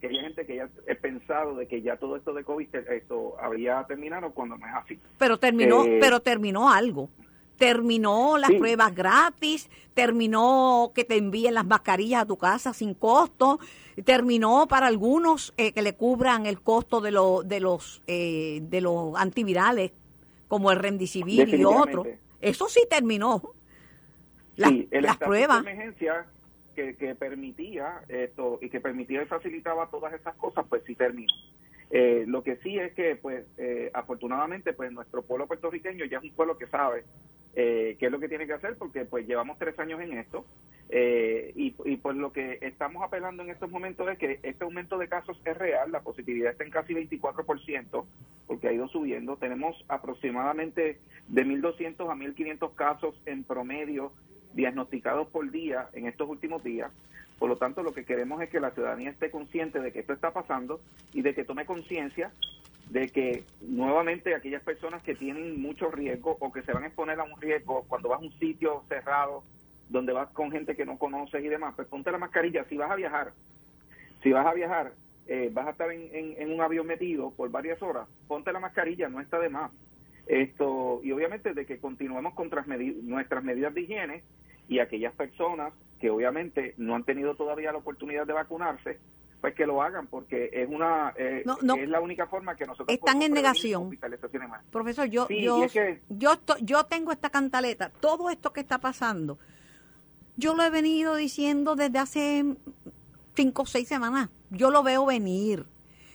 que 0.00 0.08
hay 0.08 0.16
gente 0.16 0.44
que 0.46 0.56
ya 0.56 0.68
he 0.86 0.94
pensado 0.94 1.56
de 1.56 1.66
que 1.66 1.80
ya 1.80 1.96
todo 1.96 2.16
esto 2.16 2.34
de 2.34 2.44
COVID 2.44 2.68
esto 2.74 3.36
había 3.40 3.82
terminado 3.84 4.30
cuando 4.32 4.56
no 4.58 4.66
es 4.66 4.74
así. 4.74 4.98
Pero 5.18 5.38
terminó, 5.38 5.84
eh, 5.84 5.98
pero 6.00 6.20
terminó 6.20 6.70
algo. 6.70 7.08
Terminó 7.56 8.36
las 8.36 8.52
pruebas 8.52 8.94
gratis, 8.94 9.70
terminó 9.94 10.92
que 10.94 11.04
te 11.04 11.16
envíen 11.16 11.54
las 11.54 11.64
mascarillas 11.64 12.20
a 12.20 12.26
tu 12.26 12.36
casa 12.36 12.74
sin 12.74 12.92
costo, 12.92 13.58
terminó 14.04 14.66
para 14.68 14.88
algunos 14.88 15.54
eh, 15.56 15.72
que 15.72 15.80
le 15.80 15.94
cubran 15.94 16.44
el 16.44 16.60
costo 16.60 17.00
de, 17.00 17.12
lo, 17.12 17.42
de 17.44 17.60
los 17.60 18.02
eh, 18.06 18.60
de 18.62 18.82
los 18.82 19.16
antivirales 19.16 19.92
como 20.48 20.70
el 20.70 20.78
Remdesivir 20.78 21.48
y 21.48 21.64
otros. 21.64 22.06
Eso 22.40 22.68
sí 22.68 22.86
terminó 22.88 23.42
sí, 24.56 24.88
el 24.90 25.04
las 25.04 25.16
pruebas. 25.16 25.64
De 25.64 25.70
emergencia 25.70 26.26
que, 26.74 26.96
que, 26.96 27.14
permitía 27.14 28.02
esto 28.08 28.58
y 28.60 28.68
que 28.68 28.80
permitía 28.80 29.22
y 29.22 29.26
facilitaba 29.26 29.88
todas 29.90 30.12
esas 30.12 30.34
cosas, 30.36 30.66
pues 30.68 30.82
sí 30.86 30.94
terminó. 30.94 31.32
Eh, 31.90 32.24
lo 32.26 32.42
que 32.42 32.56
sí 32.56 32.78
es 32.78 32.92
que, 32.94 33.16
pues, 33.16 33.46
eh, 33.58 33.90
afortunadamente, 33.94 34.72
pues 34.72 34.90
nuestro 34.92 35.22
pueblo 35.22 35.46
puertorriqueño 35.46 36.04
ya 36.04 36.18
es 36.18 36.24
un 36.24 36.32
pueblo 36.32 36.58
que 36.58 36.66
sabe 36.66 37.04
eh, 37.56 37.96
qué 37.98 38.06
es 38.06 38.12
lo 38.12 38.20
que 38.20 38.28
tiene 38.28 38.46
que 38.46 38.52
hacer, 38.52 38.76
porque 38.76 39.06
pues 39.06 39.26
llevamos 39.26 39.58
tres 39.58 39.78
años 39.78 40.00
en 40.02 40.18
esto 40.18 40.44
eh, 40.90 41.52
y, 41.56 41.74
y 41.84 41.96
pues 41.96 42.16
lo 42.16 42.30
que 42.30 42.58
estamos 42.60 43.02
apelando 43.02 43.42
en 43.42 43.50
estos 43.50 43.70
momentos 43.70 44.08
es 44.08 44.18
que 44.18 44.38
este 44.42 44.64
aumento 44.64 44.98
de 44.98 45.08
casos 45.08 45.40
es 45.42 45.56
real, 45.56 45.90
la 45.90 46.02
positividad 46.02 46.52
está 46.52 46.64
en 46.64 46.70
casi 46.70 46.92
24%, 46.92 48.04
porque 48.46 48.68
ha 48.68 48.72
ido 48.72 48.86
subiendo. 48.88 49.36
Tenemos 49.36 49.82
aproximadamente 49.88 50.98
de 51.28 51.46
1.200 51.46 52.10
a 52.10 52.14
1.500 52.14 52.74
casos 52.74 53.20
en 53.24 53.42
promedio 53.42 54.12
diagnosticados 54.52 55.28
por 55.28 55.50
día 55.50 55.88
en 55.94 56.06
estos 56.06 56.28
últimos 56.28 56.62
días. 56.62 56.92
Por 57.38 57.48
lo 57.48 57.56
tanto, 57.56 57.82
lo 57.82 57.92
que 57.92 58.04
queremos 58.04 58.40
es 58.42 58.48
que 58.50 58.60
la 58.60 58.70
ciudadanía 58.70 59.10
esté 59.10 59.30
consciente 59.30 59.80
de 59.80 59.92
que 59.92 60.00
esto 60.00 60.12
está 60.12 60.32
pasando 60.32 60.80
y 61.12 61.22
de 61.22 61.34
que 61.34 61.44
tome 61.44 61.66
conciencia 61.66 62.32
de 62.90 63.08
que 63.08 63.44
nuevamente 63.60 64.34
aquellas 64.34 64.62
personas 64.62 65.02
que 65.02 65.14
tienen 65.14 65.60
mucho 65.60 65.90
riesgo 65.90 66.36
o 66.38 66.52
que 66.52 66.62
se 66.62 66.72
van 66.72 66.84
a 66.84 66.86
exponer 66.86 67.18
a 67.18 67.24
un 67.24 67.40
riesgo 67.40 67.84
cuando 67.88 68.08
vas 68.08 68.20
a 68.20 68.24
un 68.24 68.32
sitio 68.38 68.84
cerrado 68.88 69.42
donde 69.88 70.12
vas 70.12 70.28
con 70.30 70.50
gente 70.50 70.76
que 70.76 70.86
no 70.86 70.98
conoces 70.98 71.44
y 71.44 71.48
demás, 71.48 71.74
pues 71.76 71.88
ponte 71.88 72.10
la 72.10 72.18
mascarilla. 72.18 72.64
Si 72.68 72.76
vas 72.76 72.90
a 72.90 72.96
viajar, 72.96 73.32
si 74.22 74.32
vas 74.32 74.46
a 74.46 74.54
viajar, 74.54 74.92
eh, 75.26 75.50
vas 75.52 75.66
a 75.66 75.70
estar 75.70 75.90
en, 75.90 76.08
en, 76.12 76.52
un 76.52 76.60
avión 76.60 76.86
metido 76.86 77.30
por 77.32 77.50
varias 77.50 77.82
horas, 77.82 78.08
ponte 78.28 78.52
la 78.52 78.60
mascarilla, 78.60 79.08
no 79.08 79.20
está 79.20 79.38
de 79.38 79.48
más. 79.48 79.72
Esto, 80.26 81.00
y 81.04 81.12
obviamente 81.12 81.54
de 81.54 81.66
que 81.66 81.78
continuemos 81.78 82.34
con 82.34 82.50
nuestras 83.02 83.44
medidas 83.44 83.74
de 83.74 83.80
higiene 83.80 84.22
y 84.68 84.80
aquellas 84.80 85.14
personas 85.14 85.72
que 86.00 86.10
obviamente 86.10 86.74
no 86.78 86.94
han 86.94 87.04
tenido 87.04 87.36
todavía 87.36 87.72
la 87.72 87.78
oportunidad 87.78 88.26
de 88.26 88.32
vacunarse, 88.32 88.98
pues 89.46 89.54
que 89.54 89.64
lo 89.64 89.80
hagan 89.80 90.08
porque 90.08 90.50
es 90.52 90.68
una 90.68 91.14
eh, 91.16 91.44
es 91.44 91.88
la 91.88 92.00
única 92.00 92.26
forma 92.26 92.56
que 92.56 92.66
nosotros 92.66 92.88
están 92.88 93.22
en 93.22 93.32
negación. 93.32 93.96
profesor 94.72 95.06
yo 95.06 95.28
yo 95.28 95.64
yo 96.08 96.40
yo 96.62 96.84
tengo 96.86 97.12
esta 97.12 97.30
cantaleta 97.30 97.90
todo 97.90 98.28
esto 98.30 98.52
que 98.52 98.58
está 98.58 98.78
pasando 98.78 99.38
yo 100.36 100.56
lo 100.56 100.64
he 100.64 100.70
venido 100.70 101.14
diciendo 101.14 101.76
desde 101.76 101.96
hace 102.00 102.56
cinco 103.36 103.62
o 103.62 103.66
seis 103.66 103.86
semanas 103.86 104.30
yo 104.50 104.72
lo 104.72 104.82
veo 104.82 105.06
venir 105.06 105.64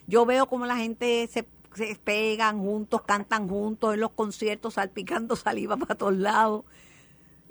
yo 0.06 0.26
veo 0.26 0.44
como 0.46 0.66
la 0.66 0.76
gente 0.76 1.26
se 1.28 1.48
se 1.74 1.98
pegan 2.04 2.58
juntos 2.58 3.00
cantan 3.00 3.48
juntos 3.48 3.94
en 3.94 4.00
los 4.00 4.10
conciertos 4.10 4.74
salpicando 4.74 5.36
saliva 5.36 5.78
para 5.78 5.94
todos 5.94 6.18
lados 6.18 6.66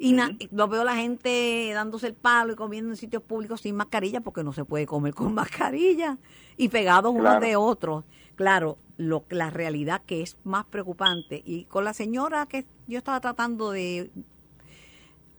y 0.04 0.18
lo 0.50 0.68
veo 0.68 0.84
la 0.84 0.96
gente 0.96 1.70
dándose 1.76 2.08
el 2.08 2.16
palo 2.16 2.54
y 2.54 2.56
comiendo 2.56 2.90
en 2.90 2.98
sitios 2.98 3.22
públicos 3.22 3.62
sin 3.62 3.76
mascarilla 3.76 4.22
porque 4.22 4.44
no 4.44 4.52
se 4.52 4.66
puede 4.66 4.88
comer 4.88 5.14
con 5.14 5.32
mascarilla 5.36 6.18
y 6.58 6.70
pegados 6.70 7.14
unos 7.14 7.40
de 7.40 7.56
otros. 7.56 8.04
Claro, 8.34 8.80
lo, 8.98 9.26
la 9.30 9.52
realidad 9.52 10.02
que 10.04 10.24
es 10.24 10.38
más 10.44 10.66
preocupante. 10.66 11.44
Y 11.46 11.66
con 11.66 11.84
la 11.84 11.94
señora 11.94 12.48
que 12.48 12.66
yo 12.88 12.98
estaba 12.98 13.20
tratando 13.20 13.70
de 13.70 14.10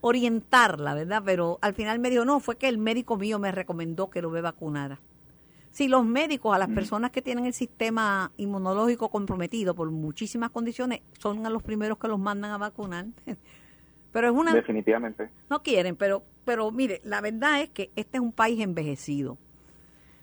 orientarla, 0.01 0.95
¿verdad? 0.95 1.23
Pero 1.25 1.59
al 1.61 1.75
final 1.75 1.99
me 1.99 2.09
dijo, 2.09 2.25
no, 2.25 2.39
fue 2.39 2.57
que 2.57 2.69
el 2.69 2.79
médico 2.79 3.17
mío 3.17 3.41
me 3.41 3.51
recomendó 3.51 4.11
que 4.11 4.23
lo 4.23 4.31
ve 4.31 4.43
vacunada. 4.43 5.01
Si 5.73 5.89
los 5.89 6.05
médicos 6.05 6.55
a 6.55 6.59
las 6.59 6.69
personas 6.69 7.11
que 7.11 7.21
tienen 7.21 7.47
el 7.47 7.55
sistema 7.55 8.31
inmunológico 8.37 9.09
comprometido 9.09 9.75
por 9.75 9.91
muchísimas 9.91 10.51
condiciones 10.51 11.01
son 11.19 11.45
a 11.47 11.51
los 11.51 11.65
primeros 11.65 11.99
que 11.99 12.07
los 12.07 12.21
mandan 12.21 12.53
a 12.53 12.59
vacunar. 12.59 13.07
Pero 14.13 14.29
es 14.29 14.35
una... 14.35 14.55
Definitivamente. 14.55 15.31
No 15.51 15.63
quieren, 15.63 15.97
pero, 15.97 16.23
pero 16.45 16.71
mire, 16.71 17.01
la 17.05 17.21
verdad 17.21 17.63
es 17.63 17.71
que 17.71 17.91
este 17.97 18.19
es 18.19 18.23
un 18.23 18.33
país 18.33 18.61
envejecido. 18.61 19.39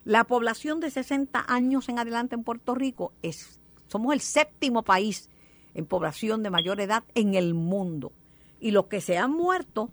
La 0.05 0.23
población 0.23 0.79
de 0.79 0.91
60 0.91 1.45
años 1.47 1.89
en 1.89 1.99
adelante 1.99 2.35
en 2.35 2.43
Puerto 2.43 2.75
Rico 2.75 3.13
es, 3.21 3.59
somos 3.87 4.13
el 4.13 4.21
séptimo 4.21 4.83
país 4.83 5.29
en 5.73 5.85
población 5.85 6.43
de 6.43 6.49
mayor 6.49 6.79
edad 6.79 7.03
en 7.15 7.35
el 7.35 7.53
mundo. 7.53 8.13
Y 8.59 8.71
los 8.71 8.85
que 8.85 9.01
se 9.01 9.17
han 9.17 9.31
muerto 9.31 9.91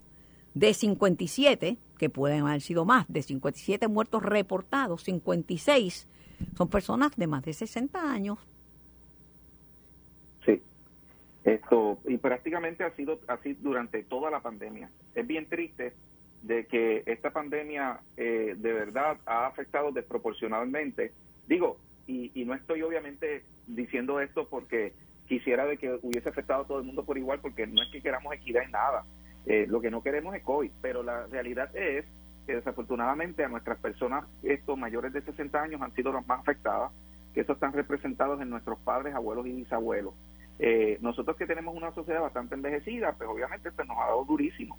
de 0.53 0.73
57, 0.73 1.77
que 1.97 2.09
pueden 2.09 2.45
haber 2.45 2.61
sido 2.61 2.85
más, 2.85 3.05
de 3.07 3.21
57 3.21 3.87
muertos 3.87 4.23
reportados, 4.23 5.03
56 5.03 6.07
son 6.55 6.67
personas 6.67 7.11
de 7.15 7.27
más 7.27 7.43
de 7.43 7.53
60 7.53 8.11
años 8.11 8.37
esto, 11.47 11.99
y 12.05 12.17
prácticamente 12.17 12.83
ha 12.83 12.91
sido 12.95 13.19
así 13.27 13.53
durante 13.53 14.03
toda 14.03 14.29
la 14.29 14.41
pandemia. 14.41 14.89
Es 15.15 15.25
bien 15.25 15.47
triste 15.47 15.93
de 16.41 16.65
que 16.65 17.03
esta 17.05 17.31
pandemia 17.31 18.01
eh, 18.17 18.55
de 18.57 18.73
verdad 18.73 19.17
ha 19.25 19.47
afectado 19.47 19.91
desproporcionalmente. 19.91 21.13
Digo, 21.47 21.77
y, 22.05 22.43
no 22.45 22.53
estoy 22.53 22.81
obviamente 22.81 23.43
diciendo 23.65 24.19
esto 24.19 24.47
porque 24.49 24.93
quisiera 25.27 25.65
de 25.65 25.77
que 25.77 25.97
hubiese 26.01 26.29
afectado 26.29 26.63
a 26.63 26.67
todo 26.67 26.79
el 26.79 26.85
mundo 26.85 27.05
por 27.05 27.17
igual, 27.17 27.39
porque 27.41 27.65
no 27.65 27.81
es 27.81 27.89
que 27.91 28.01
queramos 28.01 28.33
equidad 28.33 28.63
en 28.63 28.71
nada. 28.71 29.05
Eh, 29.45 29.67
lo 29.69 29.79
que 29.79 29.91
no 29.91 30.03
queremos 30.03 30.35
es 30.35 30.43
COVID, 30.43 30.71
pero 30.81 31.03
la 31.03 31.27
realidad 31.27 31.73
es 31.75 32.05
que 32.45 32.55
desafortunadamente 32.55 33.43
a 33.43 33.49
nuestras 33.49 33.77
personas 33.79 34.25
estos 34.43 34.77
mayores 34.77 35.13
de 35.13 35.21
60 35.21 35.61
años 35.61 35.81
han 35.81 35.93
sido 35.93 36.11
las 36.11 36.27
más 36.27 36.41
afectadas, 36.41 36.91
que 37.33 37.41
eso 37.41 37.53
están 37.53 37.71
representados 37.71 38.41
en 38.41 38.49
nuestros 38.49 38.79
padres, 38.79 39.15
abuelos 39.15 39.47
y 39.47 39.53
bisabuelos. 39.53 40.13
Eh, 40.59 40.97
nosotros 41.01 41.37
que 41.37 41.45
tenemos 41.45 41.75
una 41.75 41.93
sociedad 41.93 42.21
bastante 42.21 42.55
envejecida, 42.55 43.13
pues 43.13 43.29
obviamente 43.29 43.69
esto 43.69 43.83
nos 43.83 43.97
ha 43.97 44.07
dado 44.07 44.25
durísimo. 44.25 44.77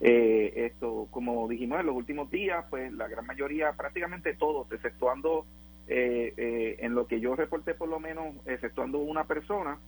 Eh, 0.00 0.52
esto, 0.66 1.08
como 1.10 1.46
dijimos 1.46 1.80
en 1.80 1.86
los 1.86 1.94
últimos 1.94 2.30
días, 2.30 2.64
pues 2.70 2.92
la 2.92 3.06
gran 3.06 3.26
mayoría, 3.26 3.72
prácticamente 3.72 4.34
todos, 4.34 4.70
exceptuando 4.72 5.46
eh, 5.86 6.76
en 6.80 6.94
lo 6.94 7.06
que 7.06 7.20
yo 7.20 7.36
reporté 7.36 7.74
por 7.74 7.88
lo 7.88 8.00
menos, 8.00 8.34
exceptuando 8.46 8.98
una 8.98 9.24
persona, 9.24 9.78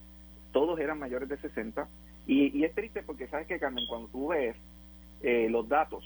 todos 0.52 0.78
eran 0.78 0.98
mayores 0.98 1.28
de 1.28 1.38
60. 1.38 1.88
Y, 2.26 2.57
y 2.57 2.64
es 2.64 2.74
triste 2.74 3.02
porque 3.02 3.26
sabes 3.26 3.46
que 3.46 3.59
Carmen, 3.59 3.87
cuando 3.88 4.09
tú 4.09 4.28
ves 4.28 4.57
los 5.22 5.68
datos, 5.68 6.05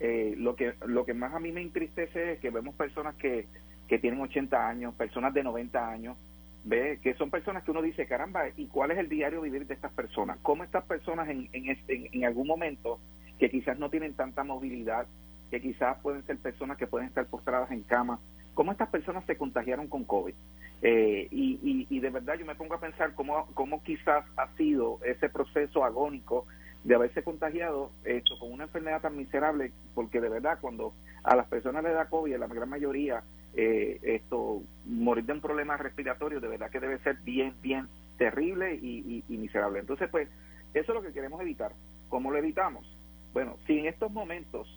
lo 0.00 0.54
que 0.54 0.74
lo 0.86 1.04
que 1.04 1.12
más 1.12 1.34
a 1.34 1.40
mí 1.40 1.50
me 1.50 1.60
entristece 1.60 2.32
es 2.32 2.38
que 2.38 2.50
vemos 2.50 2.74
personas 2.76 3.16
que, 3.16 3.46
que 3.88 3.98
tienen 3.98 4.20
80 4.20 4.68
años, 4.68 4.94
personas 4.94 5.34
de 5.34 5.42
90 5.42 5.88
años, 5.88 6.16
ve 6.64 6.98
que 7.02 7.14
son 7.14 7.30
personas 7.30 7.62
que 7.62 7.70
uno 7.70 7.82
dice, 7.82 8.06
caramba, 8.06 8.44
¿y 8.56 8.66
cuál 8.66 8.90
es 8.90 8.98
el 8.98 9.08
diario 9.08 9.42
vivir 9.42 9.66
de 9.66 9.74
estas 9.74 9.92
personas? 9.92 10.38
¿Cómo 10.42 10.64
estas 10.64 10.84
personas 10.84 11.28
en, 11.28 11.48
en, 11.52 11.70
este, 11.70 12.10
en, 12.12 12.24
algún 12.24 12.46
momento 12.46 12.98
que 13.38 13.50
quizás 13.50 13.78
no 13.78 13.90
tienen 13.90 14.14
tanta 14.14 14.44
movilidad, 14.44 15.06
que 15.50 15.60
quizás 15.60 15.98
pueden 16.00 16.24
ser 16.24 16.38
personas 16.38 16.78
que 16.78 16.86
pueden 16.86 17.08
estar 17.08 17.26
postradas 17.26 17.70
en 17.70 17.82
cama, 17.82 18.18
cómo 18.54 18.72
estas 18.72 18.88
personas 18.88 19.24
se 19.26 19.36
contagiaron 19.36 19.88
con 19.88 20.04
COVID? 20.04 20.34
Eh, 20.82 21.28
y, 21.30 21.86
y, 21.88 22.00
de 22.00 22.10
verdad 22.10 22.34
yo 22.34 22.44
me 22.44 22.54
pongo 22.56 22.74
a 22.74 22.80
pensar 22.80 23.14
cómo, 23.14 23.46
cómo 23.54 23.82
quizás 23.82 24.24
ha 24.36 24.48
sido 24.56 24.98
ese 25.04 25.28
proceso 25.28 25.84
agónico 25.84 26.46
de 26.82 26.94
haberse 26.94 27.22
contagiado 27.22 27.90
esto 28.04 28.38
con 28.38 28.52
una 28.52 28.64
enfermedad 28.64 29.00
tan 29.00 29.16
miserable, 29.16 29.72
porque 29.94 30.20
de 30.20 30.28
verdad 30.28 30.58
cuando 30.60 30.92
a 31.22 31.34
las 31.36 31.46
personas 31.46 31.82
les 31.82 31.94
da 31.94 32.10
COVID, 32.10 32.36
la 32.36 32.46
gran 32.46 32.68
mayoría, 32.68 33.22
eh, 33.56 34.00
esto 34.02 34.62
morir 34.84 35.24
de 35.24 35.32
un 35.34 35.40
problema 35.40 35.76
respiratorio, 35.76 36.40
de 36.40 36.48
verdad 36.48 36.70
que 36.70 36.80
debe 36.80 36.98
ser 36.98 37.16
bien, 37.18 37.54
bien 37.62 37.88
terrible 38.18 38.74
y, 38.74 39.24
y, 39.28 39.36
miserable. 39.36 39.80
Entonces, 39.80 40.08
pues, 40.10 40.28
eso 40.72 40.92
es 40.92 40.94
lo 40.94 41.02
que 41.02 41.12
queremos 41.12 41.40
evitar. 41.40 41.72
¿Cómo 42.08 42.30
lo 42.30 42.38
evitamos? 42.38 42.86
Bueno, 43.32 43.58
si 43.66 43.78
en 43.78 43.86
estos 43.86 44.12
momentos 44.12 44.68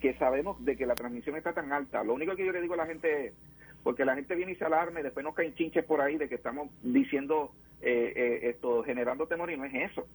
que 0.00 0.14
sabemos 0.14 0.64
de 0.64 0.76
que 0.76 0.86
la 0.86 0.94
transmisión 0.94 1.36
está 1.36 1.52
tan 1.52 1.72
alta, 1.72 2.04
lo 2.04 2.14
único 2.14 2.36
que 2.36 2.46
yo 2.46 2.52
le 2.52 2.60
digo 2.60 2.74
a 2.74 2.78
la 2.78 2.86
gente 2.86 3.26
es, 3.26 3.34
porque 3.82 4.04
la 4.04 4.14
gente 4.14 4.34
viene 4.34 4.52
y 4.52 4.56
se 4.56 4.64
alarma 4.64 5.00
y 5.00 5.02
después 5.02 5.24
nos 5.24 5.34
caen 5.34 5.54
chinches 5.54 5.84
por 5.84 6.00
ahí 6.00 6.16
de 6.16 6.28
que 6.28 6.34
estamos 6.34 6.68
diciendo 6.82 7.52
eh, 7.80 8.12
eh, 8.14 8.50
esto, 8.50 8.82
generando 8.82 9.26
temor 9.26 9.50
y 9.50 9.56
no 9.56 9.64
es 9.64 9.90
eso. 9.90 10.06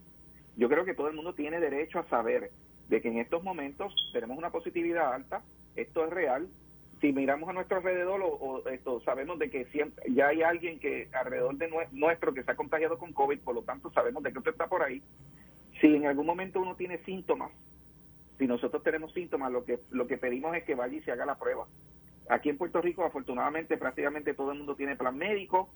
Yo 0.56 0.68
creo 0.68 0.84
que 0.84 0.94
todo 0.94 1.08
el 1.08 1.14
mundo 1.14 1.34
tiene 1.34 1.60
derecho 1.60 1.98
a 1.98 2.08
saber 2.08 2.50
de 2.88 3.00
que 3.00 3.08
en 3.08 3.18
estos 3.18 3.42
momentos 3.42 3.94
tenemos 4.12 4.36
una 4.36 4.50
positividad 4.50 5.12
alta, 5.12 5.42
esto 5.76 6.04
es 6.04 6.10
real. 6.10 6.48
Si 7.04 7.12
miramos 7.12 7.50
a 7.50 7.52
nuestro 7.52 7.76
alrededor 7.76 8.22
o, 8.24 8.66
esto, 8.66 8.98
sabemos 9.02 9.38
de 9.38 9.50
que 9.50 9.66
siempre, 9.66 10.02
ya 10.10 10.28
hay 10.28 10.40
alguien 10.40 10.78
que 10.78 11.10
alrededor 11.12 11.54
de 11.58 11.70
nuestro 11.92 12.32
que 12.32 12.42
se 12.42 12.50
ha 12.50 12.56
contagiado 12.56 12.96
con 12.96 13.12
COVID, 13.12 13.40
por 13.40 13.54
lo 13.54 13.60
tanto 13.60 13.90
sabemos 13.90 14.22
de 14.22 14.32
que 14.32 14.38
usted 14.38 14.52
está 14.52 14.68
por 14.68 14.82
ahí. 14.82 15.02
Si 15.82 15.86
en 15.86 16.06
algún 16.06 16.24
momento 16.24 16.62
uno 16.62 16.76
tiene 16.76 17.04
síntomas, 17.04 17.52
si 18.38 18.46
nosotros 18.46 18.82
tenemos 18.82 19.12
síntomas, 19.12 19.52
lo 19.52 19.66
que 19.66 19.80
lo 19.90 20.06
que 20.06 20.16
pedimos 20.16 20.56
es 20.56 20.64
que 20.64 20.74
vaya 20.74 20.96
y 20.96 21.02
se 21.02 21.12
haga 21.12 21.26
la 21.26 21.34
prueba. 21.34 21.66
Aquí 22.30 22.48
en 22.48 22.56
Puerto 22.56 22.80
Rico, 22.80 23.04
afortunadamente, 23.04 23.76
prácticamente 23.76 24.32
todo 24.32 24.52
el 24.52 24.58
mundo 24.60 24.74
tiene 24.74 24.96
plan 24.96 25.18
médico, 25.18 25.68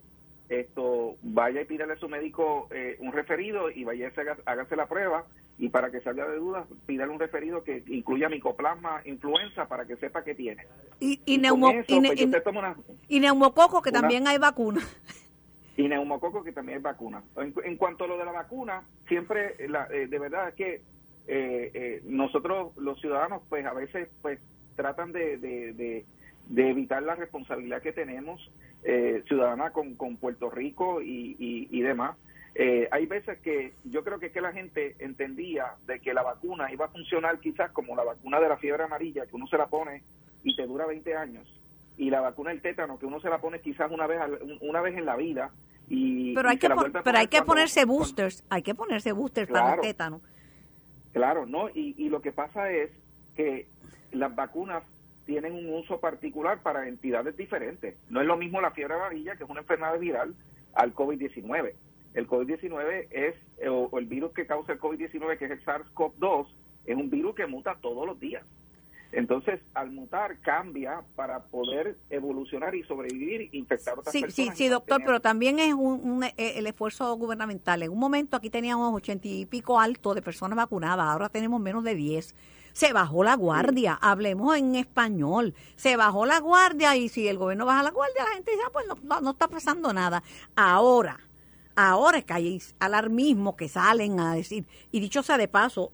esto 0.49 1.17
vaya 1.21 1.61
y 1.61 1.67
pídale 1.67 1.93
a 1.93 1.97
su 1.97 2.09
médico 2.09 2.69
eh, 2.71 2.97
un 3.01 3.13
referido 3.13 3.71
y 3.71 3.85
vaya 3.85 4.11
a 4.17 4.51
hágase 4.51 4.77
la 4.77 4.87
prueba 4.87 5.27
y 5.59 5.69
para 5.69 5.91
que 5.91 6.01
salga 6.01 6.27
de 6.29 6.37
dudas 6.37 6.67
pídale 6.87 7.13
un 7.13 7.19
referido 7.19 7.65
que 7.65 7.83
incluya 7.89 8.29
micoplasma 8.29 9.03
influenza 9.05 9.67
para 9.67 9.87
que 9.87 9.97
sepa 9.97 10.23
que 10.25 10.35
tiene. 10.35 10.67
Y, 11.01 11.21
y, 11.25 11.39
pues, 11.39 13.21
neumococo 13.21 13.83
que 13.83 13.93
también 13.93 14.27
hay 14.27 14.39
vacuna. 14.39 14.81
Y 15.77 15.89
neumococo 15.89 16.43
que 16.43 16.53
también 16.53 16.79
hay 16.79 16.83
vacuna. 16.83 17.23
En, 17.37 17.77
cuanto 17.77 18.05
a 18.05 18.09
lo 18.09 18.19
de 18.19 18.25
la 18.25 18.33
vacuna 18.33 18.83
siempre 19.07 19.55
la, 19.69 19.87
eh, 19.93 20.09
de 20.09 20.19
verdad 20.19 20.49
es 20.49 20.55
que 20.55 20.83
eh, 21.27 22.03
nosotros 22.05 22.77
los 22.77 23.01
ciudadanos 23.01 23.43
pues 23.49 23.65
a 23.67 23.75
veces 23.75 24.09
pues 24.23 24.41
tratan 24.77 25.13
de, 25.13 25.39
de 25.39 26.05
de 26.49 26.71
evitar 26.71 27.03
la 27.03 27.15
responsabilidad 27.15 27.83
que 27.83 27.93
tenemos 27.93 28.51
eh, 28.83 29.23
ciudadana 29.29 29.71
con, 29.71 29.95
con 29.95 30.17
Puerto 30.17 30.51
Rico 30.51 31.03
y, 31.03 31.37
y, 31.71 31.81
demás. 31.83 32.17
Eh, 32.55 32.89
hay 32.91 33.07
veces 33.07 33.39
que 33.41 33.75
yo 33.85 34.03
creo 34.03 34.19
que 34.19 34.31
que 34.31 34.41
la 34.41 34.53
gente 34.53 34.97
entendía 34.99 35.75
de 35.87 36.01
que 36.01 36.15
la 36.15 36.23
vacuna 36.23 36.73
iba 36.73 36.87
a 36.87 36.89
funcionar 36.89 37.39
quizás 37.39 37.71
como 37.73 37.95
la 37.95 38.05
vacuna 38.05 38.41
de 38.41 38.49
la 38.49 38.57
fiebre 38.57 38.83
amarilla, 38.83 39.27
que 39.27 39.37
uno 39.37 39.47
se 39.47 39.59
la 39.59 39.67
pone 39.67 40.03
y 40.43 40.57
te 40.57 40.67
dura 40.67 40.87
20 40.87 41.17
años, 41.17 41.47
y 41.97 42.11
la 42.11 42.21
vacuna 42.21 42.51
del 42.51 42.63
tétano, 42.63 42.99
que 42.99 43.07
uno 43.07 43.21
se 43.21 43.29
la 43.29 43.39
pone 43.39 43.61
quizás 43.61 43.91
una 43.91 44.07
vez, 44.07 44.21
una 44.61 44.81
vez 44.81 44.97
en 44.97 45.05
la 45.05 45.17
vida. 45.17 45.51
Y, 45.89 46.35
pero 46.35 46.49
hay 46.49 46.59
que, 46.59 46.69
pero 47.05 47.19
hay 47.19 47.29
que 47.29 47.43
ponerse 47.43 47.85
boosters, 47.85 48.45
hay 48.51 48.63
que 48.63 48.75
ponerse 48.75 49.13
boosters 49.13 49.51
para 49.51 49.75
el 49.75 49.81
tétano. 49.81 50.21
Claro, 51.13 51.47
¿no? 51.47 51.69
Y, 51.71 51.95
y 51.97 52.09
lo 52.09 52.21
que 52.21 52.33
pasa 52.33 52.71
es 52.71 52.91
que 53.35 53.67
las 54.13 54.35
vacunas 54.35 54.83
tienen 55.27 55.53
un 55.53 55.75
uso 55.75 56.01
particular 56.01 56.63
para 56.63 56.89
entidades 56.89 57.37
diferentes. 57.37 57.97
No 58.09 58.21
es 58.21 58.27
lo 58.27 58.37
mismo 58.37 58.61
la 58.61 58.71
fiebre 58.71 58.95
amarilla, 58.95 59.37
que 59.37 59.45
es 59.45 59.51
una 59.51 59.61
enfermedad 59.61 59.99
viral, 59.99 60.35
al 60.75 60.95
COVID-19. 60.95 61.75
El 62.15 62.27
COVID-19 62.27 63.09
es, 63.11 63.35
o, 63.69 63.99
el 63.99 64.07
virus 64.07 64.33
que 64.33 64.47
causa 64.47 64.73
el 64.73 64.81
COVID-19, 64.81 65.39
que 65.39 65.45
es 65.47 65.51
el 65.51 65.65
SARS-CoV-2, 65.65 66.47
es 66.87 66.97
un 66.97 67.11
virus 67.11 67.35
que 67.35 67.47
muta 67.47 67.77
todos 67.81 68.07
los 68.07 68.19
días. 68.19 68.45
Entonces, 69.11 69.61
al 69.73 69.91
mutar, 69.91 70.39
cambia 70.41 71.03
para 71.17 71.45
poder 71.45 71.97
evolucionar 72.11 72.75
y 72.75 72.83
sobrevivir 72.83 73.49
infectar 73.53 73.99
otras 73.99 74.13
sí, 74.13 74.21
personas. 74.21 74.57
Sí, 74.57 74.65
sí, 74.65 74.69
doctor, 74.69 75.01
pero 75.05 75.21
también 75.21 75.59
es 75.59 75.73
un, 75.73 76.25
eh, 76.25 76.35
el 76.37 76.67
esfuerzo 76.67 77.15
gubernamental. 77.17 77.83
En 77.83 77.91
un 77.91 77.99
momento 77.99 78.37
aquí 78.37 78.51
teníamos 78.51 78.95
ochenta 78.95 79.27
y 79.27 79.47
pico 79.47 79.81
alto 79.81 80.15
de 80.15 80.21
personas 80.21 80.57
vacunadas, 80.57 81.07
ahora 81.07 81.31
tenemos 81.31 81.59
menos 81.61 81.85
de 81.85 81.95
diez 81.95 82.35
se 82.79 82.93
bajó 82.93 83.25
la 83.25 83.35
guardia, 83.35 83.99
hablemos 84.01 84.57
en 84.57 84.77
español, 84.77 85.53
se 85.75 85.97
bajó 85.97 86.27
la 86.27 86.39
guardia 86.39 86.95
y 86.95 87.09
si 87.09 87.27
el 87.27 87.37
gobierno 87.37 87.67
baja 87.67 87.83
la 87.83 87.91
guardia, 87.91 88.23
la 88.23 88.35
gente 88.37 88.53
dice, 88.53 88.63
ah, 88.65 88.71
pues 88.73 88.87
no, 89.21 89.31
está 89.31 89.49
pasando 89.49 89.93
nada. 89.93 90.23
Ahora, 90.55 91.19
ahora 91.87 92.19
es 92.19 92.25
que 92.25 92.33
hay 92.33 92.63
alarmismo 92.81 93.57
que 93.57 93.69
salen 93.69 94.19
a 94.21 94.35
decir, 94.35 94.67
y 94.91 95.01
dicho 95.01 95.23
sea 95.23 95.39
de 95.39 95.49
paso, 95.49 95.93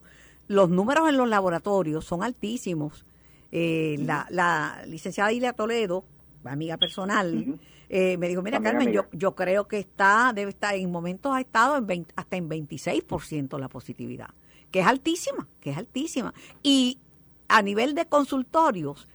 los 0.49 0.71
números 0.71 1.09
en 1.09 1.17
los 1.17 1.29
laboratorios 1.29 2.05
son 2.05 2.23
altísimos. 2.23 3.05
Eh, 3.53 3.97
la, 4.01 4.27
la 4.31 4.83
licenciada 4.87 5.33
Ilia 5.33 5.53
Toledo, 5.53 6.05
amiga 6.45 6.77
personal, 6.77 7.59
eh, 7.89 8.17
me 8.17 8.29
dijo, 8.29 8.43
mira 8.43 8.61
Carmen, 8.61 8.93
yo, 8.93 9.07
yo 9.13 9.35
creo 9.35 9.69
que 9.69 9.79
está, 9.79 10.33
debe 10.35 10.51
estar, 10.51 10.75
en 10.75 10.91
momentos 10.91 11.33
ha 11.35 11.41
estado 11.41 11.77
en 11.77 12.07
hasta 12.17 12.37
en 12.37 12.49
26% 12.49 13.59
la 13.59 13.69
positividad 13.69 14.31
que 14.71 14.81
es 14.81 14.87
altísima, 14.89 15.47
que 15.61 15.71
es 15.71 15.77
altísima. 15.77 16.35
Y 16.61 16.99
a 17.47 17.63
nivel 17.63 17.95
de 17.95 18.07
consultorios, 18.07 19.07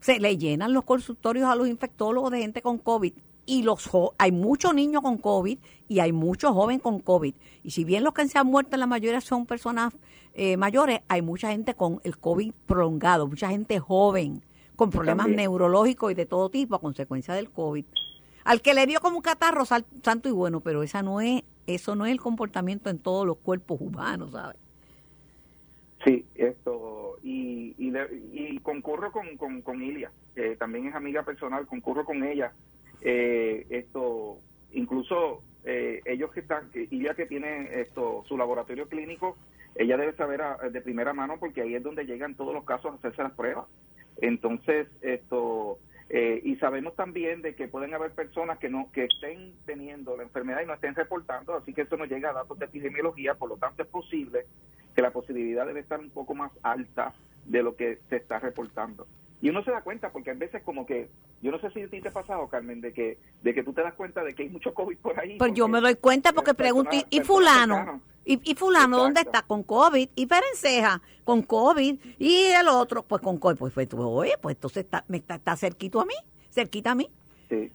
se 0.00 0.18
le 0.18 0.36
llenan 0.36 0.72
los 0.72 0.82
consultorios 0.82 1.48
a 1.48 1.54
los 1.54 1.68
infectólogos 1.68 2.32
de 2.32 2.40
gente 2.40 2.60
con 2.60 2.78
COVID 2.78 3.12
y 3.46 3.62
los 3.62 3.90
hay 4.18 4.32
muchos 4.32 4.74
niños 4.74 5.02
con 5.02 5.18
COVID 5.18 5.58
y 5.88 6.00
hay 6.00 6.12
muchos 6.12 6.52
jóvenes 6.52 6.82
con 6.82 7.00
COVID. 7.00 7.34
Y 7.62 7.70
si 7.70 7.84
bien 7.84 8.04
los 8.04 8.14
que 8.14 8.26
se 8.28 8.38
han 8.38 8.46
muerto 8.46 8.76
la 8.76 8.86
mayoría 8.86 9.20
son 9.20 9.46
personas 9.46 9.92
eh, 10.34 10.56
mayores, 10.56 11.00
hay 11.08 11.22
mucha 11.22 11.50
gente 11.50 11.74
con 11.74 12.00
el 12.04 12.18
COVID 12.18 12.52
prolongado, 12.66 13.26
mucha 13.26 13.48
gente 13.48 13.78
joven 13.78 14.42
con 14.76 14.90
problemas 14.90 15.28
neurológicos 15.28 16.10
y 16.10 16.14
de 16.14 16.26
todo 16.26 16.50
tipo 16.50 16.74
a 16.74 16.80
consecuencia 16.80 17.34
del 17.34 17.50
COVID. 17.50 17.84
Al 18.44 18.60
que 18.60 18.74
le 18.74 18.86
dio 18.86 19.00
como 19.00 19.16
un 19.16 19.22
catarro, 19.22 19.64
santo 19.64 20.28
y 20.28 20.32
bueno, 20.32 20.60
pero 20.60 20.82
esa 20.82 21.02
no 21.02 21.20
es, 21.20 21.42
eso 21.66 21.94
no 21.94 22.04
es 22.04 22.12
el 22.12 22.20
comportamiento 22.20 22.90
en 22.90 22.98
todos 22.98 23.26
los 23.26 23.38
cuerpos 23.38 23.80
humanos, 23.80 24.32
¿sabes? 24.32 24.58
Sí, 26.04 26.26
esto, 26.34 27.18
y, 27.22 27.74
y, 27.78 28.58
concurro 28.58 29.10
con, 29.10 29.36
con, 29.38 29.62
con 29.62 29.82
Ilia, 29.82 30.10
que 30.34 30.56
también 30.56 30.88
es 30.88 30.94
amiga 30.94 31.22
personal, 31.22 31.66
concurro 31.66 32.04
con 32.04 32.22
ella. 32.22 32.52
Eh, 33.04 33.66
esto, 33.68 34.38
incluso 34.72 35.42
eh, 35.64 36.00
ellos 36.06 36.32
que 36.32 36.40
están, 36.40 36.70
Ilia 36.74 37.14
que 37.14 37.26
tiene 37.26 37.80
esto, 37.80 38.24
su 38.26 38.36
laboratorio 38.36 38.88
clínico, 38.88 39.36
ella 39.76 39.96
debe 39.96 40.14
saber 40.14 40.40
de 40.70 40.80
primera 40.80 41.12
mano 41.12 41.38
porque 41.38 41.62
ahí 41.62 41.74
es 41.74 41.82
donde 41.82 42.06
llegan 42.06 42.34
todos 42.34 42.54
los 42.54 42.64
casos 42.64 42.92
a 42.92 42.94
hacerse 42.96 43.22
las 43.22 43.32
pruebas. 43.32 43.66
Entonces, 44.18 44.88
esto, 45.02 45.78
eh, 46.08 46.40
y 46.44 46.56
sabemos 46.56 46.94
también 46.94 47.42
de 47.42 47.54
que 47.54 47.68
pueden 47.68 47.94
haber 47.94 48.12
personas 48.12 48.58
que 48.58 48.68
no 48.68 48.90
que 48.92 49.04
estén 49.04 49.52
teniendo 49.66 50.16
la 50.16 50.22
enfermedad 50.22 50.62
y 50.62 50.66
no 50.66 50.74
estén 50.74 50.94
reportando, 50.94 51.54
así 51.54 51.74
que 51.74 51.82
eso 51.82 51.96
nos 51.96 52.08
llega 52.08 52.30
a 52.30 52.34
datos 52.34 52.58
de 52.58 52.66
epidemiología, 52.66 53.34
por 53.34 53.48
lo 53.48 53.56
tanto 53.56 53.82
es 53.82 53.88
posible 53.88 54.46
que 54.94 55.02
la 55.02 55.10
posibilidad 55.10 55.66
debe 55.66 55.80
estar 55.80 55.98
un 55.98 56.10
poco 56.10 56.34
más 56.34 56.52
alta 56.62 57.12
de 57.46 57.62
lo 57.62 57.74
que 57.74 57.98
se 58.08 58.16
está 58.16 58.38
reportando. 58.38 59.06
Y 59.44 59.50
uno 59.50 59.62
se 59.62 59.70
da 59.70 59.82
cuenta 59.82 60.10
porque 60.10 60.30
a 60.30 60.34
veces 60.34 60.62
como 60.62 60.86
que, 60.86 61.10
yo 61.42 61.52
no 61.52 61.60
sé 61.60 61.70
si 61.72 61.82
a 61.82 61.88
ti 61.90 62.00
te 62.00 62.08
ha 62.08 62.12
pasado, 62.12 62.48
Carmen, 62.48 62.80
de 62.80 62.94
que 62.94 63.18
de 63.42 63.52
que 63.52 63.62
tú 63.62 63.74
te 63.74 63.82
das 63.82 63.92
cuenta 63.92 64.24
de 64.24 64.34
que 64.34 64.44
hay 64.44 64.48
mucho 64.48 64.72
COVID 64.72 64.96
por 64.96 65.20
ahí. 65.20 65.36
Pues 65.36 65.52
yo 65.52 65.68
me 65.68 65.82
doy 65.82 65.96
cuenta 65.96 66.32
porque 66.32 66.54
pregunto, 66.54 66.92
¿y, 67.10 67.20
fulano? 67.20 68.00
¿Y, 68.24 68.54
fulano 68.54 68.96
dónde 68.96 69.20
está? 69.20 69.42
Con 69.42 69.62
COVID. 69.62 70.08
¿Y 70.14 70.24
Perenceja? 70.24 71.02
Con 71.24 71.42
COVID. 71.42 71.98
¿Y 72.18 72.36
el 72.58 72.68
otro? 72.68 73.02
Pues 73.02 73.20
con 73.20 73.36
COVID. 73.36 73.58
Pues, 73.58 73.74
pues 73.74 73.88
oye, 73.92 74.32
pues 74.40 74.56
entonces 74.56 74.84
está, 74.84 75.04
me 75.08 75.18
está, 75.18 75.34
está 75.34 75.54
cerquito 75.56 76.00
a 76.00 76.06
mí, 76.06 76.14
cerquita 76.48 76.92
a 76.92 76.94
mí. 76.94 77.10
Sí. 77.50 77.70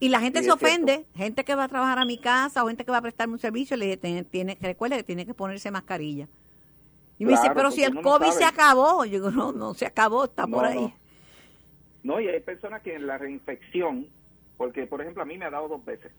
Y 0.00 0.08
la 0.08 0.18
gente 0.18 0.42
se 0.42 0.50
ofende, 0.50 1.06
gente 1.14 1.44
que 1.44 1.54
va 1.54 1.62
a 1.62 1.68
trabajar 1.68 2.00
a 2.00 2.04
mi 2.04 2.18
casa 2.18 2.64
o 2.64 2.66
gente 2.66 2.84
que 2.84 2.90
va 2.90 2.98
a 2.98 3.02
prestarme 3.02 3.34
un 3.34 3.38
servicio, 3.38 3.76
le 3.76 3.96
dije, 3.96 4.24
tiene, 4.24 4.58
recuerde 4.60 4.96
que 4.96 5.04
tiene 5.04 5.24
que 5.24 5.34
ponerse 5.34 5.70
mascarilla. 5.70 6.26
Y 7.16 7.24
me 7.24 7.30
dice, 7.30 7.52
pero 7.54 7.70
si 7.70 7.84
el 7.84 8.00
COVID 8.00 8.32
se 8.32 8.44
acabó. 8.44 9.04
Yo 9.04 9.12
digo, 9.12 9.30
no, 9.30 9.52
no 9.52 9.74
se 9.74 9.86
acabó, 9.86 10.24
está 10.24 10.48
por 10.48 10.64
ahí. 10.64 10.80
No. 10.80 11.01
Y 12.04 12.28
hay 12.28 12.40
personas 12.40 12.82
que 12.82 12.94
en 12.94 13.06
la 13.06 13.18
reinfección, 13.18 14.06
porque 14.56 14.86
por 14.86 15.00
ejemplo 15.00 15.22
a 15.22 15.26
mí 15.26 15.38
me 15.38 15.44
ha 15.44 15.50
dado 15.50 15.68
dos 15.68 15.84
veces, 15.84 16.12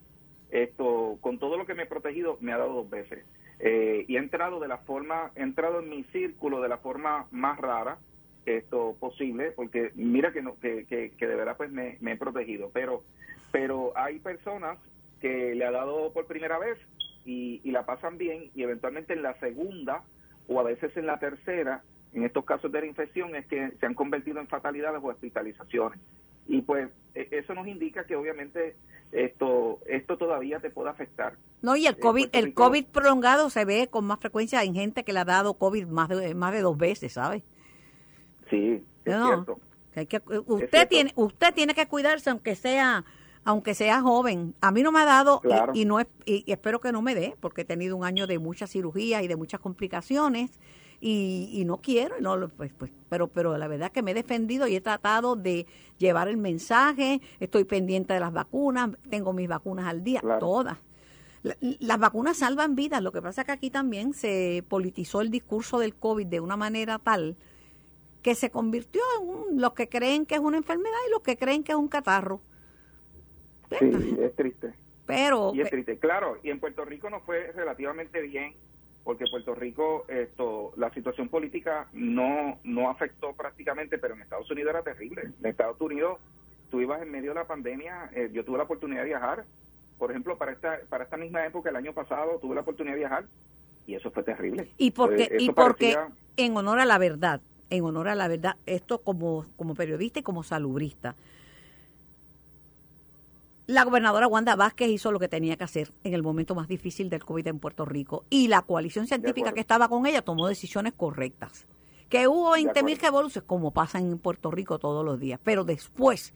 esto, 0.50 1.18
con 1.20 1.38
todo 1.38 1.56
lo 1.56 1.66
que 1.66 1.74
me 1.74 1.82
he 1.82 1.86
protegido, 1.86 2.38
me 2.40 2.52
ha 2.52 2.58
dado 2.58 2.74
dos 2.74 2.90
veces. 2.90 3.24
Eh, 3.60 4.04
y 4.08 4.16
he 4.16 4.18
entrado 4.18 4.60
de 4.60 4.68
la 4.68 4.78
forma, 4.78 5.30
he 5.36 5.42
entrado 5.42 5.80
en 5.80 5.88
mi 5.88 6.04
círculo 6.04 6.60
de 6.60 6.68
la 6.68 6.78
forma 6.78 7.26
más 7.30 7.58
rara, 7.58 7.98
esto 8.46 8.96
posible, 9.00 9.52
porque 9.52 9.90
mira 9.94 10.32
que, 10.32 10.42
no, 10.42 10.58
que, 10.60 10.84
que, 10.86 11.26
de 11.26 11.34
verdad 11.34 11.56
pues 11.56 11.70
me, 11.70 11.96
me, 12.00 12.12
he 12.12 12.16
protegido, 12.16 12.70
pero, 12.72 13.02
pero 13.52 13.92
hay 13.96 14.18
personas 14.18 14.78
que 15.20 15.54
le 15.54 15.64
ha 15.64 15.70
dado 15.70 16.12
por 16.12 16.26
primera 16.26 16.58
vez 16.58 16.78
y, 17.24 17.60
y 17.64 17.70
la 17.70 17.86
pasan 17.86 18.18
bien 18.18 18.50
y 18.54 18.62
eventualmente 18.62 19.14
en 19.14 19.22
la 19.22 19.38
segunda 19.40 20.02
o 20.46 20.60
a 20.60 20.62
veces 20.62 20.94
en 20.96 21.06
la 21.06 21.18
tercera, 21.18 21.82
en 22.14 22.24
estos 22.24 22.44
casos 22.44 22.70
de 22.70 22.80
la 22.80 22.86
infección, 22.86 23.34
es 23.34 23.46
que 23.46 23.72
se 23.78 23.86
han 23.86 23.94
convertido 23.94 24.40
en 24.40 24.46
fatalidades 24.46 25.00
o 25.02 25.08
hospitalizaciones. 25.08 25.98
y 26.46 26.62
pues 26.62 26.90
e, 27.14 27.28
eso 27.30 27.54
nos 27.54 27.66
indica 27.66 28.04
que 28.04 28.16
obviamente 28.16 28.76
esto 29.12 29.80
esto 29.86 30.18
todavía 30.18 30.60
te 30.60 30.70
puede 30.70 30.90
afectar. 30.90 31.34
No, 31.62 31.76
y 31.76 31.86
el 31.86 31.98
COVID, 31.98 32.28
el 32.32 32.52
COVID 32.52 32.86
prolongado 32.86 33.48
se 33.48 33.64
ve 33.64 33.88
con 33.88 34.04
más 34.04 34.20
frecuencia 34.20 34.62
en 34.62 34.74
gente 34.74 35.04
que 35.04 35.12
le 35.12 35.20
ha 35.20 35.24
dado 35.24 35.54
COVID 35.54 35.86
más 35.86 36.08
de, 36.08 36.34
más 36.34 36.52
de 36.52 36.60
dos 36.60 36.76
veces, 36.76 37.14
¿sabes? 37.14 37.42
Sí, 38.50 38.84
es 39.04 39.14
cierto. 39.14 39.58
Que 39.94 40.20
usted 40.46 40.88
tiene 40.88 41.12
usted 41.14 41.54
tiene 41.54 41.74
que 41.74 41.86
cuidarse 41.86 42.28
aunque 42.28 42.56
sea 42.56 43.04
aunque 43.44 43.74
sea 43.74 44.00
joven. 44.00 44.54
A 44.60 44.72
mí 44.72 44.82
no 44.82 44.90
me 44.90 45.00
ha 45.00 45.04
dado 45.04 45.40
y, 45.72 45.84
no 45.84 46.00
es, 46.00 46.06
y, 46.24 46.50
espero 46.50 46.80
que 46.80 46.92
no 46.92 47.02
me 47.02 47.14
dé 47.14 47.36
porque 47.40 47.62
he 47.62 47.64
tenido 47.64 47.96
un 47.96 48.04
año 48.04 48.26
de 48.26 48.38
muchas 48.38 48.70
cirugías 48.70 49.22
y 49.22 49.28
de 49.28 49.36
muchas 49.36 49.60
complicaciones 49.60 50.50
y, 51.06 51.64
no 51.66 51.76
quiero, 51.82 52.18
no, 52.18 52.48
pues, 52.48 52.72
pues, 52.72 52.90
pero, 53.10 53.28
pero 53.28 53.58
la 53.58 53.68
verdad 53.68 53.92
que 53.92 54.00
me 54.00 54.12
he 54.12 54.14
defendido 54.14 54.66
y 54.66 54.74
he 54.74 54.80
tratado 54.80 55.36
de 55.36 55.66
llevar 55.98 56.28
el 56.28 56.38
mensaje, 56.38 57.20
estoy 57.40 57.64
pendiente 57.64 58.14
de 58.14 58.20
las 58.20 58.32
vacunas, 58.32 58.90
tengo 59.10 59.34
mis 59.34 59.46
vacunas 59.46 59.86
al 59.86 60.02
día, 60.02 60.22
todas. 60.40 60.78
las 61.42 61.98
vacunas 61.98 62.38
salvan 62.38 62.74
vidas, 62.74 63.02
lo 63.02 63.12
que 63.12 63.20
pasa 63.20 63.42
es 63.42 63.46
que 63.46 63.52
aquí 63.52 63.68
también 63.68 64.14
se 64.14 64.64
politizó 64.66 65.20
el 65.20 65.30
discurso 65.30 65.78
del 65.78 65.94
COVID 65.94 66.26
de 66.26 66.40
una 66.40 66.56
manera 66.56 66.98
tal 66.98 67.36
que 68.22 68.34
se 68.34 68.48
convirtió 68.50 69.02
en 69.50 69.60
los 69.60 69.74
que 69.74 69.90
creen 69.90 70.24
que 70.24 70.36
es 70.36 70.40
una 70.40 70.56
enfermedad 70.56 70.96
y 71.06 71.10
los 71.10 71.20
que 71.20 71.36
creen 71.36 71.62
que 71.62 71.72
es 71.72 71.78
un 71.78 71.88
catarro. 71.88 72.40
Sí, 73.78 74.16
es 74.20 74.34
triste. 74.34 74.72
Pero, 75.04 75.52
y 75.54 75.60
es 75.60 75.68
triste, 75.68 75.98
claro, 75.98 76.38
y 76.42 76.48
en 76.48 76.60
Puerto 76.60 76.82
Rico 76.86 77.10
no 77.10 77.20
fue 77.20 77.52
relativamente 77.52 78.22
bien 78.22 78.54
porque 79.04 79.26
Puerto 79.30 79.54
Rico 79.54 80.06
esto 80.08 80.72
la 80.76 80.92
situación 80.92 81.28
política 81.28 81.86
no 81.92 82.58
no 82.64 82.90
afectó 82.90 83.34
prácticamente, 83.34 83.98
pero 83.98 84.14
en 84.14 84.22
Estados 84.22 84.50
Unidos 84.50 84.70
era 84.70 84.82
terrible. 84.82 85.30
En 85.40 85.46
Estados 85.46 85.80
Unidos 85.80 86.18
tú 86.70 86.80
ibas 86.80 87.02
en 87.02 87.10
medio 87.10 87.30
de 87.30 87.36
la 87.36 87.46
pandemia, 87.46 88.10
eh, 88.14 88.30
yo 88.32 88.44
tuve 88.44 88.58
la 88.58 88.64
oportunidad 88.64 89.02
de 89.02 89.08
viajar, 89.08 89.44
por 89.98 90.10
ejemplo, 90.10 90.36
para 90.38 90.52
esta 90.52 90.80
para 90.88 91.04
esta 91.04 91.16
misma 91.16 91.44
época 91.46 91.70
el 91.70 91.76
año 91.76 91.92
pasado 91.92 92.38
tuve 92.40 92.54
la 92.54 92.62
oportunidad 92.62 92.94
de 92.94 93.00
viajar 93.00 93.24
y 93.86 93.94
eso 93.94 94.10
fue 94.10 94.22
terrible. 94.22 94.70
Y 94.78 94.90
porque 94.90 95.24
eh, 95.24 95.36
y 95.38 95.50
porque 95.50 95.96
en 96.36 96.56
honor 96.56 96.80
a 96.80 96.86
la 96.86 96.98
verdad, 96.98 97.42
en 97.68 97.84
honor 97.84 98.08
a 98.08 98.14
la 98.14 98.26
verdad, 98.26 98.56
esto 98.64 98.98
como 98.98 99.44
como 99.56 99.74
periodista 99.74 100.20
y 100.20 100.22
como 100.22 100.42
salubrista 100.42 101.14
la 103.66 103.84
gobernadora 103.84 104.26
Wanda 104.26 104.56
Vázquez 104.56 104.88
hizo 104.90 105.10
lo 105.10 105.18
que 105.18 105.28
tenía 105.28 105.56
que 105.56 105.64
hacer 105.64 105.92
en 106.04 106.12
el 106.12 106.22
momento 106.22 106.54
más 106.54 106.68
difícil 106.68 107.08
del 107.08 107.24
COVID 107.24 107.46
en 107.46 107.58
Puerto 107.58 107.84
Rico 107.84 108.24
y 108.28 108.48
la 108.48 108.62
coalición 108.62 109.06
científica 109.06 109.52
que 109.52 109.60
estaba 109.60 109.88
con 109.88 110.06
ella 110.06 110.22
tomó 110.22 110.46
decisiones 110.46 110.92
correctas. 110.94 111.66
Que 112.10 112.28
hubo 112.28 112.54
20.000 112.54 113.00
revoluciones, 113.00 113.48
como 113.48 113.70
pasa 113.70 113.98
en 113.98 114.18
Puerto 114.18 114.50
Rico 114.50 114.78
todos 114.78 115.04
los 115.04 115.18
días, 115.18 115.40
pero 115.42 115.64
después 115.64 116.34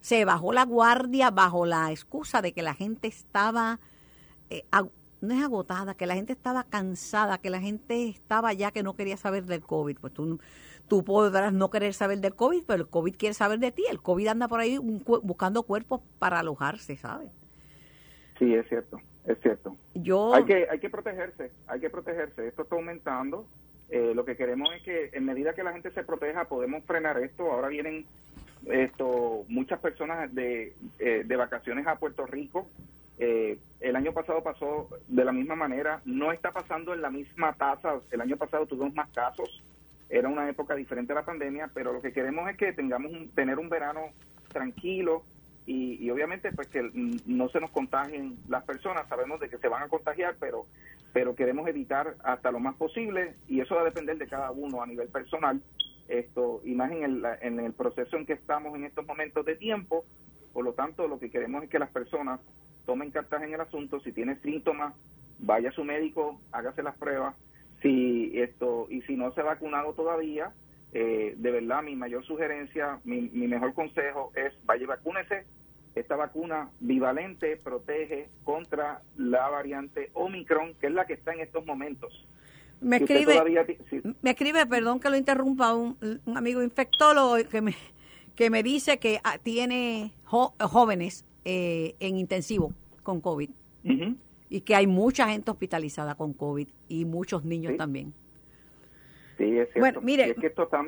se 0.00 0.24
bajó 0.24 0.52
la 0.52 0.64
guardia 0.64 1.30
bajo 1.30 1.66
la 1.66 1.90
excusa 1.90 2.40
de 2.40 2.52
que 2.52 2.62
la 2.62 2.74
gente 2.74 3.08
estaba, 3.08 3.80
eh, 4.48 4.64
no 5.20 5.34
es 5.34 5.42
agotada, 5.42 5.94
que 5.94 6.06
la 6.06 6.14
gente 6.14 6.32
estaba 6.32 6.62
cansada, 6.62 7.38
que 7.38 7.50
la 7.50 7.60
gente 7.60 8.08
estaba 8.08 8.52
ya 8.52 8.70
que 8.70 8.84
no 8.84 8.94
quería 8.94 9.16
saber 9.16 9.44
del 9.46 9.62
COVID. 9.62 9.98
Pues 9.98 10.14
tú 10.14 10.38
Tú 10.88 11.04
podrás 11.04 11.52
no 11.52 11.70
querer 11.70 11.92
saber 11.92 12.18
del 12.18 12.34
COVID, 12.34 12.64
pero 12.66 12.82
el 12.82 12.88
COVID 12.88 13.14
quiere 13.16 13.34
saber 13.34 13.58
de 13.58 13.72
ti. 13.72 13.84
El 13.90 14.00
COVID 14.00 14.28
anda 14.28 14.48
por 14.48 14.60
ahí 14.60 14.78
buscando 14.78 15.62
cuerpos 15.62 16.00
para 16.18 16.40
alojarse, 16.40 16.96
¿sabes? 16.96 17.28
Sí, 18.38 18.54
es 18.54 18.66
cierto, 18.68 19.00
es 19.26 19.38
cierto. 19.40 19.76
Yo... 19.94 20.34
Hay 20.34 20.44
que, 20.44 20.66
hay 20.70 20.78
que 20.78 20.88
protegerse, 20.88 21.50
hay 21.66 21.80
que 21.80 21.90
protegerse. 21.90 22.48
Esto 22.48 22.62
está 22.62 22.76
aumentando. 22.76 23.46
Eh, 23.90 24.12
lo 24.14 24.24
que 24.24 24.36
queremos 24.36 24.68
es 24.74 24.82
que 24.82 25.10
en 25.12 25.24
medida 25.24 25.54
que 25.54 25.62
la 25.62 25.72
gente 25.72 25.90
se 25.90 26.04
proteja 26.04 26.46
podemos 26.46 26.84
frenar 26.84 27.18
esto. 27.18 27.50
Ahora 27.50 27.68
vienen 27.68 28.06
esto 28.66 29.44
muchas 29.48 29.80
personas 29.80 30.34
de, 30.34 30.74
eh, 30.98 31.22
de 31.24 31.36
vacaciones 31.36 31.86
a 31.86 31.96
Puerto 31.96 32.24
Rico. 32.26 32.66
Eh, 33.18 33.58
el 33.80 33.96
año 33.96 34.12
pasado 34.12 34.42
pasó 34.42 34.88
de 35.08 35.24
la 35.24 35.32
misma 35.32 35.56
manera. 35.56 36.00
No 36.06 36.32
está 36.32 36.52
pasando 36.52 36.94
en 36.94 37.02
la 37.02 37.10
misma 37.10 37.52
tasa. 37.54 38.00
El 38.10 38.20
año 38.20 38.36
pasado 38.36 38.66
tuvimos 38.66 38.94
más 38.94 39.10
casos 39.10 39.62
era 40.10 40.28
una 40.28 40.48
época 40.48 40.74
diferente 40.74 41.12
a 41.12 41.16
la 41.16 41.24
pandemia, 41.24 41.70
pero 41.74 41.92
lo 41.92 42.00
que 42.00 42.12
queremos 42.12 42.48
es 42.50 42.56
que 42.56 42.72
tengamos 42.72 43.12
un, 43.12 43.28
tener 43.30 43.58
un 43.58 43.68
verano 43.68 44.12
tranquilo 44.52 45.22
y, 45.66 46.08
obviamente 46.10 46.50
pues 46.52 46.68
que 46.68 46.90
no 47.26 47.48
se 47.50 47.60
nos 47.60 47.70
contagien 47.70 48.38
las 48.48 48.64
personas, 48.64 49.06
sabemos 49.06 49.38
de 49.38 49.50
que 49.50 49.58
se 49.58 49.68
van 49.68 49.82
a 49.82 49.88
contagiar, 49.88 50.36
pero 50.40 50.66
pero 51.12 51.34
queremos 51.34 51.66
evitar 51.68 52.16
hasta 52.22 52.50
lo 52.50 52.60
más 52.60 52.76
posible 52.76 53.34
y 53.48 53.60
eso 53.60 53.74
va 53.74 53.80
a 53.80 53.84
depender 53.84 54.18
de 54.18 54.28
cada 54.28 54.50
uno 54.50 54.82
a 54.82 54.86
nivel 54.86 55.08
personal. 55.08 55.60
Esto, 56.06 56.60
y 56.64 56.74
más 56.74 56.92
en 56.92 57.02
el, 57.02 57.26
en 57.40 57.60
el 57.60 57.72
proceso 57.72 58.16
en 58.16 58.26
que 58.26 58.34
estamos 58.34 58.74
en 58.76 58.84
estos 58.84 59.06
momentos 59.06 59.44
de 59.44 59.56
tiempo, 59.56 60.04
por 60.52 60.64
lo 60.64 60.74
tanto 60.74 61.08
lo 61.08 61.18
que 61.18 61.30
queremos 61.30 61.64
es 61.64 61.70
que 61.70 61.78
las 61.78 61.90
personas 61.90 62.40
tomen 62.86 63.10
cartas 63.10 63.42
en 63.42 63.52
el 63.52 63.60
asunto, 63.60 64.00
si 64.00 64.12
tiene 64.12 64.36
síntomas, 64.40 64.94
vaya 65.38 65.70
a 65.70 65.72
su 65.72 65.84
médico, 65.84 66.40
hágase 66.52 66.82
las 66.82 66.96
pruebas, 66.96 67.34
si 67.82 68.32
esto 68.34 68.86
y 68.90 69.02
si 69.02 69.16
no 69.16 69.32
se 69.32 69.40
ha 69.40 69.44
vacunado 69.44 69.92
todavía, 69.92 70.52
eh, 70.92 71.34
de 71.36 71.50
verdad 71.50 71.82
mi 71.82 71.96
mayor 71.96 72.24
sugerencia, 72.24 73.00
mi, 73.04 73.20
mejor 73.30 73.74
consejo 73.74 74.32
es 74.34 74.52
vaya 74.64 74.84
y 74.84 74.86
vacúnese. 74.86 75.44
Esta 75.94 76.16
vacuna 76.16 76.70
bivalente 76.80 77.56
protege 77.56 78.28
contra 78.44 79.02
la 79.16 79.48
variante 79.48 80.10
Omicron, 80.14 80.74
que 80.74 80.86
es 80.86 80.92
la 80.92 81.06
que 81.06 81.14
está 81.14 81.32
en 81.32 81.40
estos 81.40 81.66
momentos. 81.66 82.26
Me 82.80 82.98
escribe, 82.98 83.34
me 84.22 84.30
escribe, 84.30 84.64
perdón 84.66 85.00
que 85.00 85.10
lo 85.10 85.16
interrumpa, 85.16 85.74
un, 85.74 85.96
amigo 86.36 86.62
infectólogo 86.62 87.36
que 87.50 87.60
me, 87.60 87.74
que 88.36 88.50
me 88.50 88.62
dice 88.62 88.98
que 88.98 89.20
ah, 89.24 89.38
tiene 89.38 90.12
jóvenes 90.24 91.24
eh, 91.44 91.96
en 91.98 92.16
intensivo 92.16 92.72
con 93.02 93.20
COVID 93.20 93.50
y 94.48 94.62
que 94.62 94.74
hay 94.74 94.86
mucha 94.86 95.28
gente 95.28 95.50
hospitalizada 95.50 96.14
con 96.14 96.32
COVID 96.32 96.68
y 96.88 97.04
muchos 97.04 97.44
niños 97.44 97.76
también. 97.76 98.12
Sí, 99.38 99.44
es 99.44 99.68
cierto. 99.72 99.80
Bueno, 99.80 100.00
mire, 100.00 100.30
es 100.30 100.36
que 100.36 100.48
esto 100.48 100.64
está 100.64 100.84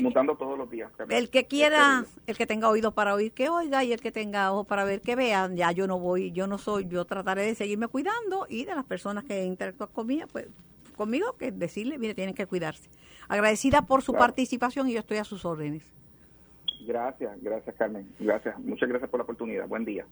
mutando 0.00 0.34
todos 0.34 0.56
los 0.56 0.70
días. 0.70 0.90
El 1.10 1.28
que 1.28 1.44
quiera, 1.44 2.06
el 2.26 2.36
que 2.36 2.46
tenga 2.46 2.70
oídos 2.70 2.94
para 2.94 3.14
oír, 3.14 3.32
que 3.32 3.50
oiga, 3.50 3.84
y 3.84 3.92
el 3.92 4.00
que 4.00 4.10
tenga 4.10 4.52
ojos 4.52 4.66
para 4.66 4.84
ver, 4.84 5.02
que 5.02 5.16
vean. 5.16 5.54
Ya 5.54 5.70
yo 5.72 5.86
no 5.86 5.98
voy, 5.98 6.32
yo 6.32 6.46
no 6.46 6.56
soy, 6.56 6.86
yo 6.88 7.04
trataré 7.04 7.42
de 7.42 7.54
seguirme 7.54 7.88
cuidando 7.88 8.46
y 8.48 8.64
de 8.64 8.74
las 8.74 8.86
personas 8.86 9.24
que 9.24 9.44
interactúan 9.44 9.90
conmigo, 9.92 10.26
pues 10.32 10.46
conmigo, 10.96 11.36
que 11.36 11.52
decirle, 11.52 11.98
mire, 11.98 12.14
tienen 12.14 12.34
que 12.34 12.46
cuidarse. 12.46 12.88
Agradecida 13.28 13.82
por 13.82 14.00
su 14.00 14.14
participación 14.14 14.88
y 14.88 14.94
yo 14.94 15.00
estoy 15.00 15.18
a 15.18 15.24
sus 15.24 15.44
órdenes. 15.44 15.82
Gracias, 16.86 17.40
gracias 17.42 17.76
Carmen. 17.76 18.08
Gracias, 18.18 18.58
muchas 18.58 18.88
gracias 18.88 19.10
por 19.10 19.20
la 19.20 19.24
oportunidad. 19.24 19.68
Buen 19.68 19.84
día. 19.84 20.06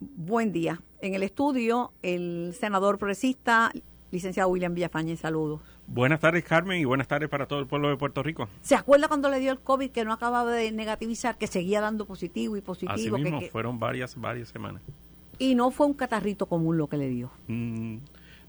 Buen 0.00 0.52
día. 0.52 0.82
En 1.00 1.14
el 1.14 1.22
estudio, 1.22 1.92
el 2.02 2.54
senador 2.58 2.98
progresista, 2.98 3.72
licenciado 4.10 4.48
William 4.50 4.74
Villafañe, 4.74 5.16
saludos. 5.16 5.60
Buenas 5.86 6.20
tardes, 6.20 6.44
Carmen, 6.44 6.80
y 6.80 6.84
buenas 6.84 7.06
tardes 7.06 7.28
para 7.28 7.46
todo 7.46 7.60
el 7.60 7.66
pueblo 7.66 7.88
de 7.88 7.96
Puerto 7.96 8.22
Rico. 8.22 8.48
¿Se 8.60 8.74
acuerda 8.74 9.08
cuando 9.08 9.30
le 9.30 9.38
dio 9.38 9.52
el 9.52 9.60
COVID 9.60 9.90
que 9.90 10.04
no 10.04 10.12
acababa 10.12 10.50
de 10.52 10.72
negativizar, 10.72 11.38
que 11.38 11.46
seguía 11.46 11.80
dando 11.80 12.06
positivo 12.06 12.56
y 12.56 12.60
positivo? 12.60 12.92
Así 12.92 13.10
mismo, 13.10 13.40
fueron 13.52 13.78
varias, 13.78 14.16
varias 14.20 14.48
semanas. 14.48 14.82
Y 15.38 15.54
no 15.54 15.70
fue 15.70 15.86
un 15.86 15.94
catarrito 15.94 16.46
común 16.46 16.76
lo 16.76 16.88
que 16.88 16.96
le 16.96 17.08
dio. 17.08 17.30
Mm, 17.46 17.98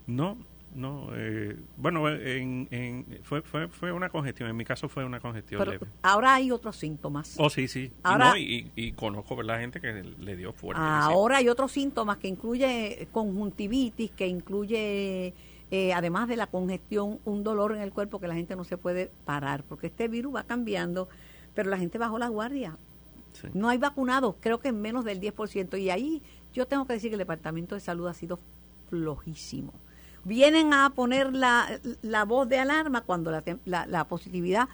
no, 0.08 0.38
no, 0.78 1.10
eh, 1.16 1.58
bueno, 1.76 2.08
en, 2.08 2.68
en, 2.70 3.20
fue, 3.24 3.42
fue, 3.42 3.68
fue 3.68 3.92
una 3.92 4.10
congestión. 4.10 4.48
En 4.48 4.56
mi 4.56 4.64
caso 4.64 4.88
fue 4.88 5.04
una 5.04 5.20
congestión 5.20 5.68
leve. 5.68 5.88
Ahora 6.04 6.36
hay 6.36 6.52
otros 6.52 6.76
síntomas. 6.76 7.34
Oh, 7.40 7.50
sí, 7.50 7.68
sí. 7.68 7.92
Ahora, 8.04 8.38
y, 8.38 8.72
y, 8.76 8.92
conozco 8.92 9.42
la 9.42 9.58
gente 9.58 9.82
que 9.82 10.04
le 10.04 10.36
dio 10.36 10.54
fuerte. 10.54 10.80
Ahora 10.80 11.38
hay 11.38 11.50
otros 11.50 11.72
síntomas 11.72 12.18
que 12.18 12.28
incluye 12.28 13.08
conjuntivitis, 13.12 14.12
que 14.12 14.28
incluye, 14.28 15.34
eh, 15.72 15.94
además 15.94 16.28
de 16.28 16.38
la 16.38 16.46
congestión, 16.46 17.20
un 17.26 17.44
dolor 17.44 17.76
en 17.76 17.82
el 17.82 17.92
cuerpo 17.92 18.20
que 18.20 18.28
la 18.28 18.36
gente 18.36 18.56
no 18.56 18.64
se 18.64 18.78
puede 18.78 19.10
parar, 19.26 19.64
porque 19.64 19.88
este 19.88 20.08
virus 20.08 20.36
va 20.36 20.44
cambiando, 20.44 21.10
pero 21.56 21.72
la 21.72 21.80
gente 21.80 21.98
bajó 21.98 22.20
la 22.20 22.28
guardia. 22.28 22.78
No 23.54 23.70
hay 23.70 23.80
vacunados, 23.80 24.36
creo 24.40 24.60
que 24.60 24.68
en 24.68 24.80
menos 24.80 25.06
del 25.06 25.20
10%. 25.20 25.80
Y 25.80 25.90
ahí 25.90 26.22
yo 26.54 26.68
tengo 26.68 26.86
que 26.86 26.94
decir 26.94 27.10
que 27.10 27.16
el 27.16 27.20
Departamento 27.20 27.74
de 27.74 27.82
Salud 27.82 28.08
ha 28.08 28.14
sido 28.14 28.40
flojísimo 28.90 29.74
vienen 30.28 30.74
a 30.74 30.90
poner 30.90 31.34
la, 31.34 31.80
la 32.02 32.26
voz 32.26 32.50
de 32.50 32.60
alarma 32.60 33.02
cuando 33.02 33.32
la, 33.32 33.86
la, 33.86 34.08
positividad 34.08 34.68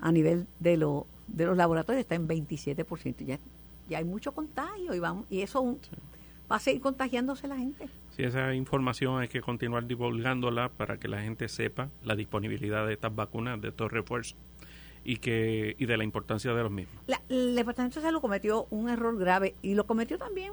a 0.00 0.12
nivel 0.12 0.46
de, 0.60 0.76
lo, 0.76 1.06
de 1.26 1.46
los 1.46 1.56
laboratorios 1.56 2.00
está 2.00 2.14
en 2.14 2.28
27%. 2.28 3.24
Ya, 3.24 3.38
ya 3.88 3.98
hay 3.98 4.04
mucho 4.04 4.32
contagio 4.32 4.94
y, 4.94 4.98
vamos, 4.98 5.24
y 5.30 5.40
eso 5.40 5.78
va 6.50 6.56
a 6.56 6.60
seguir 6.60 6.82
contagiándose 6.82 7.48
la 7.48 7.56
gente. 7.56 7.88
Sí, 8.14 8.22
esa 8.22 8.54
información 8.54 9.18
hay 9.18 9.28
que 9.28 9.40
continuar 9.40 9.86
divulgándola 9.86 10.68
para 10.68 10.98
que 10.98 11.08
la 11.08 11.22
gente 11.22 11.48
sepa 11.48 11.88
la 12.04 12.14
disponibilidad 12.14 12.86
de 12.86 12.92
estas 12.92 13.14
vacunas, 13.14 13.60
de 13.62 13.68
estos 13.68 13.90
refuerzos 13.90 14.36
y 15.04 15.16
que 15.16 15.74
y 15.78 15.86
de 15.86 15.96
la 15.96 16.04
importancia 16.04 16.52
de 16.52 16.62
los 16.62 16.70
mismos. 16.70 17.02
el 17.30 17.54
Departamento 17.54 18.00
de 18.00 18.06
Salud 18.06 18.20
cometió 18.20 18.66
un 18.68 18.90
error 18.90 19.16
grave 19.16 19.54
y 19.62 19.74
lo 19.74 19.86
cometió 19.86 20.18
también 20.18 20.52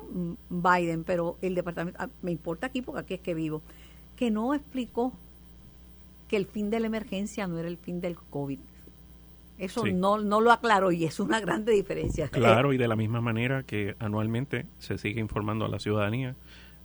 Biden, 0.49 1.03
pero 1.03 1.38
el 1.41 1.56
Departamento, 1.56 1.99
ah, 2.01 2.08
me 2.22 2.32
importa 2.32 2.68
aquí 2.68 2.82
porque 2.82 3.01
aquí 3.01 3.14
es 3.16 3.20
que 3.20 3.34
vivo, 3.34 3.62
que 4.16 4.32
no 4.32 4.53
explicó 4.53 5.13
que 6.28 6.38
el 6.38 6.45
fin 6.45 6.70
de 6.70 6.80
la 6.80 6.88
emergencia 6.88 7.47
no 7.47 7.59
era 7.59 7.68
el 7.68 7.78
fin 7.78 8.01
del 8.01 8.16
COVID. 8.16 8.59
Eso 9.57 9.86
no, 9.86 10.18
no 10.18 10.41
lo 10.41 10.51
aclaro 10.51 10.91
y 10.91 11.05
es 11.05 11.20
una 11.20 11.39
grande 11.39 11.72
diferencia. 11.72 12.28
Claro, 12.32 12.74
y 12.74 12.78
de 12.78 12.88
la 12.88 12.95
misma 12.95 13.22
manera 13.22 13.63
que 13.63 13.95
anualmente 13.99 14.66
se 14.80 14.97
sigue 14.97 15.22
informando 15.22 15.66
a 15.66 15.70
la 15.70 15.80
ciudadanía 15.80 16.36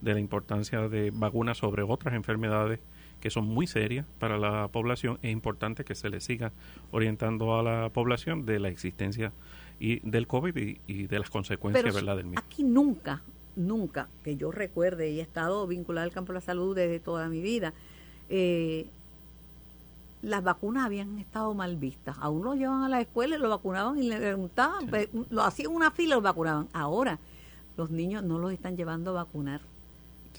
de 0.00 0.14
la 0.14 0.20
importancia 0.20 0.88
de 0.88 1.10
vacunas 1.10 1.58
sobre 1.58 1.82
otras 1.82 2.14
enfermedades 2.14 2.80
que 3.20 3.30
son 3.30 3.44
muy 3.44 3.66
serias 3.66 4.06
para 4.18 4.38
la 4.38 4.68
población, 4.68 5.18
es 5.22 5.30
importante 5.30 5.84
que 5.84 5.94
se 5.94 6.08
le 6.08 6.20
siga 6.20 6.52
orientando 6.90 7.58
a 7.58 7.62
la 7.62 7.90
población 7.90 8.46
de 8.46 8.58
la 8.58 8.68
existencia 8.68 9.32
y 9.78 10.00
del 10.08 10.26
COVID 10.26 10.56
y, 10.86 11.06
de 11.06 11.18
las 11.18 11.30
consecuencias 11.30 11.94
¿verdad? 11.94 12.16
del 12.16 12.26
mismo. 12.26 12.42
Aquí 12.44 12.64
nunca, 12.64 13.22
nunca, 13.56 14.08
que 14.24 14.36
yo 14.36 14.50
recuerde 14.50 15.10
y 15.10 15.20
he 15.20 15.22
estado 15.22 15.66
vinculado 15.66 16.04
al 16.06 16.12
campo 16.12 16.32
de 16.32 16.38
la 16.38 16.40
salud 16.40 16.74
desde 16.74 17.00
toda 17.00 17.28
mi 17.28 17.40
vida, 17.40 17.72
eh, 18.28 18.86
las 20.22 20.42
vacunas 20.42 20.84
habían 20.84 21.18
estado 21.18 21.54
mal 21.54 21.76
vistas. 21.76 22.16
A 22.20 22.28
uno 22.28 22.50
lo 22.50 22.54
llevaban 22.54 22.82
a 22.82 22.88
la 22.88 23.00
escuela 23.00 23.36
y 23.36 23.38
lo 23.38 23.48
vacunaban 23.48 23.98
y 24.02 24.08
le 24.08 24.18
preguntaban, 24.18 24.86
pues, 24.88 25.08
lo 25.30 25.42
hacían 25.42 25.72
una 25.72 25.90
fila 25.90 26.14
y 26.14 26.18
lo 26.18 26.22
vacunaban. 26.22 26.68
Ahora 26.72 27.18
los 27.76 27.90
niños 27.90 28.22
no 28.22 28.38
los 28.38 28.52
están 28.52 28.76
llevando 28.76 29.10
a 29.10 29.24
vacunar. 29.24 29.60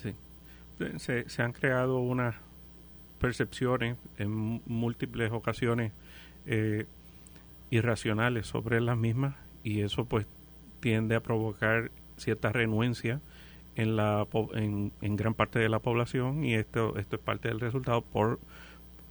Sí, 0.00 0.14
se, 0.98 1.28
se 1.28 1.42
han 1.42 1.52
creado 1.52 1.98
unas 1.98 2.36
percepciones 3.20 3.96
en 4.18 4.60
múltiples 4.66 5.30
ocasiones 5.32 5.92
eh, 6.46 6.86
irracionales 7.70 8.46
sobre 8.46 8.80
las 8.80 8.98
mismas 8.98 9.34
y 9.62 9.80
eso 9.82 10.04
pues 10.04 10.26
tiende 10.80 11.14
a 11.14 11.20
provocar 11.20 11.90
cierta 12.16 12.52
renuencia 12.52 13.20
en 13.74 13.96
la 13.96 14.26
en, 14.54 14.92
en 15.00 15.16
gran 15.16 15.34
parte 15.34 15.58
de 15.58 15.68
la 15.68 15.78
población 15.78 16.44
y 16.44 16.54
esto 16.54 16.96
esto 16.98 17.16
es 17.16 17.22
parte 17.22 17.48
del 17.48 17.60
resultado 17.60 18.02
por 18.02 18.38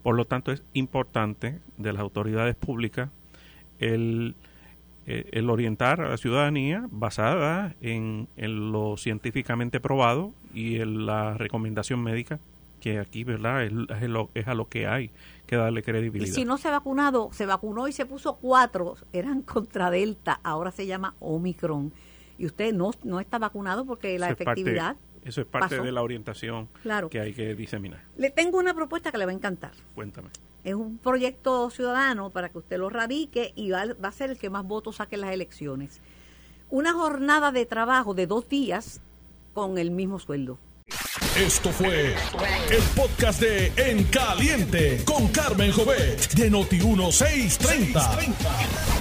por 0.02 0.16
lo 0.16 0.26
tanto, 0.26 0.52
es 0.52 0.64
importante 0.74 1.60
de 1.78 1.94
las 1.94 2.02
autoridades 2.02 2.56
públicas 2.56 3.10
el, 3.80 4.36
eh, 5.06 5.30
el 5.32 5.50
orientar 5.50 6.02
a 6.02 6.10
la 6.10 6.18
ciudadanía 6.18 6.88
basada 6.90 7.76
en, 7.82 8.28
lo 8.38 8.98
científicamente 8.98 9.80
probado 9.80 10.34
y 10.54 10.80
en 10.80 11.06
la 11.06 11.36
recomendación 11.36 12.02
médica 12.02 12.40
que 12.80 12.98
aquí, 12.98 13.24
¿verdad? 13.24 13.64
Es, 13.64 13.72
es, 14.34 14.48
a 14.48 14.56
lo 14.56 14.68
que 14.68 14.88
hay 14.88 15.12
que 15.46 15.56
darle 15.56 15.84
credibilidad. 15.84 16.34
Si 16.34 16.46
no 16.46 16.58
se 16.58 16.68
ha 16.68 16.72
vacunado, 16.72 17.30
se 17.32 17.46
vacunó 17.46 17.88
y 17.88 17.92
se 17.92 18.08
puso 18.08 18.38
cuatro, 18.38 18.96
eran 19.14 19.42
contra 19.44 19.92
Delta, 19.92 20.40
ahora 20.44 20.72
se 20.72 20.88
llama 20.88 21.14
Omicron. 21.20 21.94
Y 22.42 22.48
usted 22.48 22.74
no, 22.74 22.90
no 23.04 23.20
está 23.20 23.38
vacunado 23.38 23.86
porque 23.86 24.18
la 24.18 24.32
efectividad... 24.32 24.96
Eso 25.24 25.42
es 25.42 25.48
parte 25.48 25.80
de 25.80 25.92
la 25.92 26.02
orientación 26.02 26.68
que 27.12 27.20
hay 27.20 27.34
que 27.34 27.54
diseminar. 27.54 28.02
Le 28.18 28.32
tengo 28.32 28.58
una 28.58 28.74
propuesta 28.74 29.12
que 29.12 29.20
le 29.20 29.26
va 29.26 29.32
a 29.32 29.36
encantar. 29.36 29.74
Cuéntame. 29.94 30.30
Es 30.64 30.74
un 30.74 30.98
proyecto 30.98 31.70
ciudadano 31.70 32.32
para 32.32 32.50
que 32.50 32.58
usted 32.58 32.80
lo 32.80 32.90
radique 32.90 33.54
y 33.56 33.70
va, 33.70 33.86
a 34.02 34.12
ser 34.12 34.32
el 34.32 34.40
que 34.40 34.50
más 34.50 34.66
votos 34.66 34.96
saque 34.96 35.18
en 35.18 35.22
las 35.22 35.34
elecciones. 35.34 36.02
Una 36.72 36.94
jornada 36.94 37.52
de 37.52 37.68
trabajo 37.68 38.16
de 38.16 38.26
dos 38.26 38.50
días 38.50 39.02
con 39.54 39.78
el 39.78 39.92
mismo 39.92 40.18
sueldo. 40.18 40.58
Esto 41.38 41.70
fue 41.70 42.16
el 42.72 42.82
podcast 42.96 43.40
de 43.40 43.72
En 43.78 44.06
Caliente 44.06 45.04
con 45.06 45.28
Carmen 45.28 45.72
Jovet 45.72 46.32
de 46.32 46.52
Noti1630. 46.52 49.01